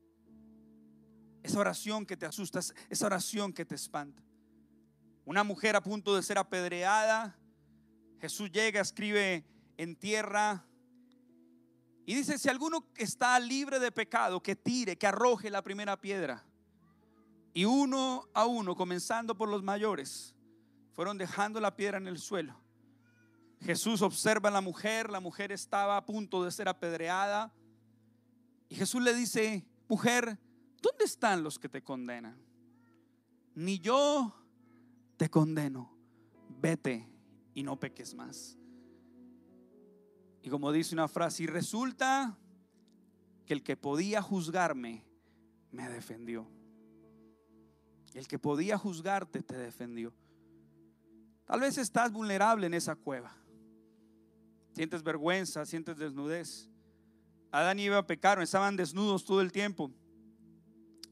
Esa 1.44 1.60
oración 1.60 2.06
que 2.06 2.18
te 2.18 2.26
asusta, 2.26 2.60
esa 2.90 3.06
oración 3.06 3.54
que 3.54 3.66
te 3.66 3.76
espanta. 3.76 4.24
Una 5.26 5.44
mujer 5.44 5.76
a 5.76 5.82
punto 5.82 6.16
de 6.16 6.24
ser 6.24 6.38
apedreada, 6.38 7.38
Jesús 8.20 8.52
llega, 8.52 8.82
escribe 8.82 9.46
en 9.78 9.96
tierra 9.96 10.66
y 12.06 12.14
dice, 12.14 12.38
si 12.38 12.50
alguno 12.50 12.88
está 12.96 13.40
libre 13.40 13.80
de 13.80 13.92
pecado, 13.92 14.42
que 14.42 14.56
tire, 14.56 14.96
que 14.96 15.08
arroje 15.08 15.50
la 15.50 15.64
primera 15.64 16.00
piedra. 16.00 16.46
Y 17.54 17.66
uno 17.66 18.28
a 18.34 18.46
uno, 18.46 18.76
comenzando 18.76 19.36
por 19.36 19.50
los 19.50 19.64
mayores, 19.64 20.36
fueron 20.94 21.18
dejando 21.18 21.60
la 21.60 21.76
piedra 21.76 21.98
en 21.98 22.08
el 22.08 22.20
suelo. 22.20 22.65
Jesús 23.62 24.02
observa 24.02 24.50
a 24.50 24.52
la 24.52 24.62
mujer, 24.62 25.10
la 25.10 25.20
mujer 25.20 25.52
estaba 25.52 25.98
a 25.98 26.06
punto 26.06 26.44
de 26.44 26.52
ser 26.52 26.68
apedreada. 26.68 27.54
Y 28.70 28.76
Jesús 28.76 29.02
le 29.02 29.14
dice, 29.14 29.66
mujer, 29.88 30.40
¿dónde 30.82 31.06
están 31.06 31.44
los 31.44 31.58
que 31.58 31.70
te 31.70 31.84
condenan? 31.84 32.38
Ni 33.56 33.80
yo 33.80 34.36
te 35.18 35.30
condeno, 35.30 35.96
vete 36.62 37.10
y 37.54 37.64
no 37.64 37.80
peques 37.80 38.14
más. 38.14 38.58
Y 40.42 40.50
como 40.50 40.72
dice 40.72 40.94
una 40.94 41.08
frase, 41.08 41.44
y 41.44 41.48
resulta 41.48 42.38
que 43.46 43.54
el 43.54 43.64
que 43.64 43.78
podía 43.78 44.22
juzgarme 44.22 45.06
me 45.72 45.90
defendió. 45.90 46.48
El 48.14 48.28
que 48.28 48.40
podía 48.40 48.78
juzgarte 48.78 49.42
te 49.42 49.58
defendió. 49.58 50.14
Tal 51.46 51.60
vez 51.60 51.78
estás 51.78 52.12
vulnerable 52.12 52.68
en 52.68 52.74
esa 52.74 52.96
cueva. 52.96 53.36
Sientes 54.76 55.04
vergüenza, 55.04 55.66
sientes 55.66 55.98
desnudez. 55.98 56.70
Adán 57.50 57.80
y 57.80 57.86
Eva 57.86 58.06
pecaron, 58.06 58.44
estaban 58.44 58.76
desnudos 58.76 59.24
todo 59.24 59.40
el 59.40 59.54
tiempo. 59.54 59.90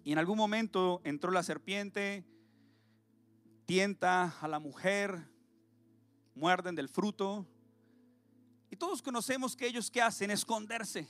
Y 0.04 0.12
en 0.12 0.18
algún 0.18 0.38
momento 0.38 1.00
entró 1.06 1.32
la 1.32 1.44
serpiente, 1.44 2.26
tienta 3.66 4.38
a 4.42 4.50
la 4.50 4.60
mujer, 4.60 5.30
muerden 6.36 6.76
del 6.76 6.90
fruto. 6.90 7.46
Y 8.70 8.76
todos 8.76 9.02
conocemos 9.02 9.56
que 9.56 9.66
ellos 9.66 9.90
que 9.90 10.02
hacen 10.02 10.30
esconderse. 10.30 11.08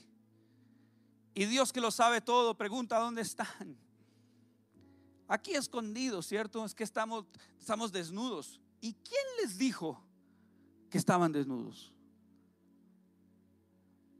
Y 1.34 1.46
Dios 1.46 1.72
que 1.72 1.80
lo 1.80 1.90
sabe 1.90 2.20
todo 2.20 2.56
pregunta, 2.56 3.00
¿dónde 3.00 3.22
están? 3.22 3.76
Aquí 5.26 5.54
escondidos, 5.54 6.26
¿cierto? 6.26 6.64
Es 6.64 6.72
que 6.72 6.84
estamos, 6.84 7.26
estamos 7.58 7.90
desnudos. 7.90 8.60
¿Y 8.80 8.92
quién 8.92 9.24
les 9.42 9.58
dijo 9.58 10.00
que 10.88 10.98
estaban 10.98 11.32
desnudos? 11.32 11.93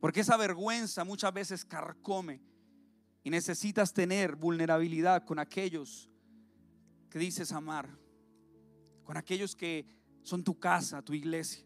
Porque 0.05 0.21
esa 0.21 0.37
vergüenza 0.37 1.03
muchas 1.03 1.33
veces 1.33 1.65
carcome 1.65 2.39
y 3.23 3.31
necesitas 3.31 3.95
tener 3.95 4.37
vulnerabilidad 4.37 5.25
con 5.25 5.39
aquellos 5.39 6.11
que 7.09 7.19
dices 7.19 7.53
amar, 7.53 7.89
con 9.03 9.17
aquellos 9.17 9.57
que 9.57 9.87
son 10.23 10.45
tu 10.45 10.59
casa, 10.59 11.01
tu 11.01 11.15
iglesia. 11.15 11.65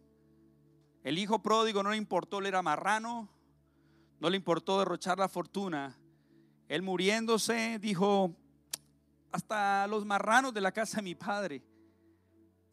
El 1.02 1.18
hijo 1.18 1.42
pródigo 1.42 1.82
no 1.82 1.90
le 1.90 1.96
importó, 1.96 2.38
él 2.38 2.46
era 2.46 2.62
marrano, 2.62 3.28
no 4.20 4.30
le 4.30 4.36
importó 4.36 4.78
derrochar 4.78 5.18
la 5.18 5.28
fortuna. 5.28 5.98
Él 6.68 6.82
muriéndose 6.82 7.80
dijo, 7.80 8.36
hasta 9.32 9.84
los 9.88 10.04
marranos 10.04 10.54
de 10.54 10.60
la 10.60 10.70
casa 10.70 10.98
de 10.98 11.02
mi 11.02 11.16
padre, 11.16 11.60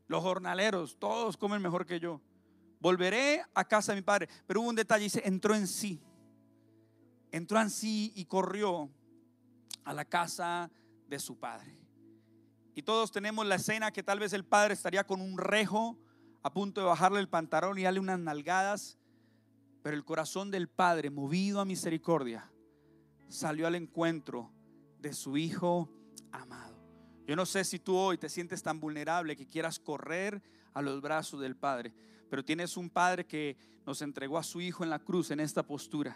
los 0.05 0.21
jornaleros, 0.21 0.99
todos 0.99 1.35
comen 1.35 1.59
mejor 1.59 1.87
que 1.87 1.99
yo. 1.99 2.21
Volveré 2.79 3.43
a 3.53 3.65
casa 3.65 3.91
de 3.91 4.01
mi 4.01 4.03
padre. 4.03 4.29
Pero 4.45 4.61
hubo 4.61 4.69
un 4.69 4.75
detalle, 4.75 5.05
dice, 5.05 5.21
entró 5.25 5.55
en 5.55 5.67
sí. 5.67 6.01
Entró 7.31 7.59
en 7.59 7.69
sí 7.69 8.13
y 8.15 8.25
corrió 8.25 8.89
a 9.83 9.93
la 9.93 10.05
casa 10.05 10.71
de 11.07 11.19
su 11.19 11.37
padre. 11.37 11.75
Y 12.75 12.81
todos 12.81 13.11
tenemos 13.11 13.45
la 13.45 13.55
escena 13.55 13.91
que 13.91 14.03
tal 14.03 14.19
vez 14.19 14.33
el 14.33 14.43
padre 14.43 14.73
estaría 14.73 15.05
con 15.05 15.21
un 15.21 15.37
rejo 15.37 15.97
a 16.43 16.53
punto 16.53 16.81
de 16.81 16.87
bajarle 16.87 17.19
el 17.19 17.29
pantalón 17.29 17.77
y 17.77 17.83
darle 17.83 17.99
unas 17.99 18.19
nalgadas. 18.19 18.97
Pero 19.81 19.95
el 19.95 20.03
corazón 20.03 20.51
del 20.51 20.67
padre, 20.67 21.09
movido 21.09 21.61
a 21.61 21.65
misericordia, 21.65 22.51
salió 23.27 23.67
al 23.67 23.75
encuentro 23.75 24.51
de 24.99 25.13
su 25.13 25.37
hijo 25.37 25.89
amado. 26.31 26.75
Yo 27.27 27.35
no 27.35 27.45
sé 27.45 27.63
si 27.63 27.79
tú 27.79 27.95
hoy 27.95 28.17
te 28.17 28.29
sientes 28.29 28.61
tan 28.61 28.79
vulnerable 28.79 29.35
que 29.35 29.47
quieras 29.47 29.79
correr 29.79 30.43
a 30.75 30.81
los 30.83 31.01
brazos 31.01 31.39
del 31.39 31.55
Padre, 31.55 31.91
pero 32.29 32.45
tienes 32.45 32.77
un 32.77 32.91
Padre 32.91 33.25
que 33.25 33.57
nos 33.85 34.03
entregó 34.03 34.37
a 34.37 34.43
su 34.43 34.61
Hijo 34.61 34.83
en 34.83 34.91
la 34.91 34.99
cruz 34.99 35.31
en 35.31 35.39
esta 35.39 35.63
postura. 35.63 36.15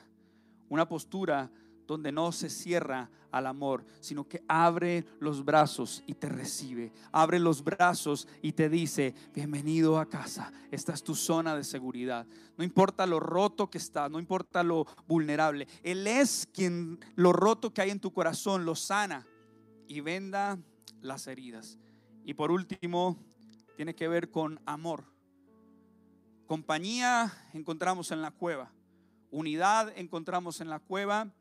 Una 0.68 0.88
postura 0.88 1.50
donde 1.88 2.12
no 2.12 2.32
se 2.32 2.50
cierra 2.50 3.10
al 3.32 3.48
amor, 3.48 3.84
sino 4.00 4.28
que 4.28 4.44
abre 4.48 5.06
los 5.20 5.44
brazos 5.44 6.04
y 6.06 6.14
te 6.14 6.30
recibe. 6.30 6.92
Abre 7.12 7.40
los 7.40 7.64
brazos 7.64 8.28
y 8.44 8.52
te 8.52 8.70
dice, 8.70 9.16
bienvenido 9.34 9.98
a 9.98 10.08
casa, 10.08 10.52
esta 10.70 10.94
es 10.94 11.02
tu 11.02 11.16
zona 11.16 11.56
de 11.56 11.64
seguridad. 11.64 12.28
No 12.58 12.64
importa 12.64 13.08
lo 13.08 13.20
roto 13.20 13.70
que 13.70 13.80
estás, 13.80 14.12
no 14.12 14.20
importa 14.20 14.62
lo 14.62 14.86
vulnerable. 15.08 15.68
Él 15.82 16.06
es 16.06 16.48
quien 16.54 17.00
lo 17.16 17.34
roto 17.34 17.74
que 17.74 17.82
hay 17.82 17.90
en 17.90 18.00
tu 18.00 18.12
corazón 18.12 18.66
lo 18.66 18.76
sana 18.76 19.26
y 19.88 20.02
venda 20.02 20.60
las 21.02 21.26
heridas. 21.28 21.80
Y 22.24 22.36
por 22.36 22.52
último, 22.52 23.18
tiene 23.80 23.96
que 23.96 24.10
ver 24.10 24.30
con 24.30 24.60
amor. 24.66 25.06
Compañía 26.48 27.32
encontramos 27.54 28.12
en 28.12 28.22
la 28.22 28.30
cueva. 28.30 28.74
Unidad 29.32 29.98
encontramos 29.98 30.60
en 30.60 30.70
la 30.70 30.80
cueva 30.80 31.34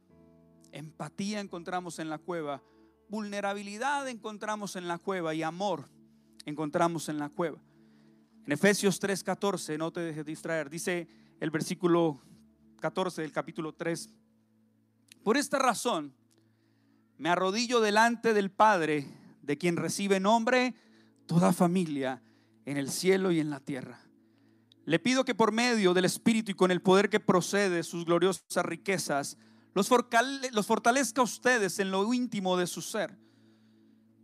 Empatía 0.71 1.41
encontramos 1.41 1.99
en 1.99 2.09
la 2.09 2.19
cueva. 2.19 2.63
Vulnerabilidad 3.09 4.09
encontramos 4.09 4.77
en 4.77 4.87
la 4.87 4.99
cueva. 4.99 5.35
Y 5.35 5.43
amor 5.43 5.89
encontramos 6.45 7.09
en 7.09 7.19
la 7.19 7.29
cueva. 7.29 7.59
En 8.47 8.53
Efesios 8.53 9.01
3:14, 9.01 9.77
no 9.77 9.91
te 9.91 9.99
dejes 9.99 10.25
distraer, 10.25 10.71
dice 10.71 11.09
el 11.41 11.51
versículo 11.51 12.23
14 12.79 13.23
del 13.23 13.33
capítulo 13.33 13.75
3. 13.75 14.11
Por 15.25 15.37
esta 15.37 15.59
razón 15.59 16.15
me 17.17 17.31
arrodillo 17.31 17.81
delante 17.81 18.33
del 18.33 18.53
Padre, 18.53 19.09
de 19.43 19.59
quien 19.59 19.77
recibe 19.77 20.21
nombre 20.21 20.77
toda 21.27 21.53
familia 21.53 22.23
en 22.69 22.77
el 22.77 22.91
cielo 22.91 23.33
y 23.33 23.41
en 23.41 23.49
la 23.49 23.61
tierra. 23.61 23.99
Le 24.85 24.99
pido 24.99 25.25
que 25.25 25.35
por 25.35 25.53
medio 25.53 25.95
del 25.95 26.05
Espíritu 26.05 26.51
y 26.51 26.55
con 26.55 26.71
el 26.71 26.83
poder 26.83 27.09
que 27.09 27.19
procede 27.19 27.77
de 27.77 27.83
sus 27.83 28.05
gloriosas 28.05 28.65
riquezas, 28.65 29.39
los, 29.73 29.89
fortalezca 29.89 31.23
a 31.23 31.25
ustedes 31.25 31.79
en 31.79 31.91
lo 31.91 32.13
íntimo 32.13 32.59
de 32.59 32.67
su 32.67 32.83
ser. 32.83 33.17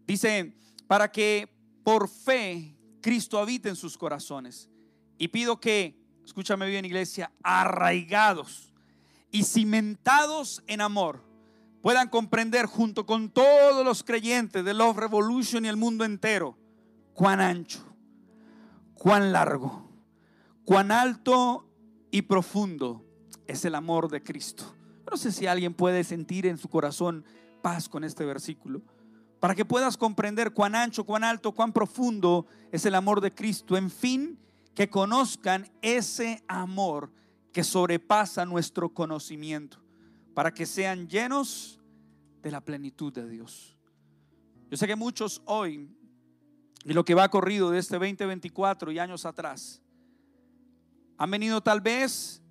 Dice, 0.07 0.59
para 0.87 1.11
que 1.11 1.49
por 1.83 2.09
fe 2.09 2.77
Cristo 3.01 3.39
habite 3.39 3.71
en 3.71 3.77
sus 3.77 3.97
corazones. 3.97 4.69
Y 5.17 5.29
pido 5.29 5.59
que, 5.59 5.99
escúchame 6.25 6.67
bien 6.67 6.85
iglesia, 6.85 7.33
arraigados 7.43 8.75
y 9.31 9.45
cimentados 9.45 10.63
en 10.67 10.83
amor, 10.83 11.25
puedan 11.81 12.11
comprender 12.11 12.67
junto 12.67 13.07
con 13.07 13.31
todos 13.31 13.85
los 13.85 14.03
creyentes 14.03 14.65
de 14.65 14.75
Love 14.75 14.99
Revolution 14.99 15.65
y 15.65 15.69
el 15.69 15.77
mundo 15.77 16.05
entero, 16.05 16.59
cuán 17.15 17.41
ancho, 17.41 17.94
cuán 19.05 19.33
largo, 19.33 19.93
cuán 20.65 20.91
alto 20.91 21.69
y 22.11 22.23
profundo 22.23 23.05
es 23.47 23.67
el 23.67 23.75
amor 23.75 24.11
de 24.11 24.23
Cristo 24.23 24.75
no 25.11 25.17
sé 25.17 25.33
si 25.33 25.47
alguien 25.47 25.75
puede 25.75 26.05
sentir 26.05 26.47
en 26.47 26.59
su 26.59 26.69
corazón 26.69 27.25
paz 27.63 27.89
con 27.89 28.05
este 28.05 28.25
versículo. 28.25 28.83
Para 29.41 29.55
que 29.55 29.65
puedas 29.65 29.97
comprender 29.97 30.53
cuán 30.53 30.75
ancho, 30.75 31.05
cuán 31.05 31.25
alto, 31.25 31.53
cuán 31.53 31.73
profundo 31.73 32.47
es 32.73 32.87
el 32.87 32.95
amor 32.95 33.21
de 33.21 33.35
Cristo. 33.35 33.77
En 33.77 33.91
fin, 33.91 34.39
que 34.75 34.89
conozcan 34.89 35.71
ese 35.83 36.43
amor 36.49 37.13
que 37.53 37.63
sobrepasa 37.63 38.47
nuestro 38.47 38.93
conocimiento. 38.93 39.79
Para 40.35 40.53
que 40.53 40.67
sean 40.67 41.09
llenos 41.09 41.79
de 42.43 42.51
la 42.51 42.61
plenitud 42.61 43.13
de 43.13 43.29
Dios. 43.29 43.79
Yo 44.71 44.77
sé 44.77 44.87
que 44.87 44.97
muchos 44.97 45.43
hoy, 45.45 45.89
y 46.85 46.93
lo 46.93 47.05
que 47.05 47.15
va 47.15 47.29
corrido 47.31 47.71
de 47.71 47.79
este 47.79 47.99
2024 47.99 48.93
y 48.93 48.99
años 48.99 49.25
atrás, 49.25 49.81
han 51.17 51.31
venido 51.31 51.63
tal 51.63 51.81
vez 51.81 52.43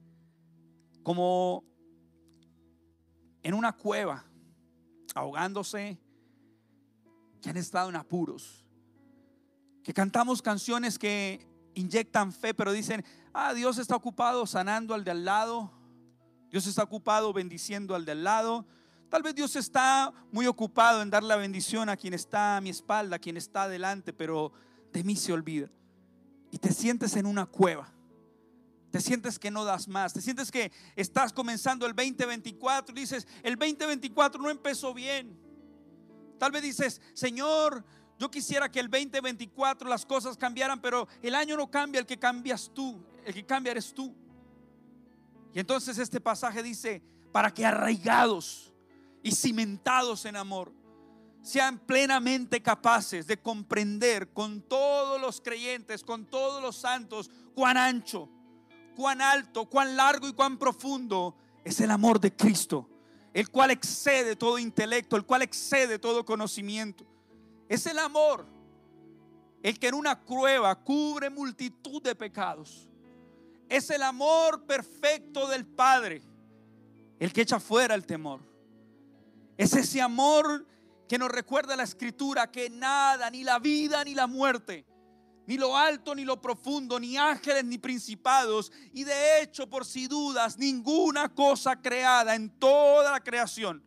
como 1.03 1.63
en 3.43 3.53
una 3.53 3.73
cueva, 3.73 4.25
ahogándose, 5.13 5.99
que 7.41 7.49
han 7.49 7.57
estado 7.57 7.89
en 7.89 7.97
apuros, 7.97 8.65
que 9.83 9.93
cantamos 9.93 10.41
canciones 10.41 10.97
que 10.97 11.45
inyectan 11.75 12.31
fe, 12.31 12.53
pero 12.53 12.71
dicen, 12.71 13.03
ah, 13.33 13.53
Dios 13.53 13.77
está 13.77 13.95
ocupado 13.95 14.47
sanando 14.47 14.93
al 14.93 15.03
de 15.03 15.11
al 15.11 15.25
lado, 15.25 15.71
Dios 16.49 16.65
está 16.67 16.83
ocupado 16.83 17.33
bendiciendo 17.33 17.93
al 17.95 18.05
de 18.05 18.13
al 18.13 18.23
lado, 18.23 18.65
tal 19.13 19.21
vez 19.21 19.35
Dios 19.35 19.55
está 19.55 20.11
muy 20.31 20.47
ocupado 20.47 21.03
en 21.03 21.11
dar 21.11 21.21
la 21.21 21.35
bendición 21.35 21.87
a 21.87 21.95
quien 21.95 22.15
está 22.15 22.57
a 22.57 22.61
mi 22.61 22.71
espalda, 22.71 23.17
a 23.17 23.19
quien 23.19 23.37
está 23.37 23.65
adelante, 23.65 24.11
pero 24.11 24.51
de 24.91 25.03
mí 25.03 25.15
se 25.15 25.31
olvida. 25.31 25.69
Y 26.49 26.57
te 26.57 26.73
sientes 26.73 27.15
en 27.15 27.27
una 27.27 27.45
cueva. 27.45 27.93
Te 28.89 28.99
sientes 28.99 29.37
que 29.37 29.51
no 29.51 29.65
das 29.65 29.87
más. 29.87 30.13
Te 30.13 30.19
sientes 30.19 30.49
que 30.49 30.71
estás 30.95 31.31
comenzando 31.31 31.85
el 31.85 31.93
2024 31.93 32.95
y 32.95 33.01
dices, 33.01 33.27
el 33.43 33.55
2024 33.55 34.41
no 34.41 34.49
empezó 34.49 34.95
bien. 34.95 35.39
Tal 36.39 36.51
vez 36.51 36.63
dices, 36.63 36.99
Señor, 37.13 37.85
yo 38.17 38.31
quisiera 38.31 38.71
que 38.71 38.79
el 38.79 38.89
2024 38.89 39.87
las 39.87 40.07
cosas 40.07 40.37
cambiaran, 40.37 40.81
pero 40.81 41.07
el 41.21 41.35
año 41.35 41.55
no 41.55 41.69
cambia, 41.69 41.99
el 41.99 42.07
que 42.07 42.17
cambias 42.17 42.71
tú, 42.73 42.99
el 43.23 43.35
que 43.35 43.45
cambia 43.45 43.73
eres 43.73 43.93
tú. 43.93 44.15
Y 45.53 45.59
entonces 45.59 45.99
este 45.99 46.19
pasaje 46.19 46.63
dice, 46.63 47.03
para 47.31 47.53
que 47.53 47.63
arraigados 47.63 48.72
y 49.23 49.31
cimentados 49.31 50.25
en 50.25 50.35
amor. 50.35 50.73
sean 51.41 51.77
plenamente 51.77 52.61
capaces 52.61 53.27
de 53.27 53.37
comprender 53.37 54.31
con 54.31 54.61
todos 54.61 55.19
los 55.19 55.41
creyentes, 55.41 56.01
con 56.01 56.25
todos 56.25 56.61
los 56.61 56.77
santos, 56.77 57.29
cuán 57.53 57.75
ancho, 57.75 58.29
cuán 58.95 59.21
alto, 59.21 59.65
cuán 59.65 59.97
largo 59.97 60.29
y 60.29 60.31
cuán 60.31 60.57
profundo 60.57 61.35
es 61.65 61.81
el 61.81 61.91
amor 61.91 62.21
de 62.21 62.33
Cristo, 62.33 62.89
el 63.33 63.49
cual 63.49 63.71
excede 63.71 64.37
todo 64.37 64.57
intelecto, 64.57 65.17
el 65.17 65.25
cual 65.25 65.41
excede 65.41 65.99
todo 65.99 66.23
conocimiento. 66.23 67.05
Es 67.67 67.85
el 67.87 67.99
amor, 67.99 68.45
el 69.61 69.77
que 69.79 69.89
en 69.89 69.95
una 69.95 70.23
prueba 70.23 70.73
cubre 70.75 71.29
multitud 71.29 72.01
de 72.01 72.15
pecados. 72.15 72.87
Es 73.67 73.89
el 73.89 74.03
amor 74.03 74.65
perfecto 74.65 75.49
del 75.49 75.65
Padre, 75.65 76.21
el 77.19 77.33
que 77.33 77.41
echa 77.41 77.59
fuera 77.59 77.95
el 77.95 78.05
temor. 78.05 78.52
Es 79.63 79.73
ese 79.77 80.01
amor 80.01 80.67
que 81.07 81.17
nos 81.17 81.31
recuerda 81.31 81.77
la 81.77 81.83
escritura 81.83 82.51
que 82.51 82.69
nada, 82.69 83.29
ni 83.29 83.45
la 83.45 83.59
vida, 83.59 84.03
ni 84.03 84.13
la 84.13 84.27
muerte, 84.27 84.85
ni 85.47 85.57
lo 85.57 85.77
alto, 85.77 86.13
ni 86.13 86.25
lo 86.25 86.41
profundo, 86.41 86.99
ni 86.99 87.15
ángeles, 87.15 87.63
ni 87.63 87.77
principados, 87.77 88.73
y 88.91 89.05
de 89.05 89.41
hecho, 89.41 89.69
por 89.69 89.85
si 89.85 90.07
dudas, 90.07 90.57
ninguna 90.57 91.33
cosa 91.33 91.81
creada 91.81 92.35
en 92.35 92.49
toda 92.59 93.09
la 93.09 93.21
creación 93.21 93.81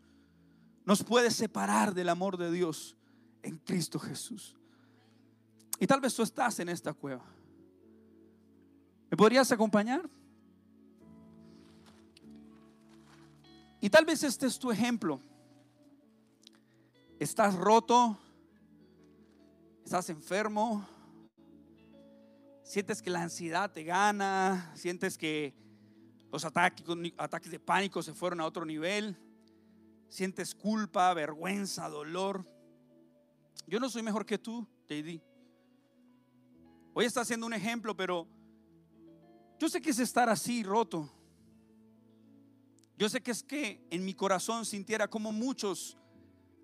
nos 0.87 1.05
puede 1.05 1.31
separar 1.31 1.93
del 1.93 2.09
amor 2.09 2.39
de 2.39 2.51
Dios 2.51 2.97
en 3.43 3.59
Cristo 3.59 3.99
Jesús. 3.99 4.57
Y 5.79 5.87
tal 5.87 6.01
vez 6.01 6.15
tú 6.15 6.23
estás 6.23 6.59
en 6.59 6.71
esta 6.71 6.95
cueva. 6.95 7.27
¿Me 9.11 9.17
podrías 9.19 9.53
acompañar? 9.53 10.09
Y 13.79 13.91
tal 13.91 14.07
vez 14.07 14.23
este 14.23 14.47
es 14.47 14.59
tu 14.59 14.71
ejemplo 14.71 15.21
estás 17.19 17.55
roto, 17.55 18.19
estás 19.85 20.11
enfermo, 20.11 20.87
sientes 22.63 23.01
que 23.01 23.11
la 23.11 23.23
ansiedad 23.23 23.73
te 23.73 23.85
gana, 23.85 24.73
sientes 24.75 25.17
que 25.17 25.55
los 26.31 26.45
ataques, 26.45 26.85
ataques 27.17 27.51
de 27.51 27.59
pánico 27.59 28.03
se 28.03 28.13
fueron 28.13 28.41
a 28.41 28.47
otro 28.47 28.67
nivel, 28.67 29.17
sientes 30.09 30.55
culpa, 30.55 31.15
vergüenza, 31.15 31.89
dolor. 31.89 32.45
Yo 33.67 33.81
no 33.81 33.89
soy 33.89 34.03
mejor 34.03 34.27
que 34.27 34.39
tú, 34.39 34.67
JD. 34.89 35.23
Hoy 36.93 37.05
está 37.05 37.23
haciendo 37.23 37.47
un 37.47 37.55
ejemplo, 37.55 37.97
pero 37.97 38.27
yo 39.59 39.69
sé 39.69 39.81
que 39.81 39.91
es 39.91 39.99
estar 39.99 40.29
así, 40.29 40.63
roto. 40.63 41.11
Yo 42.99 43.09
sé 43.09 43.23
que 43.23 43.31
es 43.31 43.43
que 43.43 43.87
en 43.91 44.05
mi 44.05 44.15
corazón 44.15 44.65
sintiera 44.67 45.09
como 45.09 45.33
muchos 45.33 45.99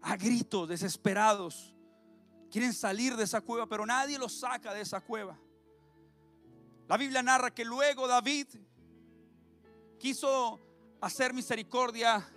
a 0.03 0.16
gritos, 0.16 0.68
desesperados. 0.68 1.74
Quieren 2.50 2.74
salir 2.74 3.16
de 3.16 3.24
esa 3.24 3.40
cueva, 3.40 3.66
pero 3.66 3.86
nadie 3.86 4.18
los 4.18 4.38
saca 4.38 4.74
de 4.74 4.82
esa 4.82 5.00
cueva. 5.00 5.38
La 6.88 6.96
Biblia 6.96 7.22
narra 7.22 7.55
que 7.55 7.64
luego 7.64 8.07
David 8.07 8.46
quiso 9.98 10.61
hacer 11.00 11.32
misericordia 11.32 12.28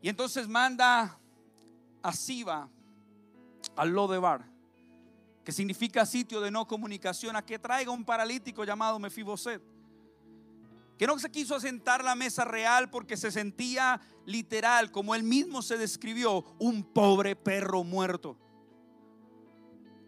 y 0.00 0.08
entonces 0.08 0.48
manda 0.48 1.18
a 2.02 2.12
Siba 2.12 2.68
al 3.76 3.90
Lodebar, 3.90 4.44
que 5.44 5.52
significa 5.52 6.04
sitio 6.04 6.40
de 6.40 6.50
no 6.50 6.66
comunicación, 6.66 7.36
a 7.36 7.42
que 7.44 7.58
traiga 7.58 7.92
un 7.92 8.04
paralítico 8.04 8.64
llamado 8.64 8.98
Mefiboset 8.98 9.62
que 11.02 11.06
no 11.08 11.18
se 11.18 11.32
quiso 11.32 11.58
sentar 11.58 12.04
la 12.04 12.14
mesa 12.14 12.44
real 12.44 12.88
porque 12.88 13.16
se 13.16 13.32
sentía 13.32 14.00
literal, 14.26 14.90
como 14.90 15.14
él 15.14 15.22
mismo 15.22 15.62
se 15.62 15.76
describió, 15.76 16.44
un 16.58 16.82
pobre 16.82 17.36
perro 17.36 17.84
muerto. 17.84 18.36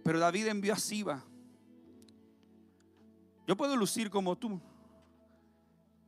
Pero 0.03 0.19
David 0.19 0.49
envió 0.49 0.75
a 0.75 0.79
Siba. 0.79 1.25
Yo 3.47 3.57
puedo 3.57 3.77
lucir 3.77 4.11
como 4.11 4.37
tú. 4.37 4.61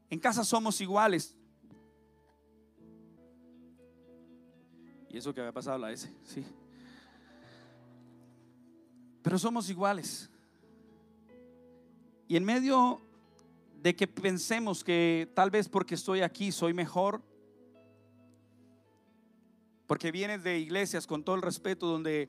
En 0.08 0.18
casa 0.18 0.44
somos 0.44 0.80
iguales. 0.80 1.36
Y 5.08 5.18
eso 5.18 5.32
que 5.32 5.40
había 5.40 5.52
pasado 5.52 5.78
la 5.78 5.92
S, 5.92 6.12
sí. 6.24 6.44
Pero 9.22 9.38
somos 9.38 9.68
iguales. 9.70 10.30
Y 12.28 12.36
en 12.36 12.44
medio 12.44 13.00
de 13.82 13.94
que 13.96 14.06
pensemos 14.06 14.84
que 14.84 15.30
tal 15.34 15.50
vez 15.50 15.68
porque 15.68 15.94
estoy 15.94 16.20
aquí 16.20 16.52
soy 16.52 16.74
mejor, 16.74 17.22
porque 19.86 20.10
vienes 20.10 20.42
de 20.42 20.58
iglesias 20.58 21.06
con 21.06 21.22
todo 21.22 21.36
el 21.36 21.42
respeto 21.42 21.86
donde 21.86 22.28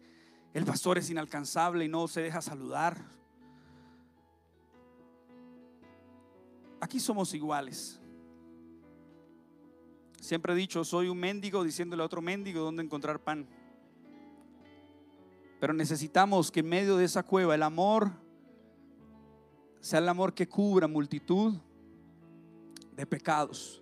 el 0.53 0.65
pastor 0.65 0.97
es 0.97 1.09
inalcanzable 1.09 1.85
y 1.85 1.87
no 1.87 2.07
se 2.07 2.21
deja 2.21 2.41
saludar. 2.41 2.97
Aquí 6.79 6.99
somos 6.99 7.33
iguales. 7.33 7.99
Siempre 10.19 10.53
he 10.53 10.55
dicho, 10.55 10.83
soy 10.83 11.09
un 11.09 11.17
mendigo 11.17 11.63
diciéndole 11.63 12.03
a 12.03 12.05
otro 12.05 12.21
mendigo 12.21 12.61
dónde 12.61 12.83
encontrar 12.83 13.19
pan. 13.19 13.47
Pero 15.59 15.73
necesitamos 15.73 16.51
que 16.51 16.59
en 16.59 16.69
medio 16.69 16.97
de 16.97 17.05
esa 17.05 17.23
cueva 17.23 17.55
el 17.55 17.63
amor 17.63 18.11
sea 19.79 19.99
el 19.99 20.09
amor 20.09 20.33
que 20.33 20.47
cubra 20.47 20.87
multitud 20.87 21.55
de 22.95 23.05
pecados. 23.05 23.81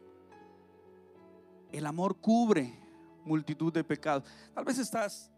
El 1.71 1.85
amor 1.85 2.15
cubre 2.17 2.84
multitud 3.25 3.73
de 3.73 3.83
pecados. 3.83 4.23
Tal 4.53 4.63
vez 4.63 4.77
estás 4.77 5.29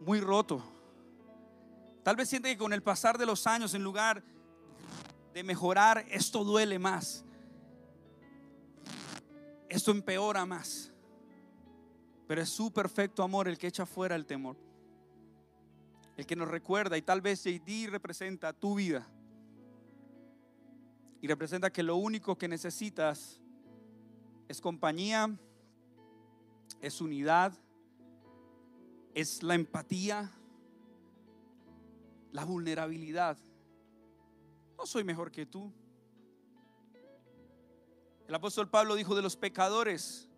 muy 0.00 0.20
roto. 0.20 0.62
Tal 2.02 2.16
vez 2.16 2.28
siente 2.28 2.48
que 2.48 2.58
con 2.58 2.72
el 2.72 2.82
pasar 2.82 3.18
de 3.18 3.26
los 3.26 3.46
años, 3.46 3.74
en 3.74 3.84
lugar 3.84 4.22
de 5.34 5.44
mejorar, 5.44 6.04
esto 6.08 6.44
duele 6.44 6.78
más. 6.78 7.24
Esto 9.68 9.90
empeora 9.90 10.46
más. 10.46 10.90
Pero 12.26 12.40
es 12.40 12.48
su 12.48 12.72
perfecto 12.72 13.22
amor 13.22 13.48
el 13.48 13.58
que 13.58 13.66
echa 13.66 13.84
fuera 13.84 14.16
el 14.16 14.26
temor 14.26 14.56
el 16.16 16.26
que 16.26 16.36
nos 16.36 16.48
recuerda 16.48 16.96
y 16.96 17.02
tal 17.02 17.20
vez 17.20 17.44
JD 17.44 17.90
representa 17.90 18.52
tu 18.52 18.76
vida. 18.76 19.06
Y 21.20 21.26
representa 21.26 21.70
que 21.70 21.82
lo 21.82 21.96
único 21.96 22.36
que 22.36 22.48
necesitas 22.48 23.40
es 24.52 24.60
compañía, 24.60 25.34
es 26.82 27.00
unidad, 27.00 27.54
es 29.14 29.42
la 29.42 29.54
empatía, 29.54 30.30
la 32.32 32.44
vulnerabilidad. 32.44 33.38
No 34.76 34.84
soy 34.84 35.04
mejor 35.04 35.32
que 35.32 35.46
tú. 35.46 35.72
El 38.28 38.34
apóstol 38.34 38.68
Pablo 38.68 38.94
dijo 38.94 39.14
de 39.14 39.22
los 39.22 39.38
pecadores, 39.38 40.28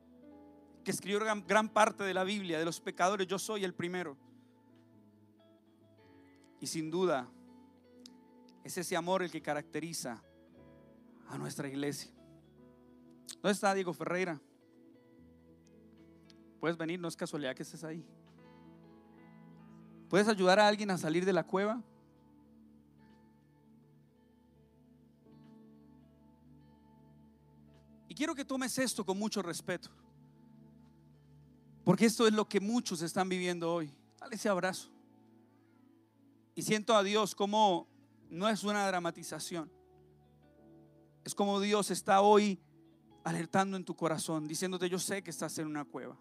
que 0.84 0.92
escribió 0.92 1.18
gran, 1.18 1.68
parte 1.68 2.04
de 2.04 2.14
la 2.14 2.22
Biblia, 2.22 2.56
de 2.56 2.64
los 2.64 2.80
pecadores, 2.80 3.26
yo 3.26 3.40
soy 3.40 3.64
el 3.64 3.74
primero. 3.74 4.16
Y 6.60 6.68
sin 6.68 6.88
duda, 6.88 7.28
es 8.62 8.78
ese 8.78 8.96
amor 8.96 9.24
el 9.24 9.32
que 9.32 9.42
caracteriza 9.42 10.22
a 11.26 11.36
nuestra 11.36 11.66
iglesia. 11.66 12.13
¿Dónde 13.42 13.52
está 13.52 13.74
Diego 13.74 13.92
Ferreira? 13.92 14.40
Puedes 16.60 16.76
venir, 16.76 16.98
no 16.98 17.08
es 17.08 17.16
casualidad 17.16 17.54
que 17.54 17.62
estés 17.62 17.84
ahí. 17.84 18.04
¿Puedes 20.08 20.28
ayudar 20.28 20.58
a 20.58 20.68
alguien 20.68 20.90
a 20.90 20.98
salir 20.98 21.24
de 21.24 21.32
la 21.32 21.44
cueva? 21.44 21.82
Y 28.08 28.14
quiero 28.14 28.34
que 28.34 28.44
tomes 28.44 28.78
esto 28.78 29.04
con 29.04 29.18
mucho 29.18 29.42
respeto. 29.42 29.90
Porque 31.84 32.06
esto 32.06 32.26
es 32.26 32.32
lo 32.32 32.48
que 32.48 32.60
muchos 32.60 33.02
están 33.02 33.28
viviendo 33.28 33.72
hoy. 33.72 33.92
Dale 34.18 34.36
ese 34.36 34.48
abrazo. 34.48 34.88
Y 36.54 36.62
siento 36.62 36.94
a 36.94 37.02
Dios 37.02 37.34
como 37.34 37.88
no 38.30 38.48
es 38.48 38.64
una 38.64 38.86
dramatización. 38.86 39.70
Es 41.24 41.34
como 41.34 41.60
Dios 41.60 41.90
está 41.90 42.20
hoy 42.20 42.60
alertando 43.24 43.76
en 43.76 43.84
tu 43.84 43.96
corazón, 43.96 44.46
diciéndote, 44.46 44.88
yo 44.88 44.98
sé 44.98 45.22
que 45.22 45.30
estás 45.30 45.58
en 45.58 45.66
una 45.66 45.84
cueva. 45.84 46.16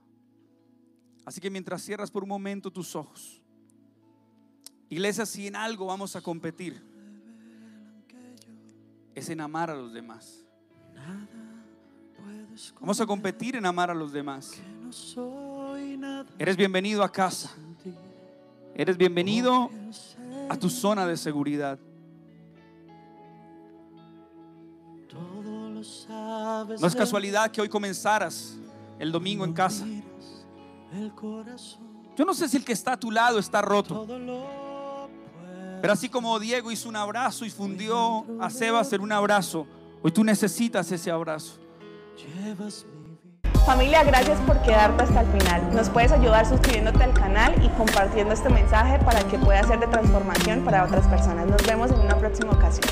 Así 1.26 1.39
que 1.39 1.49
mientras 1.49 1.82
cierras 1.82 2.10
por 2.10 2.24
un 2.24 2.30
momento 2.30 2.72
tus 2.72 2.95
ojos, 2.95 3.41
iglesia, 4.89 5.26
si 5.26 5.47
en 5.47 5.56
algo 5.56 5.86
vamos 5.86 6.16
a 6.16 6.22
competir, 6.22 6.82
es 9.14 9.30
en 9.30 9.41
amar 9.41 9.70
a 9.70 9.76
los 9.76 9.93
demás. 9.93 10.45
Vamos 12.80 12.99
a 13.01 13.06
competir 13.06 13.56
en 13.56 13.66
amar 13.66 13.91
a 13.91 13.93
los 13.93 14.12
demás. 14.12 14.54
Eres 16.39 16.56
bienvenido 16.56 17.04
a 17.04 17.12
casa. 17.12 17.51
Eres 18.76 18.97
bienvenido 18.97 19.70
a 20.49 20.58
tu 20.58 20.70
zona 20.70 21.06
de 21.06 21.18
seguridad. 21.18 21.80
No 26.80 26.88
es 26.88 26.95
casualidad 26.95 27.51
que 27.51 27.62
hoy 27.62 27.70
comenzaras 27.70 28.56
el 28.99 29.12
domingo 29.12 29.45
en 29.45 29.54
casa. 29.54 29.86
Yo 32.16 32.26
no 32.26 32.34
sé 32.34 32.47
si 32.47 32.58
el 32.58 32.66
que 32.66 32.74
está 32.74 32.93
a 32.93 32.99
tu 32.99 33.12
lado 33.12 33.39
está 33.39 33.62
roto. 33.62 34.06
Pero 35.82 35.93
así 35.93 36.08
como 36.08 36.39
Diego 36.39 36.72
hizo 36.72 36.88
un 36.88 36.95
abrazo 36.95 37.45
y 37.45 37.49
fundió 37.49 38.26
a 38.39 38.49
Sebas 38.49 38.93
en 38.93 39.01
un 39.01 39.12
abrazo, 39.12 39.68
hoy 40.01 40.12
tú 40.12 40.24
necesitas 40.24 40.91
ese 40.91 41.12
abrazo. 41.12 41.60
Familia, 43.66 44.04
gracias 44.04 44.39
por 44.41 44.62
quedarte 44.62 45.04
hasta 45.04 45.22
el 45.22 45.28
final. 45.39 45.74
Nos 45.74 45.89
puedes 45.89 46.12
ayudar 46.12 46.45
suscribiéndote 46.45 47.04
al 47.04 47.14
canal 47.14 47.54
y 47.64 47.70
compartiendo 47.70 48.34
este 48.34 48.49
mensaje 48.49 48.99
para 48.99 49.24
que 49.28 49.38
pueda 49.39 49.64
ser 49.64 49.80
de 49.80 49.88
transformación 49.88 50.64
para 50.66 50.84
otras 50.84 51.08
personas. 51.08 51.47
Nos 51.47 51.66
vemos 51.66 51.91
en 51.91 51.99
una 51.99 52.18
próxima 52.18 52.51
ocasión. 52.51 52.89